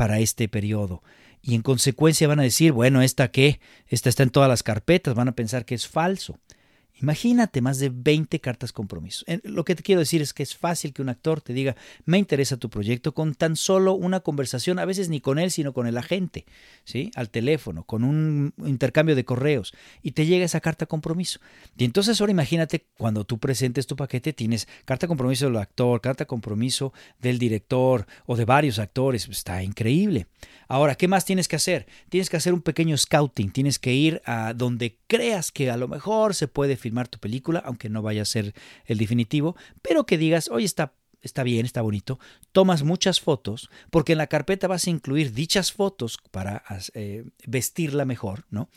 para 0.00 0.18
este 0.18 0.48
periodo. 0.48 1.02
Y 1.42 1.54
en 1.54 1.60
consecuencia 1.60 2.26
van 2.26 2.40
a 2.40 2.44
decir, 2.44 2.72
bueno, 2.72 3.02
¿esta 3.02 3.30
qué? 3.30 3.60
Esta 3.86 4.08
está 4.08 4.22
en 4.22 4.30
todas 4.30 4.48
las 4.48 4.62
carpetas, 4.62 5.14
van 5.14 5.28
a 5.28 5.36
pensar 5.36 5.66
que 5.66 5.74
es 5.74 5.86
falso. 5.86 6.38
Imagínate 7.00 7.60
más 7.60 7.78
de 7.78 7.90
20 7.90 8.40
cartas 8.40 8.72
compromiso. 8.72 9.24
Lo 9.42 9.64
que 9.64 9.74
te 9.74 9.82
quiero 9.82 10.00
decir 10.00 10.22
es 10.22 10.32
que 10.32 10.42
es 10.42 10.56
fácil 10.56 10.92
que 10.92 11.02
un 11.02 11.08
actor 11.08 11.40
te 11.40 11.52
diga, 11.52 11.76
me 12.04 12.18
interesa 12.18 12.56
tu 12.56 12.68
proyecto 12.68 13.12
con 13.12 13.34
tan 13.34 13.56
solo 13.56 13.94
una 13.94 14.20
conversación, 14.20 14.78
a 14.78 14.84
veces 14.84 15.08
ni 15.08 15.20
con 15.20 15.38
él, 15.38 15.50
sino 15.50 15.72
con 15.72 15.86
el 15.86 15.96
agente, 15.96 16.44
¿sí? 16.84 17.10
Al 17.14 17.30
teléfono, 17.30 17.84
con 17.84 18.04
un 18.04 18.52
intercambio 18.64 19.16
de 19.16 19.24
correos, 19.24 19.72
y 20.02 20.12
te 20.12 20.26
llega 20.26 20.44
esa 20.44 20.60
carta 20.60 20.86
compromiso. 20.86 21.40
Y 21.76 21.84
entonces 21.84 22.20
ahora 22.20 22.32
imagínate 22.32 22.86
cuando 22.96 23.24
tú 23.24 23.38
presentes 23.38 23.86
tu 23.86 23.96
paquete, 23.96 24.32
tienes 24.32 24.68
carta 24.84 25.06
compromiso 25.06 25.46
del 25.46 25.56
actor, 25.56 26.00
carta 26.00 26.26
compromiso 26.26 26.92
del 27.20 27.38
director 27.38 28.06
o 28.26 28.36
de 28.36 28.44
varios 28.44 28.78
actores. 28.78 29.28
Está 29.28 29.62
increíble. 29.62 30.26
Ahora, 30.70 30.94
¿qué 30.94 31.08
más 31.08 31.24
tienes 31.24 31.48
que 31.48 31.56
hacer? 31.56 31.88
Tienes 32.10 32.30
que 32.30 32.36
hacer 32.36 32.54
un 32.54 32.62
pequeño 32.62 32.96
scouting, 32.96 33.50
tienes 33.50 33.80
que 33.80 33.92
ir 33.92 34.22
a 34.24 34.54
donde 34.54 35.00
creas 35.08 35.50
que 35.50 35.68
a 35.68 35.76
lo 35.76 35.88
mejor 35.88 36.32
se 36.32 36.46
puede 36.46 36.76
filmar 36.76 37.08
tu 37.08 37.18
película, 37.18 37.58
aunque 37.58 37.88
no 37.88 38.02
vaya 38.02 38.22
a 38.22 38.24
ser 38.24 38.54
el 38.84 38.98
definitivo, 38.98 39.56
pero 39.82 40.06
que 40.06 40.16
digas, 40.16 40.48
oye, 40.48 40.66
está 40.66 40.92
está 41.22 41.42
bien, 41.42 41.66
está 41.66 41.82
bonito, 41.82 42.18
tomas 42.52 42.82
muchas 42.82 43.20
fotos, 43.20 43.70
porque 43.90 44.12
en 44.12 44.18
la 44.18 44.26
carpeta 44.26 44.68
vas 44.68 44.86
a 44.86 44.90
incluir 44.90 45.32
dichas 45.32 45.72
fotos 45.72 46.18
para 46.30 46.62
eh, 46.94 47.24
vestirla 47.46 48.04
mejor, 48.04 48.46
¿no? 48.50 48.68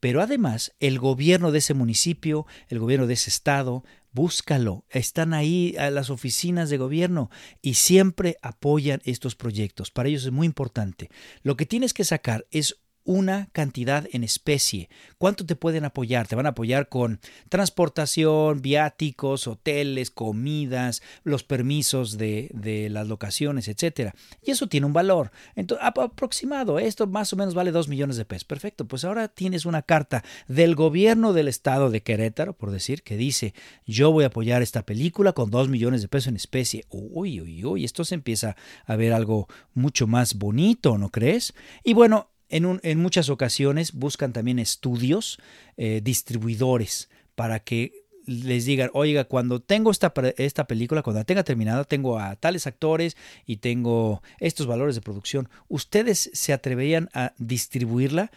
Pero 0.00 0.22
además, 0.22 0.72
el 0.80 0.98
gobierno 0.98 1.52
de 1.52 1.58
ese 1.58 1.74
municipio, 1.74 2.46
el 2.68 2.78
gobierno 2.78 3.06
de 3.06 3.14
ese 3.14 3.30
estado, 3.30 3.84
búscalo, 4.12 4.84
están 4.90 5.34
ahí 5.34 5.74
las 5.92 6.10
oficinas 6.10 6.70
de 6.70 6.78
gobierno 6.78 7.30
y 7.62 7.74
siempre 7.74 8.36
apoyan 8.42 9.00
estos 9.04 9.36
proyectos. 9.36 9.90
Para 9.90 10.08
ellos 10.08 10.24
es 10.24 10.32
muy 10.32 10.46
importante. 10.46 11.10
Lo 11.42 11.56
que 11.56 11.66
tienes 11.66 11.94
que 11.94 12.04
sacar 12.04 12.46
es 12.50 12.80
una 13.04 13.48
cantidad 13.52 14.06
en 14.12 14.24
especie. 14.24 14.88
¿Cuánto 15.18 15.46
te 15.46 15.56
pueden 15.56 15.84
apoyar? 15.84 16.26
Te 16.26 16.36
van 16.36 16.46
a 16.46 16.50
apoyar 16.50 16.88
con 16.88 17.20
transportación, 17.48 18.62
viáticos, 18.62 19.46
hoteles, 19.46 20.10
comidas, 20.10 21.02
los 21.24 21.44
permisos 21.44 22.18
de, 22.18 22.50
de 22.52 22.90
las 22.90 23.08
locaciones, 23.08 23.68
etcétera. 23.68 24.14
Y 24.42 24.50
eso 24.50 24.68
tiene 24.68 24.86
un 24.86 24.92
valor. 24.92 25.30
Entonces, 25.54 25.86
aproximado, 25.86 26.78
esto 26.78 27.06
más 27.06 27.32
o 27.32 27.36
menos 27.36 27.54
vale 27.54 27.72
dos 27.72 27.88
millones 27.88 28.16
de 28.16 28.24
pesos. 28.24 28.44
Perfecto, 28.44 28.86
pues 28.86 29.04
ahora 29.04 29.28
tienes 29.28 29.66
una 29.66 29.82
carta 29.82 30.24
del 30.48 30.74
gobierno 30.74 31.32
del 31.32 31.48
estado 31.48 31.90
de 31.90 32.02
Querétaro, 32.02 32.52
por 32.52 32.70
decir, 32.70 33.02
que 33.02 33.16
dice, 33.16 33.54
yo 33.86 34.12
voy 34.12 34.24
a 34.24 34.28
apoyar 34.28 34.62
esta 34.62 34.84
película 34.84 35.32
con 35.32 35.50
dos 35.50 35.68
millones 35.68 36.02
de 36.02 36.08
pesos 36.08 36.28
en 36.28 36.36
especie. 36.36 36.84
Uy, 36.90 37.40
uy, 37.40 37.64
uy, 37.64 37.84
esto 37.84 38.04
se 38.04 38.14
empieza 38.14 38.56
a 38.86 38.96
ver 38.96 39.12
algo 39.12 39.48
mucho 39.74 40.06
más 40.06 40.34
bonito, 40.34 40.98
¿no 40.98 41.10
crees? 41.10 41.54
Y 41.84 41.94
bueno, 41.94 42.29
en, 42.50 42.98
muchas 42.98 43.28
ocasiones 43.28 43.92
buscan 43.92 44.32
también 44.32 44.58
estudios, 44.58 45.38
eh, 45.76 46.00
distribuidores, 46.02 47.08
para 47.34 47.60
que 47.60 47.92
les 48.26 48.64
digan, 48.64 48.90
oiga, 48.92 49.24
cuando 49.24 49.60
tengo 49.60 49.90
esta, 49.90 50.12
esta 50.36 50.66
película, 50.66 51.02
cuando 51.02 51.20
la 51.20 51.24
tenga 51.24 51.42
terminada, 51.42 51.84
tengo 51.84 52.18
a 52.18 52.36
tales 52.36 52.66
actores 52.66 53.16
y 53.46 53.56
tengo 53.56 54.22
estos 54.38 54.66
valores 54.66 54.94
de 54.94 55.00
producción, 55.00 55.48
¿ustedes 55.68 56.30
se 56.32 56.52
atreverían 56.52 57.08
a 57.14 57.32
distribuirla? 57.38 58.30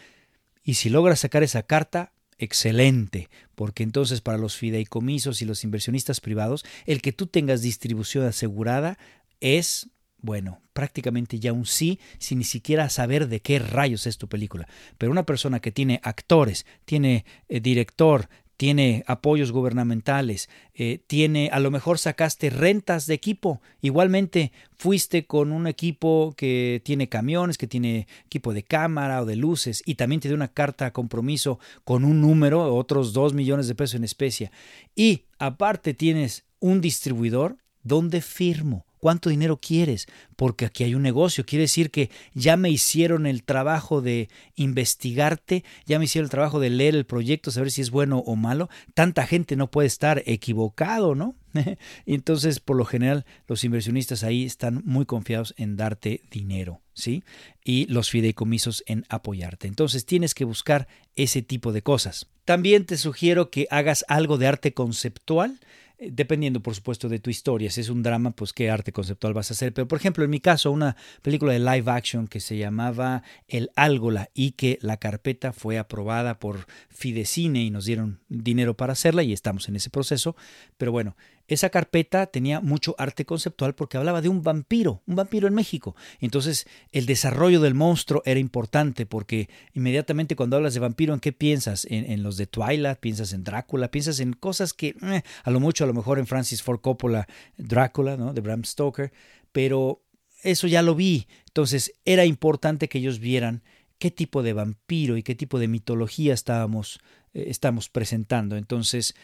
Y 0.64 0.76
si 0.76 0.90
logra 0.90 1.16
sacar 1.16 1.44
esa 1.44 1.64
carta, 1.64 2.14
excelente, 2.38 3.30
porque 3.56 3.84
entonces 3.84 4.22
para 4.22 4.38
los 4.38 4.56
fideicomisos 4.56 5.42
y 5.42 5.46
los 5.46 5.64
inversionistas 5.64 6.22
privados, 6.22 6.66
el 6.86 7.02
que 7.02 7.12
tú 7.12 7.28
tengas 7.28 7.62
distribución 7.62 8.26
asegurada 8.26 8.98
es 9.40 9.90
bueno, 10.24 10.62
prácticamente 10.72 11.38
ya 11.38 11.52
un 11.52 11.66
sí 11.66 12.00
sin 12.18 12.40
ni 12.40 12.46
siquiera 12.46 12.90
saber 12.90 13.28
de 13.28 13.42
qué 13.42 13.60
rayos 13.60 14.08
es 14.08 14.18
tu 14.18 14.30
película. 14.30 14.68
Pero 14.98 15.12
una 15.12 15.26
persona 15.26 15.60
que 15.60 15.74
tiene 15.74 16.00
actores, 16.02 16.66
tiene 16.86 17.26
eh, 17.50 17.60
director, 17.60 18.30
tiene 18.56 19.04
apoyos 19.06 19.52
gubernamentales, 19.52 20.48
eh, 20.76 21.04
tiene, 21.08 21.50
a 21.52 21.60
lo 21.60 21.72
mejor 21.72 22.00
sacaste 22.00 22.50
rentas 22.50 23.06
de 23.06 23.16
equipo, 23.16 23.62
igualmente 23.82 24.54
fuiste 24.78 25.26
con 25.26 25.52
un 25.52 25.68
equipo 25.68 26.34
que 26.38 26.82
tiene 26.86 27.10
camiones, 27.10 27.58
que 27.58 27.68
tiene 27.68 28.08
equipo 28.26 28.54
de 28.54 28.64
cámara 28.64 29.22
o 29.22 29.26
de 29.26 29.36
luces 29.36 29.84
y 29.86 29.96
también 29.96 30.22
te 30.22 30.30
dio 30.30 30.38
una 30.38 30.54
carta 30.54 30.86
a 30.86 30.94
compromiso 30.94 31.60
con 31.84 32.06
un 32.06 32.22
número, 32.22 32.74
otros 32.74 33.12
dos 33.12 33.34
millones 33.34 33.68
de 33.68 33.76
pesos 33.76 33.96
en 33.96 34.06
especie. 34.06 34.52
Y 34.96 35.26
aparte 35.38 35.94
tienes 35.94 36.46
un 36.62 36.80
distribuidor, 36.80 37.58
¿dónde 37.84 38.22
firmo? 38.22 38.86
¿Cuánto 39.04 39.30
dinero 39.30 39.58
quieres? 39.58 40.08
Porque 40.38 40.64
aquí 40.64 40.86
hay 40.86 40.96
un 40.96 41.02
negocio. 41.02 41.46
Quiere 41.46 41.64
decir 41.64 41.92
que 41.92 42.10
ya 42.34 42.56
me 42.56 42.70
hicieron 42.70 43.26
el 43.26 43.44
trabajo 43.44 44.02
de 44.02 44.30
investigarte, 44.56 45.66
ya 45.86 46.00
me 46.00 46.06
hicieron 46.06 46.28
el 46.28 46.30
trabajo 46.30 46.62
de 46.62 46.70
leer 46.70 46.96
el 46.96 47.06
proyecto, 47.06 47.52
saber 47.52 47.70
si 47.70 47.82
es 47.82 47.92
bueno 47.92 48.20
o 48.20 48.38
malo. 48.38 48.70
Tanta 48.94 49.28
gente 49.28 49.58
no 49.58 49.70
puede 49.70 49.88
estar 49.88 50.24
equivocado, 50.26 51.16
¿no? 51.16 51.36
entonces, 52.06 52.62
por 52.62 52.78
lo 52.78 52.86
general, 52.86 53.26
los 53.46 53.66
inversionistas 53.66 54.24
ahí 54.24 54.46
están 54.46 54.82
muy 54.86 55.06
confiados 55.06 55.54
en 55.58 55.76
darte 55.76 56.22
dinero, 56.32 56.80
¿sí? 56.94 57.26
Y 57.62 57.88
los 57.88 58.10
fideicomisos 58.10 58.86
en 58.88 59.04
apoyarte. 59.10 59.68
Entonces, 59.68 60.06
tienes 60.06 60.34
que 60.34 60.46
buscar 60.46 60.88
ese 61.18 61.42
tipo 61.42 61.74
de 61.74 61.82
cosas. 61.82 62.28
También 62.46 62.86
te 62.86 62.96
sugiero 62.96 63.50
que 63.50 63.68
hagas 63.70 64.06
algo 64.08 64.38
de 64.38 64.48
arte 64.48 64.74
conceptual 64.74 65.60
dependiendo 66.12 66.62
por 66.62 66.76
supuesto 66.76 67.10
de 67.10 67.20
tu 67.20 67.30
historia. 67.30 67.72
Si 67.72 67.82
es 67.82 67.90
un 67.90 68.04
drama, 68.04 68.32
pues 68.32 68.54
qué 68.54 68.70
arte 68.70 68.92
conceptual 68.92 69.34
vas 69.34 69.52
a 69.52 69.54
hacer. 69.54 69.74
Pero 69.74 69.88
por 69.88 69.98
ejemplo, 69.98 70.24
en 70.24 70.30
mi 70.30 70.40
caso, 70.40 70.72
una 70.72 70.96
película 71.22 71.54
de 71.54 71.60
live 71.60 71.92
action 71.92 72.28
que 72.28 72.40
se 72.40 72.58
llamaba 72.58 73.24
El 73.48 73.72
Álgola 73.76 74.30
y 74.34 74.52
que 74.52 74.80
la 74.82 74.98
carpeta 74.98 75.54
fue 75.54 75.78
aprobada 75.78 76.40
por 76.40 76.68
Fidecine 76.90 77.64
y 77.64 77.70
nos 77.70 77.86
dieron 77.86 78.20
dinero 78.30 78.76
para 78.76 78.94
hacerla 78.94 79.24
y 79.24 79.34
estamos 79.34 79.70
en 79.70 79.76
ese 79.76 79.90
proceso. 79.90 80.36
Pero 80.78 80.92
bueno, 80.92 81.16
esa 81.54 81.70
carpeta 81.70 82.28
tenía 82.28 82.60
mucho 82.60 82.96
arte 82.98 83.26
conceptual 83.26 83.76
porque 83.76 83.98
hablaba 83.98 84.22
de 84.22 84.30
un 84.30 84.42
vampiro, 84.44 85.02
un 85.06 85.16
vampiro 85.16 85.48
en 85.48 85.54
México. 85.54 85.96
Entonces, 86.20 86.68
el 86.92 87.06
desarrollo 87.06 87.62
del 87.62 87.74
monstruo 87.74 88.22
era 88.26 88.40
importante 88.40 89.06
porque 89.06 89.50
inmediatamente 89.74 90.36
cuando 90.36 90.56
hablas 90.56 90.74
de 90.74 90.80
vampiro, 90.80 91.14
¿en 91.14 91.20
qué 91.20 91.32
piensas? 91.32 91.86
En, 91.90 92.24
los 92.24 92.38
de 92.38 92.48
Twilight, 92.48 93.00
piensas 93.00 93.34
en 93.34 93.44
Drácula, 93.44 93.90
piensas 93.90 94.20
en 94.20 94.34
cosas 94.34 94.74
que 94.74 94.96
eh, 95.02 95.24
a 95.44 95.52
lo 95.52 95.60
mucho, 95.60 95.84
a 95.84 95.88
lo 95.88 95.94
mejor 95.94 96.20
en 96.20 96.28
Francis 96.28 96.62
Ford 96.62 96.82
Coppola, 96.82 97.28
Drácula, 97.58 98.18
¿no? 98.18 98.34
De 98.34 98.42
Bram 98.42 98.64
Stoker, 98.64 99.12
pero 99.52 100.04
eso 100.44 100.68
ya 100.68 100.82
lo 100.82 100.96
vi. 100.96 101.28
Entonces, 101.48 101.94
era 102.06 102.26
importante 102.26 102.90
que 102.90 103.00
ellos 103.00 103.20
vieran 103.20 103.64
qué 104.00 104.12
tipo 104.12 104.44
de 104.44 104.54
vampiro 104.54 105.18
y 105.18 105.24
qué 105.24 105.36
tipo 105.36 105.60
de 105.60 105.68
mitología 105.68 106.34
estábamos, 106.34 107.00
eh, 107.34 107.52
presentando. 107.92 108.58
Entonces, 108.58 109.16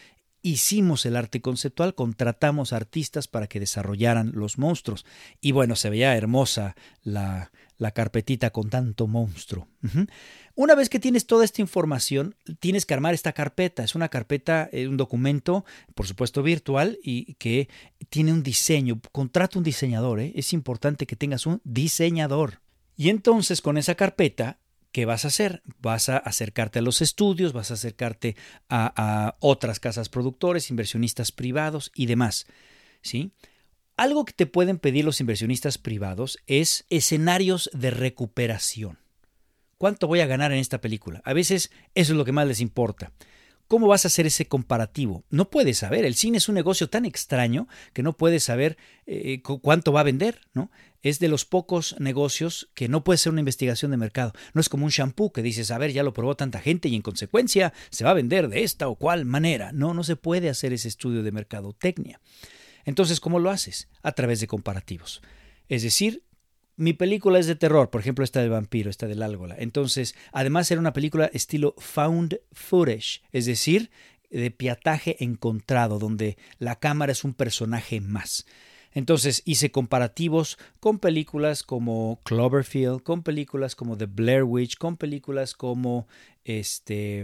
hicimos 0.42 1.06
el 1.06 1.16
arte 1.16 1.40
conceptual, 1.40 1.94
contratamos 1.94 2.72
artistas 2.72 3.28
para 3.28 3.46
que 3.46 3.60
desarrollaran 3.60 4.32
los 4.34 4.58
monstruos. 4.58 5.04
Y 5.40 5.52
bueno, 5.52 5.76
se 5.76 5.90
veía 5.90 6.16
hermosa 6.16 6.76
la, 7.02 7.50
la 7.80 7.92
carpetita 7.92 8.50
con 8.50 8.68
tanto 8.68 9.06
monstruo. 9.06 9.66
Una 10.54 10.74
vez 10.74 10.90
que 10.90 11.00
tienes 11.00 11.26
toda 11.26 11.44
esta 11.44 11.62
información, 11.62 12.34
tienes 12.60 12.84
que 12.84 12.94
armar 12.94 13.14
esta 13.14 13.32
carpeta. 13.32 13.82
Es 13.82 13.94
una 13.94 14.10
carpeta, 14.10 14.68
eh, 14.72 14.86
un 14.86 14.98
documento, 14.98 15.64
por 15.94 16.06
supuesto 16.06 16.42
virtual, 16.42 16.98
y 17.02 17.34
que 17.34 17.68
tiene 18.10 18.32
un 18.32 18.42
diseño. 18.42 19.00
Contrata 19.12 19.58
un 19.58 19.64
diseñador, 19.64 20.20
¿eh? 20.20 20.32
es 20.36 20.52
importante 20.52 21.06
que 21.06 21.16
tengas 21.16 21.46
un 21.46 21.62
diseñador. 21.64 22.60
Y 22.96 23.08
entonces 23.08 23.62
con 23.62 23.78
esa 23.78 23.94
carpeta 23.94 24.58
¿qué 24.92 25.04
vas 25.04 25.24
a 25.24 25.28
hacer? 25.28 25.62
Vas 25.80 26.08
a 26.08 26.16
acercarte 26.16 26.78
a 26.78 26.82
los 26.82 27.02
estudios, 27.02 27.52
vas 27.52 27.70
a 27.70 27.74
acercarte 27.74 28.36
a, 28.68 29.36
otras 29.40 29.80
casas 29.80 30.08
productores, 30.08 30.70
inversionistas 30.70 31.32
privados 31.32 31.92
y 31.94 32.06
demás. 32.06 32.46
¿sí? 33.02 33.32
Algo 33.96 34.24
que 34.24 34.32
te 34.32 34.46
pueden 34.46 34.78
pedir 34.78 35.04
los 35.04 35.20
inversionistas 35.20 35.78
privados 35.78 36.38
es 36.46 36.86
escenarios 36.90 37.70
de 37.72 37.90
recuperación. 37.90 38.98
¿Cuánto 39.78 40.06
voy 40.06 40.20
a 40.20 40.26
ganar 40.26 40.52
en 40.52 40.58
esta 40.58 40.80
película? 40.80 41.22
A 41.24 41.32
veces 41.32 41.70
eso 41.94 42.12
es 42.12 42.16
lo 42.16 42.24
que 42.24 42.32
más 42.32 42.46
les 42.46 42.60
importa. 42.60 43.12
¿Cómo 43.70 43.86
vas 43.86 44.04
a 44.04 44.08
hacer 44.08 44.26
ese 44.26 44.46
comparativo? 44.46 45.22
No 45.30 45.48
puedes 45.48 45.78
saber. 45.78 46.04
El 46.04 46.16
cine 46.16 46.38
es 46.38 46.48
un 46.48 46.56
negocio 46.56 46.90
tan 46.90 47.04
extraño 47.04 47.68
que 47.92 48.02
no 48.02 48.16
puedes 48.16 48.42
saber 48.42 48.76
eh, 49.06 49.42
cuánto 49.42 49.92
va 49.92 50.00
a 50.00 50.02
vender, 50.02 50.40
¿no? 50.54 50.72
Es 51.02 51.20
de 51.20 51.28
los 51.28 51.44
pocos 51.44 51.94
negocios 52.00 52.68
que 52.74 52.88
no 52.88 53.04
puede 53.04 53.18
ser 53.18 53.30
una 53.30 53.42
investigación 53.42 53.92
de 53.92 53.96
mercado. 53.96 54.32
No 54.54 54.60
es 54.60 54.68
como 54.68 54.86
un 54.86 54.90
shampoo 54.90 55.32
que 55.32 55.40
dices, 55.40 55.70
a 55.70 55.78
ver, 55.78 55.92
ya 55.92 56.02
lo 56.02 56.12
probó 56.12 56.34
tanta 56.34 56.58
gente 56.58 56.88
y 56.88 56.96
en 56.96 57.02
consecuencia 57.02 57.72
se 57.90 58.02
va 58.02 58.10
a 58.10 58.14
vender 58.14 58.48
de 58.48 58.64
esta 58.64 58.88
o 58.88 58.96
cual 58.96 59.24
manera. 59.24 59.70
No, 59.70 59.94
no 59.94 60.02
se 60.02 60.16
puede 60.16 60.48
hacer 60.48 60.72
ese 60.72 60.88
estudio 60.88 61.22
de 61.22 61.30
mercadotecnia. 61.30 62.20
Entonces, 62.84 63.20
¿cómo 63.20 63.38
lo 63.38 63.50
haces? 63.50 63.86
A 64.02 64.10
través 64.10 64.40
de 64.40 64.48
comparativos. 64.48 65.22
Es 65.68 65.84
decir, 65.84 66.24
mi 66.76 66.92
película 66.92 67.38
es 67.38 67.46
de 67.46 67.56
terror, 67.56 67.90
por 67.90 68.00
ejemplo 68.00 68.24
esta 68.24 68.40
del 68.40 68.50
vampiro, 68.50 68.90
esta 68.90 69.06
del 69.06 69.22
álgola. 69.22 69.56
Entonces, 69.58 70.14
además 70.32 70.70
era 70.70 70.80
una 70.80 70.92
película 70.92 71.26
estilo 71.32 71.74
found 71.78 72.40
footage, 72.52 73.22
es 73.32 73.46
decir, 73.46 73.90
de 74.30 74.50
piataje 74.50 75.16
encontrado, 75.22 75.98
donde 75.98 76.38
la 76.58 76.76
cámara 76.76 77.12
es 77.12 77.24
un 77.24 77.34
personaje 77.34 78.00
más. 78.00 78.46
Entonces 78.92 79.42
hice 79.44 79.70
comparativos 79.70 80.58
con 80.80 80.98
películas 80.98 81.62
como 81.62 82.20
Cloverfield, 82.24 83.02
con 83.02 83.22
películas 83.22 83.76
como 83.76 83.96
The 83.96 84.06
Blair 84.06 84.42
Witch, 84.42 84.76
con 84.76 84.96
películas 84.96 85.54
como 85.54 86.08
este, 86.44 87.20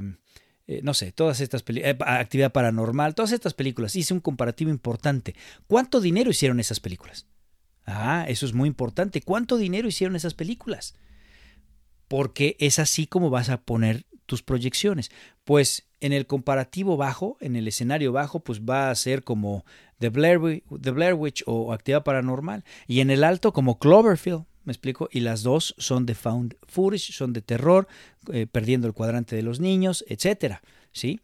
eh, 0.69 0.81
no 0.83 0.95
sé, 0.95 1.13
todas 1.13 1.41
estas 1.41 1.63
películas, 1.63 1.95
eh, 1.95 2.05
actividad 2.07 2.53
paranormal, 2.53 3.15
todas 3.15 3.33
estas 3.33 3.55
películas. 3.55 3.97
Hice 3.97 4.15
un 4.15 4.21
comparativo 4.21 4.71
importante. 4.71 5.35
¿Cuánto 5.67 6.01
dinero 6.01 6.31
hicieron 6.31 6.61
esas 6.61 6.79
películas? 6.79 7.27
Ah, 7.87 8.25
eso 8.29 8.47
es 8.47 8.53
muy 8.53 8.69
importante. 8.69 9.23
¿Cuánto 9.23 9.57
dinero 9.57 9.89
hicieron 9.89 10.17
esas 10.17 10.35
películas? 10.35 10.95
Porque 12.09 12.57
es 12.59 12.79
así 12.79 13.07
como 13.07 13.31
vas 13.31 13.49
a 13.49 13.63
poner 13.63 14.07
tus 14.27 14.43
proyecciones. 14.43 15.11
Pues 15.45 15.87
en 16.01 16.13
el 16.13 16.27
comparativo 16.27 16.97
bajo, 16.97 17.37
en 17.41 17.57
el 17.57 17.69
escenario 17.69 18.13
bajo, 18.13 18.41
pues 18.41 18.61
va 18.63 18.91
a 18.91 18.95
ser 18.95 19.23
como 19.23 19.65
The 19.99 20.11
Blair, 20.11 21.15
Witch 21.15 21.45
o 21.47 21.73
Actividad 21.73 22.05
Paranormal. 22.05 22.65
Y 22.87 23.01
en 23.01 23.11
el 23.11 23.25
alto 23.25 23.53
como 23.53 23.79
Cloverfield, 23.79 24.45
¿me 24.65 24.73
explico? 24.73 25.09
Y 25.13 25.21
las 25.21 25.43
dos 25.43 25.75
son 25.79 26.07
de 26.07 26.15
found 26.15 26.57
footage, 26.67 27.13
son 27.13 27.33
de 27.33 27.41
terror, 27.41 27.87
eh, 28.33 28.47
perdiendo 28.51 28.89
el 28.89 28.95
cuadrante 28.95 29.37
de 29.37 29.43
los 29.43 29.61
niños, 29.61 30.05
etcétera, 30.09 30.61
¿sí? 30.93 31.21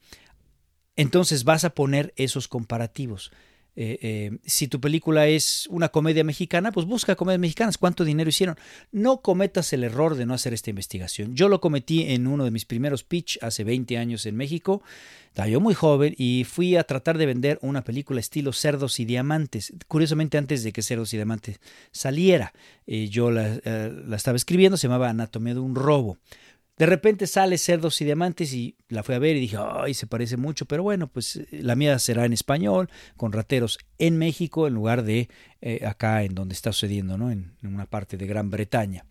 Entonces 0.94 1.42
vas 1.44 1.64
a 1.64 1.70
poner 1.70 2.12
esos 2.16 2.46
comparativos. 2.46 3.32
Eh, 3.74 3.98
eh, 4.02 4.38
si 4.44 4.68
tu 4.68 4.80
película 4.80 5.26
es 5.26 5.66
una 5.70 5.88
comedia 5.88 6.24
mexicana, 6.24 6.72
pues 6.72 6.86
busca 6.86 7.16
comedias 7.16 7.40
mexicanas. 7.40 7.78
¿Cuánto 7.78 8.04
dinero 8.04 8.28
hicieron? 8.28 8.56
No 8.90 9.22
cometas 9.22 9.72
el 9.72 9.84
error 9.84 10.14
de 10.14 10.26
no 10.26 10.34
hacer 10.34 10.52
esta 10.52 10.70
investigación. 10.70 11.34
Yo 11.34 11.48
lo 11.48 11.60
cometí 11.60 12.02
en 12.12 12.26
uno 12.26 12.44
de 12.44 12.50
mis 12.50 12.64
primeros 12.64 13.04
pitch 13.04 13.38
hace 13.42 13.64
20 13.64 13.96
años 13.96 14.26
en 14.26 14.36
México. 14.36 14.82
Estaba 15.28 15.48
yo 15.48 15.60
muy 15.60 15.72
joven 15.72 16.14
y 16.18 16.44
fui 16.44 16.76
a 16.76 16.84
tratar 16.84 17.16
de 17.16 17.24
vender 17.24 17.58
una 17.62 17.82
película 17.82 18.20
estilo 18.20 18.52
Cerdos 18.52 19.00
y 19.00 19.06
Diamantes. 19.06 19.72
Curiosamente, 19.88 20.36
antes 20.36 20.62
de 20.62 20.72
que 20.72 20.82
Cerdos 20.82 21.14
y 21.14 21.16
Diamantes 21.16 21.58
saliera, 21.90 22.52
eh, 22.86 23.08
yo 23.08 23.30
la, 23.30 23.58
la 23.64 24.16
estaba 24.16 24.36
escribiendo, 24.36 24.76
se 24.76 24.88
llamaba 24.88 25.08
Anatomía 25.08 25.54
de 25.54 25.60
un 25.60 25.74
robo. 25.74 26.18
De 26.78 26.86
repente 26.86 27.26
sale 27.26 27.58
Cerdos 27.58 28.00
y 28.00 28.04
Diamantes 28.04 28.52
y 28.54 28.76
la 28.88 29.02
fui 29.02 29.14
a 29.14 29.18
ver 29.18 29.36
y 29.36 29.40
dije, 29.40 29.58
ay, 29.60 29.94
se 29.94 30.06
parece 30.06 30.36
mucho, 30.36 30.64
pero 30.64 30.82
bueno, 30.82 31.06
pues 31.06 31.36
eh, 31.36 31.46
la 31.50 31.76
mía 31.76 31.98
será 31.98 32.24
en 32.24 32.32
español, 32.32 32.88
con 33.16 33.32
rateros 33.32 33.78
en 33.98 34.16
México, 34.16 34.66
en 34.66 34.74
lugar 34.74 35.02
de 35.02 35.28
eh, 35.60 35.84
acá 35.86 36.22
en 36.22 36.34
donde 36.34 36.54
está 36.54 36.72
sucediendo, 36.72 37.18
¿no? 37.18 37.30
En, 37.30 37.56
en 37.62 37.74
una 37.74 37.86
parte 37.86 38.16
de 38.16 38.26
Gran 38.26 38.50
Bretaña. 38.50 39.04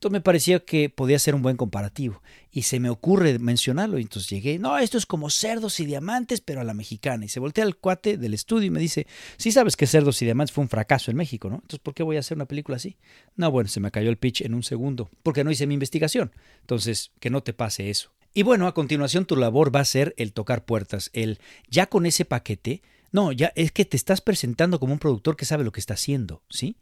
Entonces 0.00 0.14
me 0.14 0.22
parecía 0.22 0.60
que 0.60 0.88
podía 0.88 1.18
ser 1.18 1.34
un 1.34 1.42
buen 1.42 1.58
comparativo 1.58 2.22
y 2.50 2.62
se 2.62 2.80
me 2.80 2.88
ocurre 2.88 3.38
mencionarlo 3.38 3.98
y 3.98 4.02
entonces 4.02 4.30
llegué, 4.30 4.58
no, 4.58 4.78
esto 4.78 4.96
es 4.96 5.04
como 5.04 5.28
cerdos 5.28 5.78
y 5.78 5.84
diamantes 5.84 6.40
pero 6.40 6.62
a 6.62 6.64
la 6.64 6.72
mexicana 6.72 7.26
y 7.26 7.28
se 7.28 7.38
voltea 7.38 7.64
al 7.64 7.76
cuate 7.76 8.16
del 8.16 8.32
estudio 8.32 8.68
y 8.68 8.70
me 8.70 8.80
dice, 8.80 9.06
sí 9.36 9.52
sabes 9.52 9.76
que 9.76 9.86
cerdos 9.86 10.22
y 10.22 10.24
diamantes 10.24 10.54
fue 10.54 10.62
un 10.62 10.70
fracaso 10.70 11.10
en 11.10 11.18
México, 11.18 11.50
¿no? 11.50 11.56
Entonces 11.56 11.80
¿por 11.80 11.92
qué 11.92 12.02
voy 12.02 12.16
a 12.16 12.20
hacer 12.20 12.38
una 12.38 12.46
película 12.46 12.76
así? 12.76 12.96
No, 13.36 13.50
bueno, 13.50 13.68
se 13.68 13.80
me 13.80 13.90
cayó 13.90 14.08
el 14.08 14.16
pitch 14.16 14.40
en 14.40 14.54
un 14.54 14.62
segundo 14.62 15.10
porque 15.22 15.44
no 15.44 15.50
hice 15.50 15.66
mi 15.66 15.74
investigación, 15.74 16.32
entonces 16.62 17.10
que 17.20 17.28
no 17.28 17.42
te 17.42 17.52
pase 17.52 17.90
eso. 17.90 18.10
Y 18.32 18.42
bueno, 18.42 18.66
a 18.66 18.72
continuación 18.72 19.26
tu 19.26 19.36
labor 19.36 19.74
va 19.74 19.80
a 19.80 19.84
ser 19.84 20.14
el 20.16 20.32
tocar 20.32 20.64
puertas, 20.64 21.10
el 21.12 21.40
ya 21.68 21.88
con 21.88 22.06
ese 22.06 22.24
paquete, 22.24 22.80
no, 23.12 23.32
ya 23.32 23.52
es 23.54 23.70
que 23.70 23.84
te 23.84 23.98
estás 23.98 24.22
presentando 24.22 24.80
como 24.80 24.94
un 24.94 24.98
productor 24.98 25.36
que 25.36 25.44
sabe 25.44 25.62
lo 25.62 25.72
que 25.72 25.80
está 25.80 25.92
haciendo, 25.92 26.42
¿sí? 26.48 26.76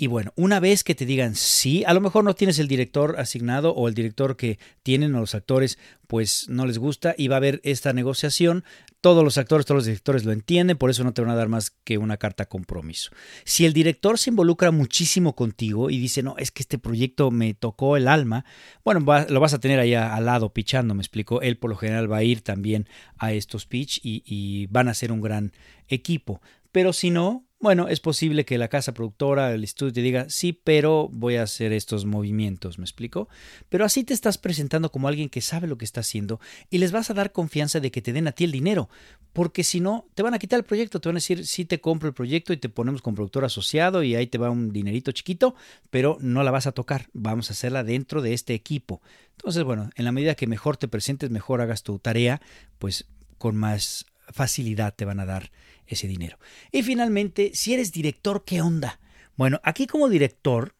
Y 0.00 0.06
bueno, 0.06 0.32
una 0.36 0.60
vez 0.60 0.84
que 0.84 0.94
te 0.94 1.06
digan 1.06 1.34
sí, 1.34 1.82
a 1.84 1.92
lo 1.92 2.00
mejor 2.00 2.22
no 2.22 2.36
tienes 2.36 2.60
el 2.60 2.68
director 2.68 3.16
asignado 3.18 3.74
o 3.74 3.88
el 3.88 3.94
director 3.94 4.36
que 4.36 4.60
tienen 4.84 5.12
o 5.16 5.18
los 5.18 5.34
actores, 5.34 5.76
pues 6.06 6.48
no 6.48 6.66
les 6.66 6.78
gusta 6.78 7.16
y 7.18 7.26
va 7.26 7.34
a 7.34 7.38
haber 7.38 7.60
esta 7.64 7.92
negociación. 7.92 8.62
Todos 9.00 9.24
los 9.24 9.38
actores, 9.38 9.66
todos 9.66 9.78
los 9.78 9.86
directores 9.86 10.24
lo 10.24 10.30
entienden, 10.30 10.78
por 10.78 10.90
eso 10.90 11.02
no 11.02 11.14
te 11.14 11.20
van 11.20 11.32
a 11.32 11.34
dar 11.34 11.48
más 11.48 11.72
que 11.82 11.98
una 11.98 12.16
carta 12.16 12.46
compromiso. 12.46 13.10
Si 13.42 13.66
el 13.66 13.72
director 13.72 14.20
se 14.20 14.30
involucra 14.30 14.70
muchísimo 14.70 15.34
contigo 15.34 15.90
y 15.90 15.98
dice, 15.98 16.22
no, 16.22 16.36
es 16.38 16.52
que 16.52 16.62
este 16.62 16.78
proyecto 16.78 17.32
me 17.32 17.54
tocó 17.54 17.96
el 17.96 18.06
alma, 18.06 18.44
bueno, 18.84 19.00
lo 19.28 19.40
vas 19.40 19.54
a 19.54 19.58
tener 19.58 19.80
ahí 19.80 19.94
al 19.94 20.24
lado 20.24 20.52
pichando, 20.52 20.94
me 20.94 21.02
explico. 21.02 21.42
Él 21.42 21.58
por 21.58 21.70
lo 21.70 21.76
general 21.76 22.10
va 22.10 22.18
a 22.18 22.22
ir 22.22 22.42
también 22.42 22.88
a 23.16 23.32
estos 23.32 23.66
pitch 23.66 23.98
y, 24.04 24.22
y 24.24 24.68
van 24.68 24.86
a 24.86 24.94
ser 24.94 25.10
un 25.10 25.20
gran 25.20 25.52
equipo. 25.88 26.40
Pero 26.70 26.92
si 26.92 27.10
no, 27.10 27.47
bueno, 27.60 27.88
es 27.88 27.98
posible 27.98 28.44
que 28.44 28.56
la 28.56 28.68
casa 28.68 28.94
productora, 28.94 29.52
el 29.52 29.64
estudio 29.64 29.92
te 29.92 30.00
diga, 30.00 30.26
sí, 30.28 30.52
pero 30.52 31.08
voy 31.12 31.36
a 31.36 31.42
hacer 31.42 31.72
estos 31.72 32.04
movimientos, 32.04 32.78
¿me 32.78 32.84
explico? 32.84 33.28
Pero 33.68 33.84
así 33.84 34.04
te 34.04 34.14
estás 34.14 34.38
presentando 34.38 34.92
como 34.92 35.08
alguien 35.08 35.28
que 35.28 35.40
sabe 35.40 35.66
lo 35.66 35.76
que 35.76 35.84
está 35.84 36.00
haciendo 36.00 36.40
y 36.70 36.78
les 36.78 36.92
vas 36.92 37.10
a 37.10 37.14
dar 37.14 37.32
confianza 37.32 37.80
de 37.80 37.90
que 37.90 38.00
te 38.00 38.12
den 38.12 38.28
a 38.28 38.32
ti 38.32 38.44
el 38.44 38.52
dinero, 38.52 38.88
porque 39.32 39.64
si 39.64 39.80
no, 39.80 40.06
te 40.14 40.22
van 40.22 40.34
a 40.34 40.38
quitar 40.38 40.58
el 40.58 40.64
proyecto, 40.64 41.00
te 41.00 41.08
van 41.08 41.16
a 41.16 41.18
decir, 41.18 41.46
sí 41.46 41.64
te 41.64 41.80
compro 41.80 42.08
el 42.08 42.14
proyecto 42.14 42.52
y 42.52 42.58
te 42.58 42.68
ponemos 42.68 43.02
con 43.02 43.16
productor 43.16 43.44
asociado 43.44 44.04
y 44.04 44.14
ahí 44.14 44.28
te 44.28 44.38
va 44.38 44.50
un 44.50 44.72
dinerito 44.72 45.10
chiquito, 45.10 45.56
pero 45.90 46.16
no 46.20 46.44
la 46.44 46.52
vas 46.52 46.68
a 46.68 46.72
tocar, 46.72 47.08
vamos 47.12 47.50
a 47.50 47.54
hacerla 47.54 47.82
dentro 47.82 48.22
de 48.22 48.34
este 48.34 48.54
equipo. 48.54 49.02
Entonces, 49.36 49.64
bueno, 49.64 49.90
en 49.96 50.04
la 50.04 50.12
medida 50.12 50.36
que 50.36 50.46
mejor 50.46 50.76
te 50.76 50.86
presentes, 50.86 51.30
mejor 51.30 51.60
hagas 51.60 51.82
tu 51.82 51.98
tarea, 51.98 52.40
pues 52.78 53.06
con 53.36 53.56
más 53.56 54.06
facilidad 54.32 54.94
te 54.94 55.04
van 55.04 55.20
a 55.20 55.26
dar 55.26 55.50
ese 55.86 56.06
dinero. 56.06 56.38
Y 56.72 56.82
finalmente, 56.82 57.52
si 57.54 57.74
eres 57.74 57.92
director, 57.92 58.44
¿qué 58.44 58.60
onda? 58.60 59.00
Bueno, 59.36 59.60
aquí 59.62 59.86
como 59.86 60.08
director, 60.08 60.74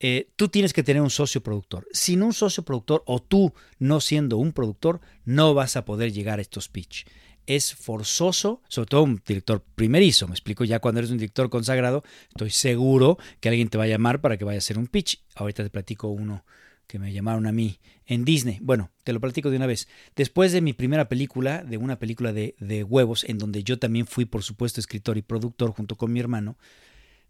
eh, 0.00 0.30
tú 0.34 0.48
tienes 0.48 0.72
que 0.72 0.82
tener 0.82 1.00
un 1.00 1.10
socio 1.10 1.42
productor. 1.42 1.86
Sin 1.92 2.22
un 2.22 2.32
socio 2.32 2.64
productor 2.64 3.02
o 3.06 3.22
tú 3.22 3.52
no 3.78 4.00
siendo 4.00 4.36
un 4.36 4.52
productor, 4.52 5.00
no 5.24 5.54
vas 5.54 5.76
a 5.76 5.84
poder 5.84 6.12
llegar 6.12 6.38
a 6.38 6.42
estos 6.42 6.68
pitch. 6.68 7.06
Es 7.46 7.74
forzoso, 7.74 8.62
sobre 8.68 8.88
todo 8.88 9.02
un 9.02 9.22
director 9.24 9.64
primerizo. 9.74 10.26
Me 10.26 10.34
explico, 10.34 10.64
ya 10.64 10.80
cuando 10.80 11.00
eres 11.00 11.10
un 11.10 11.18
director 11.18 11.50
consagrado, 11.50 12.02
estoy 12.28 12.50
seguro 12.50 13.18
que 13.40 13.48
alguien 13.48 13.68
te 13.68 13.78
va 13.78 13.84
a 13.84 13.88
llamar 13.88 14.20
para 14.20 14.36
que 14.36 14.44
vaya 14.44 14.56
a 14.56 14.58
hacer 14.58 14.78
un 14.78 14.86
pitch. 14.86 15.22
Ahorita 15.34 15.62
te 15.62 15.70
platico 15.70 16.08
uno 16.08 16.44
que 16.92 16.98
me 16.98 17.10
llamaron 17.10 17.46
a 17.46 17.52
mí 17.52 17.78
en 18.04 18.22
Disney. 18.26 18.58
Bueno, 18.60 18.90
te 19.02 19.14
lo 19.14 19.20
platico 19.20 19.48
de 19.48 19.56
una 19.56 19.66
vez. 19.66 19.88
Después 20.14 20.52
de 20.52 20.60
mi 20.60 20.74
primera 20.74 21.08
película, 21.08 21.64
de 21.64 21.78
una 21.78 21.98
película 21.98 22.34
de, 22.34 22.54
de, 22.60 22.84
huevos, 22.84 23.24
en 23.24 23.38
donde 23.38 23.64
yo 23.64 23.78
también 23.78 24.06
fui, 24.06 24.26
por 24.26 24.42
supuesto, 24.42 24.78
escritor 24.78 25.16
y 25.16 25.22
productor 25.22 25.70
junto 25.70 25.96
con 25.96 26.12
mi 26.12 26.20
hermano, 26.20 26.58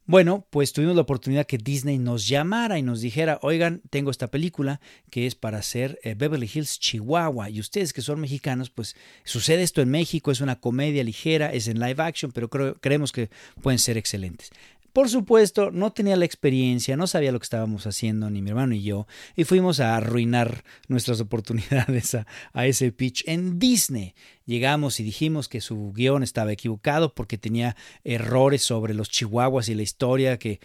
bueno, 0.05 0.49
pues 0.51 0.73
tuvimos 0.73 0.97
la 0.97 1.03
oportunidad 1.03 1.47
que 1.47 1.59
Disney 1.59 1.99
nos 1.99 2.27
llamara 2.27 2.77
y 2.77 2.83
nos 2.83 3.03
dijera, 3.03 3.39
oigan, 3.41 3.83
tengo 3.89 4.11
esta 4.11 4.33
película 4.33 4.81
que 5.11 5.29
es 5.29 5.37
para 5.37 5.59
hacer 5.59 6.01
eh, 6.03 6.17
Beverly 6.17 6.51
Hills, 6.53 6.81
Chihuahua, 6.81 7.49
y 7.49 7.61
ustedes 7.61 7.93
que 7.93 8.03
son 8.03 8.19
mexicanos, 8.19 8.69
pues 8.69 8.97
sucede 9.23 9.63
esto 9.63 9.81
en 9.81 9.91
México, 9.91 10.33
es 10.33 10.41
una 10.41 10.59
comedia 10.59 11.05
ligera, 11.05 11.53
es 11.53 11.69
en 11.69 11.79
live 11.79 12.03
action, 12.03 12.33
pero 12.33 12.51
creemos 12.51 13.13
que 13.13 13.31
pueden 13.63 13.79
ser 13.79 13.97
excelentes. 13.97 14.51
Por 14.93 15.09
supuesto, 15.09 15.71
no 15.71 15.93
tenía 15.93 16.17
la 16.17 16.27
experiencia, 16.27 16.97
no 16.97 17.07
sabía 17.07 17.33
lo 17.33 17.39
que 17.39 17.45
estábamos 17.45 17.87
haciendo, 17.87 18.29
ni 18.29 18.43
mi 18.43 18.51
hermano 18.51 18.75
y 18.75 18.83
yo, 18.83 19.07
y 19.35 19.45
fuimos 19.45 19.81
a 19.81 19.97
arruinar 19.97 20.65
nuestras 20.89 21.21
oportunidades 21.21 22.15
a, 22.15 22.67
ese 22.67 22.93
pitch 22.93 23.25
en 23.27 23.59
Disney. 23.59 24.15
Llegamos 24.45 25.01
y 25.01 25.03
dijimos 25.03 25.49
que 25.49 25.63
su 25.63 25.93
guion 25.95 26.23
estaba 26.23 26.53
equivocado 26.53 27.15
porque 27.15 27.39
tenía 27.39 27.75
errores 28.05 28.63
sobre 28.63 28.93
los 28.93 29.09
chihuahuas 29.09 29.71
y 29.71 29.75
la 29.75 29.83
historia, 29.83 30.39
que, 30.39 30.61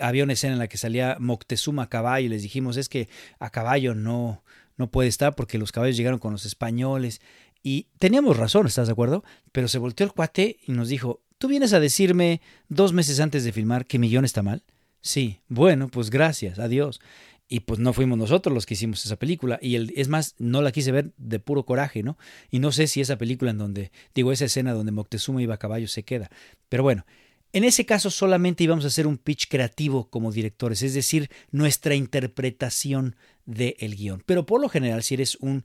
había 0.00 0.24
una 0.24 0.32
escena 0.32 0.54
en 0.54 0.58
la 0.58 0.68
que 0.68 0.76
salía 0.76 1.16
Moctezuma 1.20 1.84
a 1.84 1.88
caballo 1.88 2.26
y 2.26 2.30
les 2.30 2.42
dijimos 2.42 2.76
es 2.76 2.88
que 2.88 3.08
a 3.38 3.50
caballo 3.50 3.94
no, 3.94 4.42
no 4.76 4.90
puede 4.90 5.08
estar 5.08 5.36
porque 5.36 5.58
los 5.58 5.70
caballos 5.70 5.96
llegaron 5.96 6.18
con 6.18 6.32
los 6.32 6.46
españoles. 6.46 7.20
Y 7.62 7.86
teníamos 7.98 8.36
razón, 8.36 8.66
¿estás 8.66 8.88
de 8.88 8.92
acuerdo? 8.92 9.24
Pero 9.52 9.68
se 9.68 9.78
volteó 9.78 10.04
el 10.04 10.12
cuate 10.12 10.58
y 10.66 10.72
nos 10.72 10.88
dijo, 10.88 11.22
¿Tú 11.38 11.48
vienes 11.48 11.72
a 11.72 11.80
decirme 11.80 12.40
dos 12.68 12.92
meses 12.92 13.20
antes 13.20 13.44
de 13.44 13.52
filmar 13.52 13.86
que 13.86 13.98
mi 13.98 14.08
guion 14.08 14.24
está 14.24 14.42
mal? 14.42 14.62
Sí, 15.00 15.40
bueno, 15.48 15.88
pues 15.88 16.10
gracias, 16.10 16.58
adiós. 16.58 17.00
Y 17.46 17.60
pues 17.60 17.78
no 17.78 17.92
fuimos 17.92 18.16
nosotros 18.16 18.54
los 18.54 18.64
que 18.64 18.74
hicimos 18.74 19.04
esa 19.04 19.16
película. 19.16 19.58
Y 19.60 19.76
es 20.00 20.08
más, 20.08 20.34
no 20.38 20.62
la 20.62 20.72
quise 20.72 20.92
ver 20.92 21.12
de 21.18 21.38
puro 21.40 21.66
coraje, 21.66 22.02
¿no? 22.02 22.16
Y 22.50 22.58
no 22.58 22.72
sé 22.72 22.86
si 22.86 23.00
esa 23.02 23.18
película 23.18 23.50
en 23.50 23.58
donde, 23.58 23.92
digo, 24.14 24.32
esa 24.32 24.46
escena 24.46 24.72
donde 24.72 24.92
Moctezuma 24.92 25.42
iba 25.42 25.54
a 25.54 25.58
caballo 25.58 25.86
se 25.86 26.04
queda. 26.04 26.30
Pero 26.70 26.82
bueno, 26.82 27.04
en 27.52 27.64
ese 27.64 27.84
caso 27.84 28.10
solamente 28.10 28.64
íbamos 28.64 28.84
a 28.84 28.88
hacer 28.88 29.06
un 29.06 29.18
pitch 29.18 29.48
creativo 29.48 30.08
como 30.08 30.32
directores, 30.32 30.82
es 30.82 30.94
decir, 30.94 31.30
nuestra 31.50 31.94
interpretación 31.94 33.14
del 33.44 33.94
guion. 33.94 34.22
Pero 34.24 34.46
por 34.46 34.60
lo 34.60 34.68
general, 34.68 35.02
si 35.02 35.14
eres 35.14 35.36
un 35.36 35.64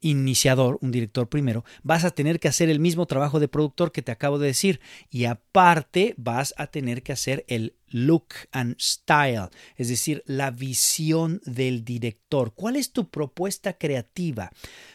iniciador, 0.00 0.78
un 0.80 0.90
director 0.90 1.28
primero, 1.28 1.64
vas 1.82 2.04
a 2.04 2.10
tener 2.10 2.40
que 2.40 2.48
hacer 2.48 2.68
el 2.68 2.80
mismo 2.80 3.06
trabajo 3.06 3.40
de 3.40 3.48
productor 3.48 3.92
que 3.92 4.02
te 4.02 4.12
acabo 4.12 4.38
de 4.38 4.48
decir 4.48 4.80
y 5.10 5.24
aparte 5.24 6.14
vas 6.16 6.54
a 6.56 6.66
tener 6.66 7.02
que 7.02 7.12
hacer 7.12 7.44
el 7.48 7.74
look 7.88 8.26
and 8.52 8.76
style, 8.78 9.48
es 9.76 9.88
decir, 9.88 10.22
la 10.26 10.50
visión 10.50 11.40
del 11.44 11.84
director. 11.84 12.52
¿Cuál 12.54 12.76
es 12.76 12.92
tu 12.92 13.08
propuesta 13.08 13.72
creativa? 13.78 14.50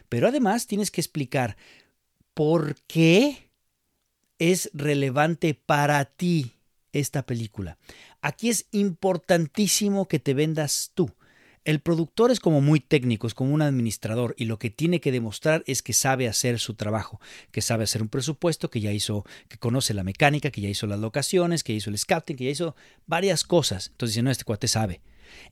Pero 0.09 0.27
además 0.27 0.67
tienes 0.67 0.91
que 0.91 1.01
explicar 1.01 1.57
por 2.33 2.75
qué 2.87 3.49
es 4.39 4.69
relevante 4.73 5.53
para 5.53 6.05
ti 6.05 6.53
esta 6.91 7.25
película. 7.25 7.77
Aquí 8.21 8.49
es 8.49 8.67
importantísimo 8.71 10.07
que 10.07 10.19
te 10.19 10.33
vendas 10.33 10.91
tú. 10.93 11.11
El 11.65 11.79
productor 11.79 12.31
es 12.31 12.39
como 12.41 12.59
muy 12.59 12.81
técnico, 12.81 13.25
es 13.25 13.33
como 13.33 13.53
un 13.53 13.61
administrador 13.61 14.35
y 14.37 14.45
lo 14.45 14.59
que 14.59 14.69
tiene 14.69 14.99
que 14.99 15.13
demostrar 15.13 15.63
es 15.65 15.81
que 15.81 15.93
sabe 15.93 16.27
hacer 16.27 16.59
su 16.59 16.73
trabajo, 16.73 17.21
que 17.51 17.61
sabe 17.61 17.85
hacer 17.85 18.01
un 18.01 18.09
presupuesto, 18.09 18.69
que 18.69 18.81
ya 18.81 18.91
hizo, 18.91 19.25
que 19.47 19.57
conoce 19.57 19.93
la 19.93 20.03
mecánica, 20.03 20.51
que 20.51 20.61
ya 20.61 20.69
hizo 20.69 20.87
las 20.87 20.99
locaciones, 20.99 21.63
que 21.63 21.73
ya 21.73 21.77
hizo 21.77 21.89
el 21.89 21.97
scouting, 21.97 22.35
que 22.35 22.45
ya 22.45 22.51
hizo 22.51 22.75
varias 23.05 23.45
cosas. 23.45 23.89
Entonces, 23.91 24.21
no, 24.21 24.29
este 24.29 24.43
cuate 24.43 24.67
sabe. 24.67 25.01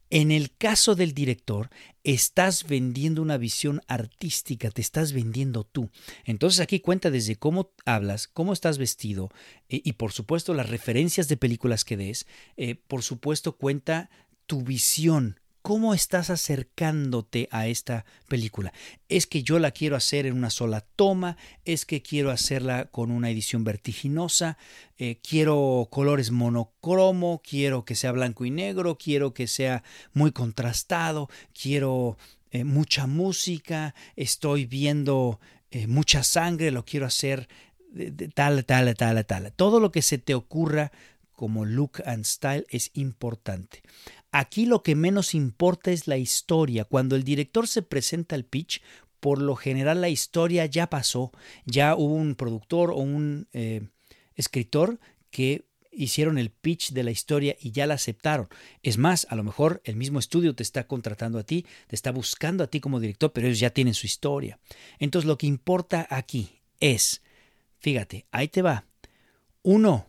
En 0.09 0.31
el 0.31 0.51
caso 0.55 0.95
del 0.95 1.13
director, 1.13 1.69
estás 2.03 2.67
vendiendo 2.67 3.21
una 3.21 3.37
visión 3.37 3.81
artística, 3.87 4.69
te 4.69 4.81
estás 4.81 5.13
vendiendo 5.13 5.63
tú. 5.63 5.89
Entonces 6.25 6.59
aquí 6.59 6.81
cuenta 6.81 7.09
desde 7.09 7.37
cómo 7.37 7.71
hablas, 7.85 8.27
cómo 8.27 8.53
estás 8.53 8.77
vestido 8.77 9.29
eh, 9.69 9.81
y 9.83 9.93
por 9.93 10.11
supuesto 10.11 10.53
las 10.53 10.69
referencias 10.69 11.27
de 11.29 11.37
películas 11.37 11.85
que 11.85 11.97
des, 11.97 12.27
eh, 12.57 12.75
por 12.75 13.01
supuesto 13.01 13.57
cuenta 13.57 14.09
tu 14.45 14.61
visión 14.61 15.40
¿Cómo 15.61 15.93
estás 15.93 16.31
acercándote 16.31 17.47
a 17.51 17.67
esta 17.67 18.05
película? 18.27 18.73
¿Es 19.09 19.27
que 19.27 19.43
yo 19.43 19.59
la 19.59 19.71
quiero 19.71 19.95
hacer 19.95 20.25
en 20.25 20.33
una 20.33 20.49
sola 20.49 20.81
toma? 20.95 21.37
¿Es 21.65 21.85
que 21.85 22.01
quiero 22.01 22.31
hacerla 22.31 22.85
con 22.85 23.11
una 23.11 23.29
edición 23.29 23.63
vertiginosa? 23.63 24.57
Eh, 24.97 25.19
¿Quiero 25.21 25.87
colores 25.91 26.31
monocromo? 26.31 27.41
¿Quiero 27.47 27.85
que 27.85 27.95
sea 27.95 28.11
blanco 28.11 28.43
y 28.43 28.49
negro? 28.49 28.97
¿Quiero 28.97 29.35
que 29.35 29.45
sea 29.45 29.83
muy 30.13 30.31
contrastado? 30.31 31.29
¿Quiero 31.53 32.17
eh, 32.49 32.63
mucha 32.63 33.05
música? 33.05 33.93
¿Estoy 34.15 34.65
viendo 34.65 35.39
eh, 35.69 35.85
mucha 35.85 36.23
sangre? 36.23 36.71
¿Lo 36.71 36.85
quiero 36.85 37.05
hacer 37.05 37.47
tal, 38.33 38.65
tal, 38.65 38.95
tal, 38.95 39.25
tal. 39.25 39.53
Todo 39.53 39.79
lo 39.79 39.91
que 39.91 40.01
se 40.01 40.17
te 40.17 40.33
ocurra 40.33 40.91
como 41.33 41.65
look 41.65 42.03
and 42.05 42.23
style 42.23 42.65
es 42.69 42.91
importante. 42.93 43.81
Aquí 44.31 44.65
lo 44.65 44.81
que 44.81 44.95
menos 44.95 45.35
importa 45.35 45.91
es 45.91 46.07
la 46.07 46.17
historia. 46.17 46.85
Cuando 46.85 47.15
el 47.15 47.23
director 47.23 47.67
se 47.67 47.81
presenta 47.81 48.35
al 48.35 48.45
pitch, 48.45 48.81
por 49.19 49.41
lo 49.41 49.55
general 49.55 50.01
la 50.01 50.09
historia 50.09 50.65
ya 50.65 50.89
pasó, 50.89 51.31
ya 51.65 51.95
hubo 51.95 52.15
un 52.15 52.35
productor 52.35 52.91
o 52.91 52.97
un 52.97 53.47
eh, 53.53 53.89
escritor 54.35 54.99
que 55.29 55.65
hicieron 55.91 56.37
el 56.37 56.49
pitch 56.49 56.91
de 56.91 57.03
la 57.03 57.11
historia 57.11 57.55
y 57.59 57.71
ya 57.71 57.85
la 57.85 57.95
aceptaron. 57.95 58.47
Es 58.81 58.97
más, 58.97 59.27
a 59.29 59.35
lo 59.35 59.43
mejor 59.43 59.81
el 59.83 59.95
mismo 59.95 60.19
estudio 60.19 60.55
te 60.55 60.63
está 60.63 60.87
contratando 60.87 61.37
a 61.37 61.43
ti, 61.43 61.65
te 61.87 61.95
está 61.95 62.11
buscando 62.11 62.63
a 62.63 62.67
ti 62.67 62.79
como 62.79 62.99
director, 62.99 63.31
pero 63.33 63.47
ellos 63.47 63.59
ya 63.59 63.71
tienen 63.71 63.93
su 63.93 64.07
historia. 64.07 64.59
Entonces 64.99 65.27
lo 65.27 65.37
que 65.37 65.47
importa 65.47 66.07
aquí 66.09 66.61
es, 66.79 67.21
fíjate, 67.77 68.25
ahí 68.31 68.47
te 68.47 68.61
va. 68.61 68.85
Uno, 69.61 70.07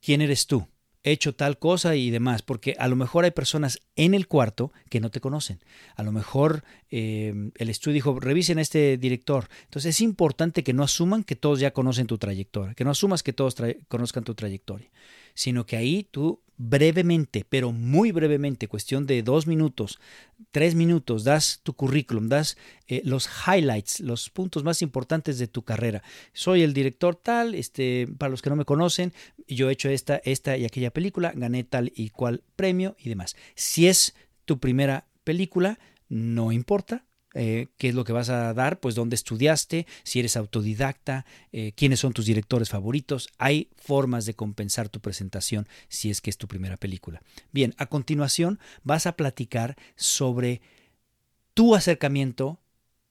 ¿quién 0.00 0.22
eres 0.22 0.46
tú? 0.46 0.66
He 1.02 1.12
hecho 1.12 1.34
tal 1.34 1.58
cosa 1.58 1.96
y 1.96 2.10
demás, 2.10 2.42
porque 2.42 2.74
a 2.78 2.88
lo 2.88 2.96
mejor 2.96 3.24
hay 3.24 3.30
personas 3.30 3.80
en 3.96 4.14
el 4.14 4.26
cuarto 4.26 4.72
que 4.90 5.00
no 5.00 5.10
te 5.10 5.20
conocen. 5.20 5.60
A 5.94 6.02
lo 6.02 6.12
mejor 6.12 6.64
eh, 6.90 7.50
el 7.56 7.70
estudio 7.70 7.94
dijo, 7.94 8.18
revisen 8.18 8.58
a 8.58 8.62
este 8.62 8.96
director. 8.98 9.48
Entonces 9.64 9.96
es 9.96 10.00
importante 10.00 10.62
que 10.62 10.72
no 10.72 10.82
asuman 10.82 11.24
que 11.24 11.36
todos 11.36 11.60
ya 11.60 11.72
conocen 11.72 12.06
tu 12.06 12.18
trayectoria, 12.18 12.74
que 12.74 12.84
no 12.84 12.90
asumas 12.90 13.22
que 13.22 13.32
todos 13.32 13.56
conozcan 13.88 14.24
tu 14.24 14.34
trayectoria, 14.34 14.90
sino 15.34 15.66
que 15.66 15.76
ahí 15.76 16.06
tú 16.10 16.42
brevemente, 16.58 17.46
pero 17.48 17.72
muy 17.72 18.12
brevemente, 18.12 18.68
cuestión 18.68 19.06
de 19.06 19.22
dos 19.22 19.46
minutos, 19.46 19.98
tres 20.50 20.74
minutos, 20.74 21.24
das 21.24 21.60
tu 21.62 21.72
currículum, 21.74 22.28
das 22.28 22.58
eh, 22.88 23.00
los 23.04 23.28
highlights, 23.46 24.00
los 24.00 24.28
puntos 24.28 24.64
más 24.64 24.82
importantes 24.82 25.38
de 25.38 25.46
tu 25.46 25.62
carrera. 25.62 26.02
Soy 26.32 26.62
el 26.62 26.74
director 26.74 27.14
tal, 27.14 27.54
este, 27.54 28.08
para 28.18 28.30
los 28.30 28.42
que 28.42 28.50
no 28.50 28.56
me 28.56 28.64
conocen, 28.64 29.14
yo 29.46 29.70
he 29.70 29.72
hecho 29.72 29.88
esta, 29.88 30.16
esta 30.24 30.56
y 30.56 30.64
aquella 30.64 30.90
película, 30.90 31.32
gané 31.34 31.62
tal 31.62 31.92
y 31.94 32.10
cual 32.10 32.42
premio 32.56 32.96
y 32.98 33.08
demás. 33.08 33.36
Si 33.54 33.86
es 33.86 34.14
tu 34.44 34.58
primera 34.58 35.06
película, 35.22 35.78
no 36.08 36.50
importa, 36.50 37.04
eh, 37.34 37.68
qué 37.76 37.88
es 37.88 37.94
lo 37.94 38.04
que 38.04 38.12
vas 38.12 38.30
a 38.30 38.54
dar, 38.54 38.80
pues 38.80 38.94
dónde 38.94 39.14
estudiaste, 39.14 39.86
si 40.02 40.18
eres 40.18 40.36
autodidacta, 40.36 41.26
eh, 41.52 41.72
quiénes 41.76 42.00
son 42.00 42.12
tus 42.12 42.26
directores 42.26 42.70
favoritos. 42.70 43.28
Hay 43.38 43.68
formas 43.76 44.24
de 44.24 44.34
compensar 44.34 44.88
tu 44.88 45.00
presentación 45.00 45.68
si 45.88 46.10
es 46.10 46.20
que 46.20 46.30
es 46.30 46.38
tu 46.38 46.48
primera 46.48 46.76
película. 46.76 47.22
Bien, 47.52 47.74
a 47.78 47.86
continuación 47.86 48.58
vas 48.82 49.06
a 49.06 49.12
platicar 49.12 49.76
sobre 49.96 50.62
tu 51.54 51.74
acercamiento 51.74 52.60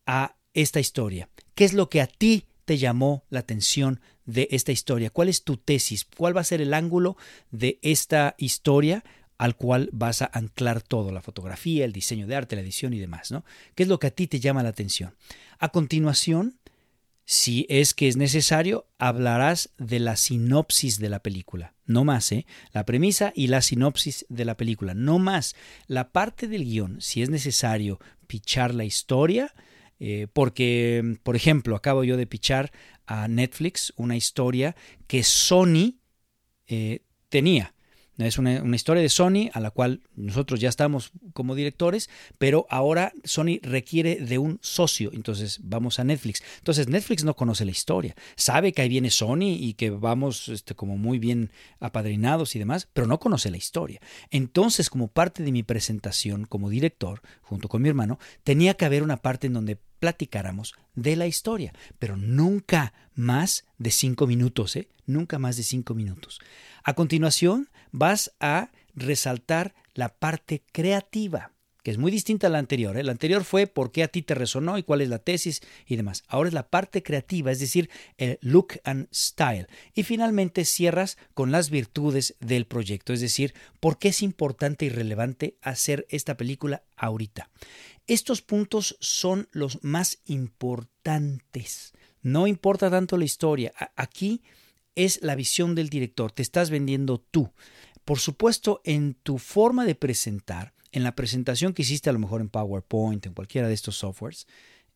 a 0.05 0.35
esta 0.53 0.79
historia. 0.79 1.29
¿Qué 1.53 1.65
es 1.65 1.73
lo 1.73 1.89
que 1.89 2.01
a 2.01 2.07
ti 2.07 2.45
te 2.65 2.77
llamó 2.77 3.23
la 3.29 3.39
atención 3.39 4.01
de 4.25 4.47
esta 4.51 4.71
historia? 4.71 5.09
¿Cuál 5.11 5.29
es 5.29 5.43
tu 5.43 5.57
tesis? 5.57 6.05
¿Cuál 6.05 6.35
va 6.35 6.41
a 6.41 6.45
ser 6.45 6.61
el 6.61 6.73
ángulo 6.73 7.17
de 7.51 7.77
esta 7.81 8.35
historia 8.37 9.03
al 9.37 9.55
cual 9.55 9.89
vas 9.91 10.21
a 10.21 10.29
anclar 10.33 10.81
todo, 10.81 11.11
la 11.11 11.21
fotografía, 11.21 11.85
el 11.85 11.93
diseño 11.93 12.27
de 12.27 12.35
arte, 12.35 12.55
la 12.55 12.61
edición 12.61 12.93
y 12.93 12.99
demás, 12.99 13.31
¿no? 13.31 13.45
¿Qué 13.75 13.83
es 13.83 13.89
lo 13.89 13.99
que 13.99 14.07
a 14.07 14.11
ti 14.11 14.27
te 14.27 14.39
llama 14.39 14.63
la 14.63 14.69
atención? 14.69 15.15
A 15.59 15.69
continuación, 15.69 16.59
si 17.25 17.65
es 17.69 17.93
que 17.93 18.07
es 18.07 18.15
necesario, 18.15 18.87
hablarás 18.97 19.71
de 19.77 19.99
la 19.99 20.15
sinopsis 20.15 20.97
de 20.97 21.09
la 21.09 21.19
película. 21.19 21.73
No 21.85 22.03
más, 22.03 22.31
¿eh? 22.31 22.45
La 22.71 22.85
premisa 22.85 23.33
y 23.35 23.47
la 23.47 23.61
sinopsis 23.61 24.25
de 24.29 24.45
la 24.45 24.55
película. 24.55 24.93
No 24.93 25.19
más. 25.19 25.55
La 25.87 26.11
parte 26.11 26.47
del 26.47 26.63
guion, 26.63 27.01
si 27.01 27.21
es 27.21 27.29
necesario 27.29 27.99
pichar 28.27 28.73
la 28.73 28.85
historia, 28.85 29.53
eh, 29.99 30.27
porque, 30.31 31.17
por 31.23 31.35
ejemplo, 31.35 31.75
acabo 31.75 32.03
yo 32.03 32.17
de 32.17 32.27
pichar 32.27 32.71
a 33.05 33.27
Netflix 33.27 33.93
una 33.97 34.15
historia 34.15 34.75
que 35.07 35.23
Sony 35.23 35.99
eh, 36.67 37.01
tenía. 37.29 37.73
Es 38.17 38.39
una, 38.39 38.75
historia 38.75 39.03
de 39.03 39.09
Sony 39.09 39.49
a 39.53 39.59
la 39.59 39.69
cual 39.69 40.01
nosotros 40.15 40.59
ya 40.59 40.69
estamos 40.69 41.11
como 41.33 41.53
directores, 41.53 42.09
pero 42.39 42.65
ahora 42.69 43.13
Sony 43.23 43.59
requiere 43.61 44.15
de 44.15 44.39
un 44.39 44.57
socio. 44.61 45.11
Entonces 45.13 45.59
vamos 45.63 45.99
a 45.99 46.03
Netflix. 46.03 46.41
Entonces 46.57 46.87
Netflix 46.87 47.23
no 47.23 47.35
conoce 47.35 47.63
la 47.63 47.71
historia. 47.71 48.15
Sabe 48.35 48.73
que 48.73 48.81
ahí 48.81 48.89
viene 48.89 49.11
Sony 49.11 49.53
y 49.59 49.75
que 49.75 49.91
vamos 49.91 50.49
este, 50.49 50.73
como 50.73 50.97
muy 50.97 51.19
bien 51.19 51.51
apadrinados 51.79 52.55
y 52.55 52.59
demás, 52.59 52.87
pero 52.91 53.05
no 53.05 53.19
conoce 53.19 53.51
la 53.51 53.57
historia. 53.57 54.01
Entonces, 54.31 54.89
como 54.89 55.09
parte 55.09 55.43
de 55.43 55.51
mi 55.51 55.61
presentación 55.61 56.45
como 56.45 56.69
director, 56.69 57.21
junto 57.43 57.69
con 57.69 57.83
mi 57.83 57.89
hermano, 57.89 58.17
tenía 58.43 58.73
que 58.73 58.85
haber 58.85 59.03
una 59.03 59.17
parte 59.17 59.47
en 59.47 59.53
donde 59.53 59.77
platicáramos 59.99 60.73
de 60.95 61.15
la 61.15 61.27
historia, 61.27 61.73
pero 61.99 62.17
nunca 62.17 62.93
más 63.15 63.65
de 63.77 63.91
cinco 63.91 64.27
minutos, 64.27 64.75
¿eh? 64.75 64.89
Nunca 65.05 65.39
más 65.39 65.57
de 65.57 65.63
cinco 65.63 65.93
minutos. 65.93 66.39
A 66.83 66.93
continuación, 66.93 67.69
vas 67.91 68.33
a 68.39 68.71
resaltar 68.95 69.73
la 69.93 70.09
parte 70.09 70.63
creativa, 70.71 71.51
que 71.83 71.91
es 71.91 71.97
muy 71.97 72.11
distinta 72.11 72.47
a 72.47 72.49
la 72.49 72.59
anterior. 72.59 72.97
¿eh? 72.97 73.03
La 73.03 73.13
anterior 73.13 73.45
fue 73.45 73.65
por 73.65 73.91
qué 73.91 74.03
a 74.03 74.09
ti 74.09 74.21
te 74.21 74.35
resonó 74.35 74.77
y 74.77 74.83
cuál 74.83 75.01
es 75.01 75.07
la 75.07 75.19
tesis 75.19 75.61
y 75.85 75.95
demás. 75.95 76.23
Ahora 76.27 76.49
es 76.49 76.53
la 76.53 76.69
parte 76.69 77.01
creativa, 77.01 77.51
es 77.51 77.59
decir, 77.59 77.89
el 78.17 78.37
look 78.41 78.79
and 78.83 79.07
style. 79.13 79.67
Y 79.93 80.03
finalmente 80.03 80.65
cierras 80.65 81.17
con 81.33 81.51
las 81.51 81.69
virtudes 81.69 82.35
del 82.39 82.65
proyecto, 82.65 83.13
es 83.13 83.21
decir, 83.21 83.53
por 83.79 83.99
qué 83.99 84.09
es 84.09 84.21
importante 84.21 84.85
y 84.85 84.89
relevante 84.89 85.55
hacer 85.61 86.05
esta 86.09 86.35
película 86.35 86.83
ahorita. 86.97 87.49
Estos 88.07 88.41
puntos 88.41 88.97
son 89.01 89.49
los 89.51 89.83
más 89.83 90.19
importantes. 90.25 91.93
No 92.21 92.47
importa 92.47 92.89
tanto 92.89 93.17
la 93.17 93.25
historia. 93.25 93.73
Aquí 93.95 94.41
es 94.95 95.21
la 95.21 95.35
visión 95.35 95.75
del 95.75 95.89
director. 95.89 96.31
Te 96.31 96.41
estás 96.41 96.69
vendiendo 96.69 97.19
tú. 97.19 97.51
Por 98.05 98.19
supuesto, 98.19 98.81
en 98.85 99.13
tu 99.13 99.37
forma 99.37 99.85
de 99.85 99.95
presentar, 99.95 100.73
en 100.93 101.03
la 101.03 101.15
presentación 101.15 101.73
que 101.73 101.81
hiciste 101.81 102.09
a 102.09 102.13
lo 102.13 102.19
mejor 102.19 102.39
en 102.39 102.47
PowerPoint, 102.47 103.25
en 103.25 103.33
cualquiera 103.33 103.67
de 103.67 103.73
estos 103.73 103.97
softwares, 103.97 104.47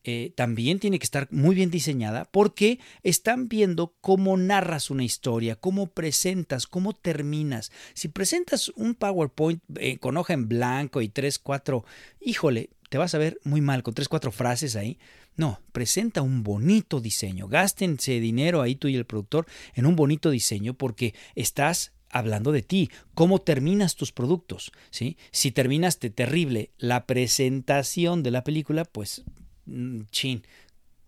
eh, 0.04 0.34
también 0.36 0.80
tiene 0.80 0.98
que 0.98 1.04
estar 1.04 1.28
muy 1.32 1.54
bien 1.54 1.70
diseñada 1.70 2.26
porque 2.26 2.80
están 3.04 3.50
viendo 3.50 3.94
cómo 4.02 4.36
narras 4.36 4.90
una 4.90 5.04
historia, 5.04 5.58
cómo 5.58 5.88
presentas, 5.88 6.66
cómo 6.66 6.94
terminas. 6.94 7.72
Si 7.94 8.08
presentas 8.08 8.70
un 8.70 8.96
PowerPoint 8.96 9.62
eh, 9.76 10.00
con 10.00 10.18
hoja 10.18 10.34
en 10.34 10.48
blanco 10.48 11.02
y 11.02 11.10
tres, 11.10 11.38
cuatro, 11.38 11.86
híjole, 12.20 12.72
te 12.92 12.98
vas 12.98 13.16
a 13.16 13.20
ver 13.20 13.40
muy 13.46 13.62
mal 13.62 13.84
con 13.84 13.94
tres, 13.94 14.10
cuatro 14.10 14.34
frases 14.34 14.76
ahí. 14.76 15.00
No, 15.38 15.62
presenta 15.72 16.22
un 16.22 16.44
bonito 16.44 17.00
diseño. 17.00 17.48
Gástense 17.48 18.20
dinero 18.20 18.62
ahí 18.62 18.76
tú 18.76 18.90
y 18.90 18.98
el 18.98 19.06
productor 19.06 19.48
en 19.76 19.86
un 19.86 19.96
bonito 19.96 20.30
diseño 20.30 20.74
porque 20.74 21.16
estás 21.34 21.94
hablando 22.10 22.52
de 22.52 22.64
ti, 22.64 22.90
cómo 23.14 23.40
terminas 23.40 23.96
tus 23.96 24.12
productos, 24.12 24.74
¿sí? 24.90 25.16
Si 25.32 25.52
terminaste 25.52 26.10
terrible 26.10 26.72
la 26.80 27.08
presentación 27.08 28.24
de 28.24 28.32
la 28.32 28.44
película, 28.44 28.84
pues 28.84 29.24
mm, 29.68 30.02
chin, 30.12 30.46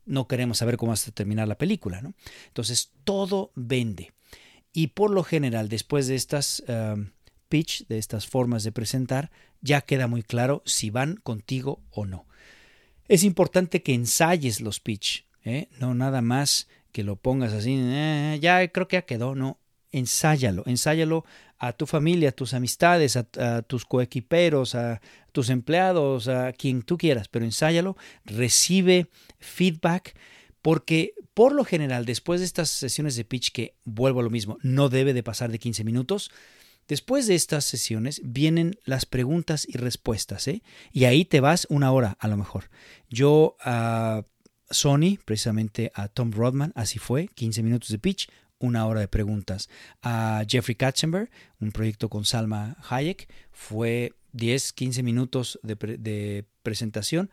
no 0.06 0.30
queremos 0.30 0.60
saber 0.60 0.78
cómo 0.78 0.92
vas 0.92 1.06
a 1.10 1.12
terminar 1.12 1.50
la 1.50 1.58
película, 1.58 2.02
¿no? 2.02 2.14
Entonces, 2.48 2.94
todo 3.04 3.52
vende. 3.56 4.14
Y 4.72 4.88
por 4.88 5.12
lo 5.12 5.26
general, 5.26 5.68
después 5.68 6.08
de 6.08 6.16
estas 6.16 6.64
de 7.88 8.00
estas 8.00 8.26
formas 8.26 8.64
de 8.64 8.72
presentar, 8.72 9.30
ya 9.62 9.82
queda 9.82 10.08
muy 10.08 10.24
claro 10.24 10.64
si 10.66 10.90
van 10.90 11.18
contigo 11.18 11.82
o 11.92 12.06
no. 12.06 12.26
Es 13.08 13.24
importante 13.24 13.84
que 13.84 13.94
ensayes 13.94 14.60
los 14.60 14.80
pitch, 14.80 15.26
¿eh? 15.46 15.70
no 15.80 15.94
nada 15.94 16.22
más 16.22 16.68
que 16.92 17.04
lo 17.04 17.16
pongas 17.16 17.54
así, 17.54 17.78
eh, 17.80 18.40
ya 18.42 18.68
creo 18.70 18.88
que 18.88 18.98
ya 18.98 19.02
quedó, 19.04 19.36
no, 19.36 19.60
ensáyalo, 19.92 20.64
ensáyalo 20.66 21.26
a 21.60 21.74
tu 21.74 21.86
familia, 21.86 22.30
a 22.30 22.32
tus 22.32 22.56
amistades, 22.56 23.16
a, 23.16 23.62
tus 23.62 23.86
coequiperos, 23.86 24.74
a 24.74 25.00
tus 25.32 25.50
empleados, 25.50 26.28
a 26.28 26.54
quien 26.54 26.82
tú 26.82 26.98
quieras, 26.98 27.28
pero 27.28 27.46
ensáyalo, 27.46 27.96
recibe 28.26 29.10
feedback, 29.40 30.16
porque 30.62 31.14
por 31.34 31.54
lo 31.54 31.66
general, 31.66 32.06
después 32.06 32.40
de 32.40 32.48
estas 32.48 32.70
sesiones 32.70 33.16
de 33.16 33.26
pitch, 33.26 33.52
que 33.52 33.76
vuelvo 33.86 34.22
a 34.22 34.24
lo 34.24 34.30
mismo, 34.30 34.58
no 34.64 34.90
debe 34.90 35.14
de 35.14 35.24
pasar 35.24 35.52
de 35.52 35.60
15 35.60 35.84
minutos, 35.84 36.32
Después 36.88 37.28
de 37.28 37.36
estas 37.36 37.66
sesiones 37.66 38.22
vienen 38.24 38.78
las 38.84 39.06
preguntas 39.06 39.66
y 39.68 39.78
respuestas, 39.78 40.48
¿eh? 40.48 40.64
Y 40.92 41.06
ahí 41.06 41.26
te 41.26 41.40
vas 41.40 41.66
una 41.70 41.92
hora 41.92 42.18
a 42.20 42.28
lo 42.28 42.38
mejor. 42.38 42.70
Yo 43.10 43.56
a 43.62 44.26
Sony, 44.70 45.18
precisamente 45.24 45.92
a 45.96 46.08
Tom 46.08 46.32
Rodman, 46.32 46.74
así 46.76 47.00
fue, 47.00 47.28
15 47.28 47.64
minutos 47.64 47.90
de 47.90 48.00
pitch, 48.00 48.30
una 48.60 48.86
hora 48.86 49.02
de 49.02 49.08
preguntas. 49.08 49.70
A 50.02 50.44
Jeffrey 50.48 50.76
Katzenberg, 50.76 51.30
un 51.60 51.72
proyecto 51.72 52.10
con 52.10 52.26
Salma 52.26 52.78
Hayek, 52.90 53.28
fue 53.52 54.14
10, 54.32 54.74
15 54.74 55.04
minutos 55.04 55.60
de, 55.64 55.76
de 55.76 56.46
presentación, 56.64 57.30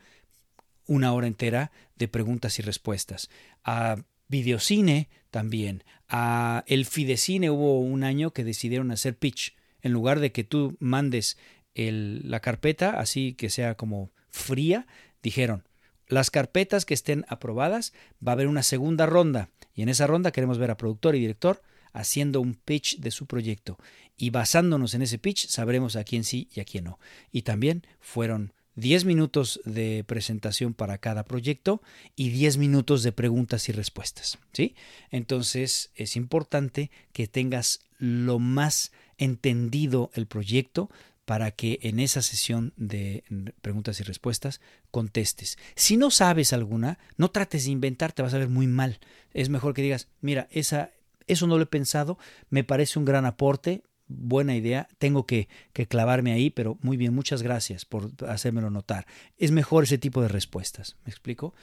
una 0.87 1.13
hora 1.13 1.27
entera 1.27 1.71
de 1.95 2.07
preguntas 2.07 2.59
y 2.59 2.61
respuestas. 2.61 3.29
A 3.63 3.97
Videocine 4.31 5.09
también. 5.29 5.83
A 6.09 6.63
el 6.65 6.85
Fidecine 6.85 7.51
hubo 7.51 7.79
un 7.79 8.03
año 8.03 8.31
que 8.31 8.43
decidieron 8.43 8.89
hacer 8.91 9.17
pitch. 9.17 9.55
En 9.81 9.91
lugar 9.91 10.19
de 10.19 10.31
que 10.31 10.43
tú 10.43 10.77
mandes 10.79 11.37
el, 11.75 12.21
la 12.29 12.39
carpeta 12.39 12.99
así 12.99 13.33
que 13.33 13.49
sea 13.49 13.75
como 13.75 14.11
fría, 14.29 14.87
dijeron, 15.21 15.67
las 16.07 16.31
carpetas 16.31 16.85
que 16.85 16.93
estén 16.93 17.25
aprobadas 17.27 17.93
va 18.25 18.31
a 18.31 18.33
haber 18.33 18.47
una 18.47 18.63
segunda 18.63 19.05
ronda 19.05 19.49
Y 19.73 19.81
en 19.81 19.89
esa 19.89 20.07
ronda 20.07 20.31
queremos 20.31 20.57
ver 20.57 20.71
a 20.71 20.77
productor 20.77 21.15
y 21.15 21.19
director 21.19 21.61
haciendo 21.93 22.39
un 22.39 22.55
pitch 22.55 22.99
de 22.99 23.11
su 23.11 23.27
proyecto. 23.27 23.77
Y 24.15 24.29
basándonos 24.29 24.93
en 24.93 25.01
ese 25.01 25.19
pitch 25.19 25.47
sabremos 25.47 25.95
a 25.97 26.05
quién 26.05 26.23
sí 26.23 26.47
y 26.53 26.61
a 26.61 26.65
quién 26.65 26.85
no. 26.85 26.99
Y 27.31 27.41
también 27.41 27.85
fueron 27.99 28.53
10 28.81 29.05
minutos 29.05 29.61
de 29.63 30.03
presentación 30.05 30.73
para 30.73 30.97
cada 30.97 31.23
proyecto 31.23 31.83
y 32.15 32.29
10 32.29 32.57
minutos 32.57 33.03
de 33.03 33.11
preguntas 33.11 33.69
y 33.69 33.71
respuestas. 33.71 34.39
¿sí? 34.53 34.75
Entonces 35.11 35.91
es 35.95 36.15
importante 36.15 36.89
que 37.13 37.27
tengas 37.27 37.81
lo 37.99 38.39
más 38.39 38.91
entendido 39.19 40.09
el 40.15 40.25
proyecto 40.25 40.89
para 41.25 41.51
que 41.51 41.77
en 41.83 41.99
esa 41.99 42.23
sesión 42.23 42.73
de 42.75 43.23
preguntas 43.61 43.99
y 43.99 44.03
respuestas 44.03 44.59
contestes. 44.89 45.59
Si 45.75 45.95
no 45.95 46.09
sabes 46.09 46.51
alguna, 46.51 46.97
no 47.17 47.29
trates 47.29 47.65
de 47.65 47.71
inventar, 47.71 48.11
te 48.11 48.23
vas 48.23 48.33
a 48.33 48.39
ver 48.39 48.49
muy 48.49 48.65
mal. 48.65 48.99
Es 49.31 49.49
mejor 49.49 49.75
que 49.75 49.83
digas, 49.83 50.07
mira, 50.21 50.47
esa, 50.49 50.89
eso 51.27 51.45
no 51.45 51.57
lo 51.57 51.63
he 51.63 51.67
pensado, 51.67 52.17
me 52.49 52.63
parece 52.63 52.97
un 52.97 53.05
gran 53.05 53.27
aporte, 53.27 53.83
buena 54.17 54.55
idea, 54.55 54.87
tengo 54.97 55.25
que, 55.25 55.47
que, 55.73 55.87
clavarme 55.87 56.31
ahí, 56.31 56.49
pero 56.49 56.77
muy 56.81 56.97
bien, 56.97 57.13
muchas 57.13 57.41
gracias 57.41 57.85
por 57.85 58.11
hacérmelo 58.27 58.69
notar. 58.69 59.05
Es 59.37 59.51
mejor 59.51 59.83
ese 59.83 59.97
tipo 59.97 60.21
de 60.21 60.27
respuestas, 60.27 60.97
¿me 61.05 61.11
explico? 61.11 61.53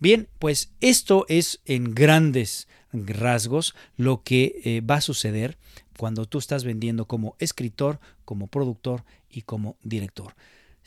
Bien, 0.00 0.28
pues 0.38 0.72
esto 0.80 1.26
es 1.28 1.60
en 1.64 1.94
grandes 1.94 2.68
rasgos 2.92 3.74
lo 3.96 4.22
que 4.22 4.60
eh, 4.64 4.80
va 4.80 4.96
a 4.96 5.00
suceder 5.00 5.58
cuando 5.96 6.26
tú 6.26 6.38
estás 6.38 6.64
vendiendo 6.64 7.06
como 7.06 7.34
escritor, 7.40 7.98
como 8.24 8.46
productor 8.46 9.04
y 9.28 9.42
como 9.42 9.76
director. 9.82 10.34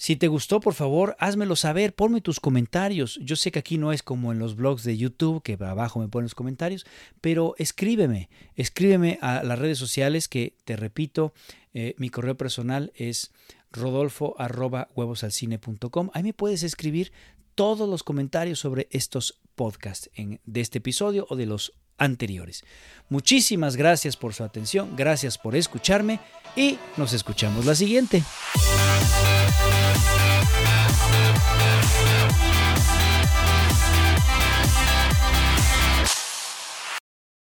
Si 0.02 0.16
te 0.16 0.28
gustó, 0.28 0.62
por 0.62 0.74
favor, 0.74 1.16
házmelo 1.20 1.56
saber, 1.56 1.94
ponme 1.94 2.22
tus 2.22 2.40
comentarios. 2.40 3.20
Yo 3.22 3.36
sé 3.36 3.52
que 3.52 3.60
aquí 3.60 3.78
no 3.78 3.94
es 3.94 4.02
como 4.02 4.32
en 4.32 4.40
los 4.40 4.56
blogs 4.56 4.84
de 4.84 4.98
YouTube, 4.98 5.44
que 5.44 5.60
abajo 5.64 6.00
me 6.00 6.08
ponen 6.08 6.24
los 6.24 6.34
comentarios, 6.34 6.88
pero 7.22 7.54
escríbeme, 7.60 8.28
escríbeme 8.56 9.20
a 9.22 9.44
las 9.44 9.60
redes 9.60 9.78
sociales 9.78 10.28
que, 10.28 10.56
te 10.66 10.76
repito, 10.76 11.36
eh, 11.76 11.94
mi 12.00 12.10
correo 12.10 12.36
personal 12.36 12.92
es 12.96 13.32
rodolfo 13.72 14.34
arroba 14.40 14.90
huevosalcine.com. 14.96 16.10
Ahí 16.16 16.24
me 16.24 16.34
puedes 16.34 16.64
escribir 16.64 17.12
todos 17.54 17.88
los 17.88 18.02
comentarios 18.02 18.58
sobre 18.58 18.88
estos 18.90 19.40
podcasts 19.54 20.10
de 20.16 20.62
este 20.62 20.80
episodio 20.80 21.28
o 21.30 21.36
de 21.36 21.46
los 21.46 21.74
anteriores. 22.00 22.64
Muchísimas 23.10 23.76
gracias 23.76 24.18
por 24.18 24.34
su 24.34 24.44
atención, 24.44 24.96
gracias 24.96 25.38
por 25.38 25.56
escucharme 25.56 26.20
y 26.56 26.80
nos 26.98 27.14
escuchamos 27.14 27.68
la 27.68 27.76
siguiente. 27.76 28.24
Peace. 31.92 32.51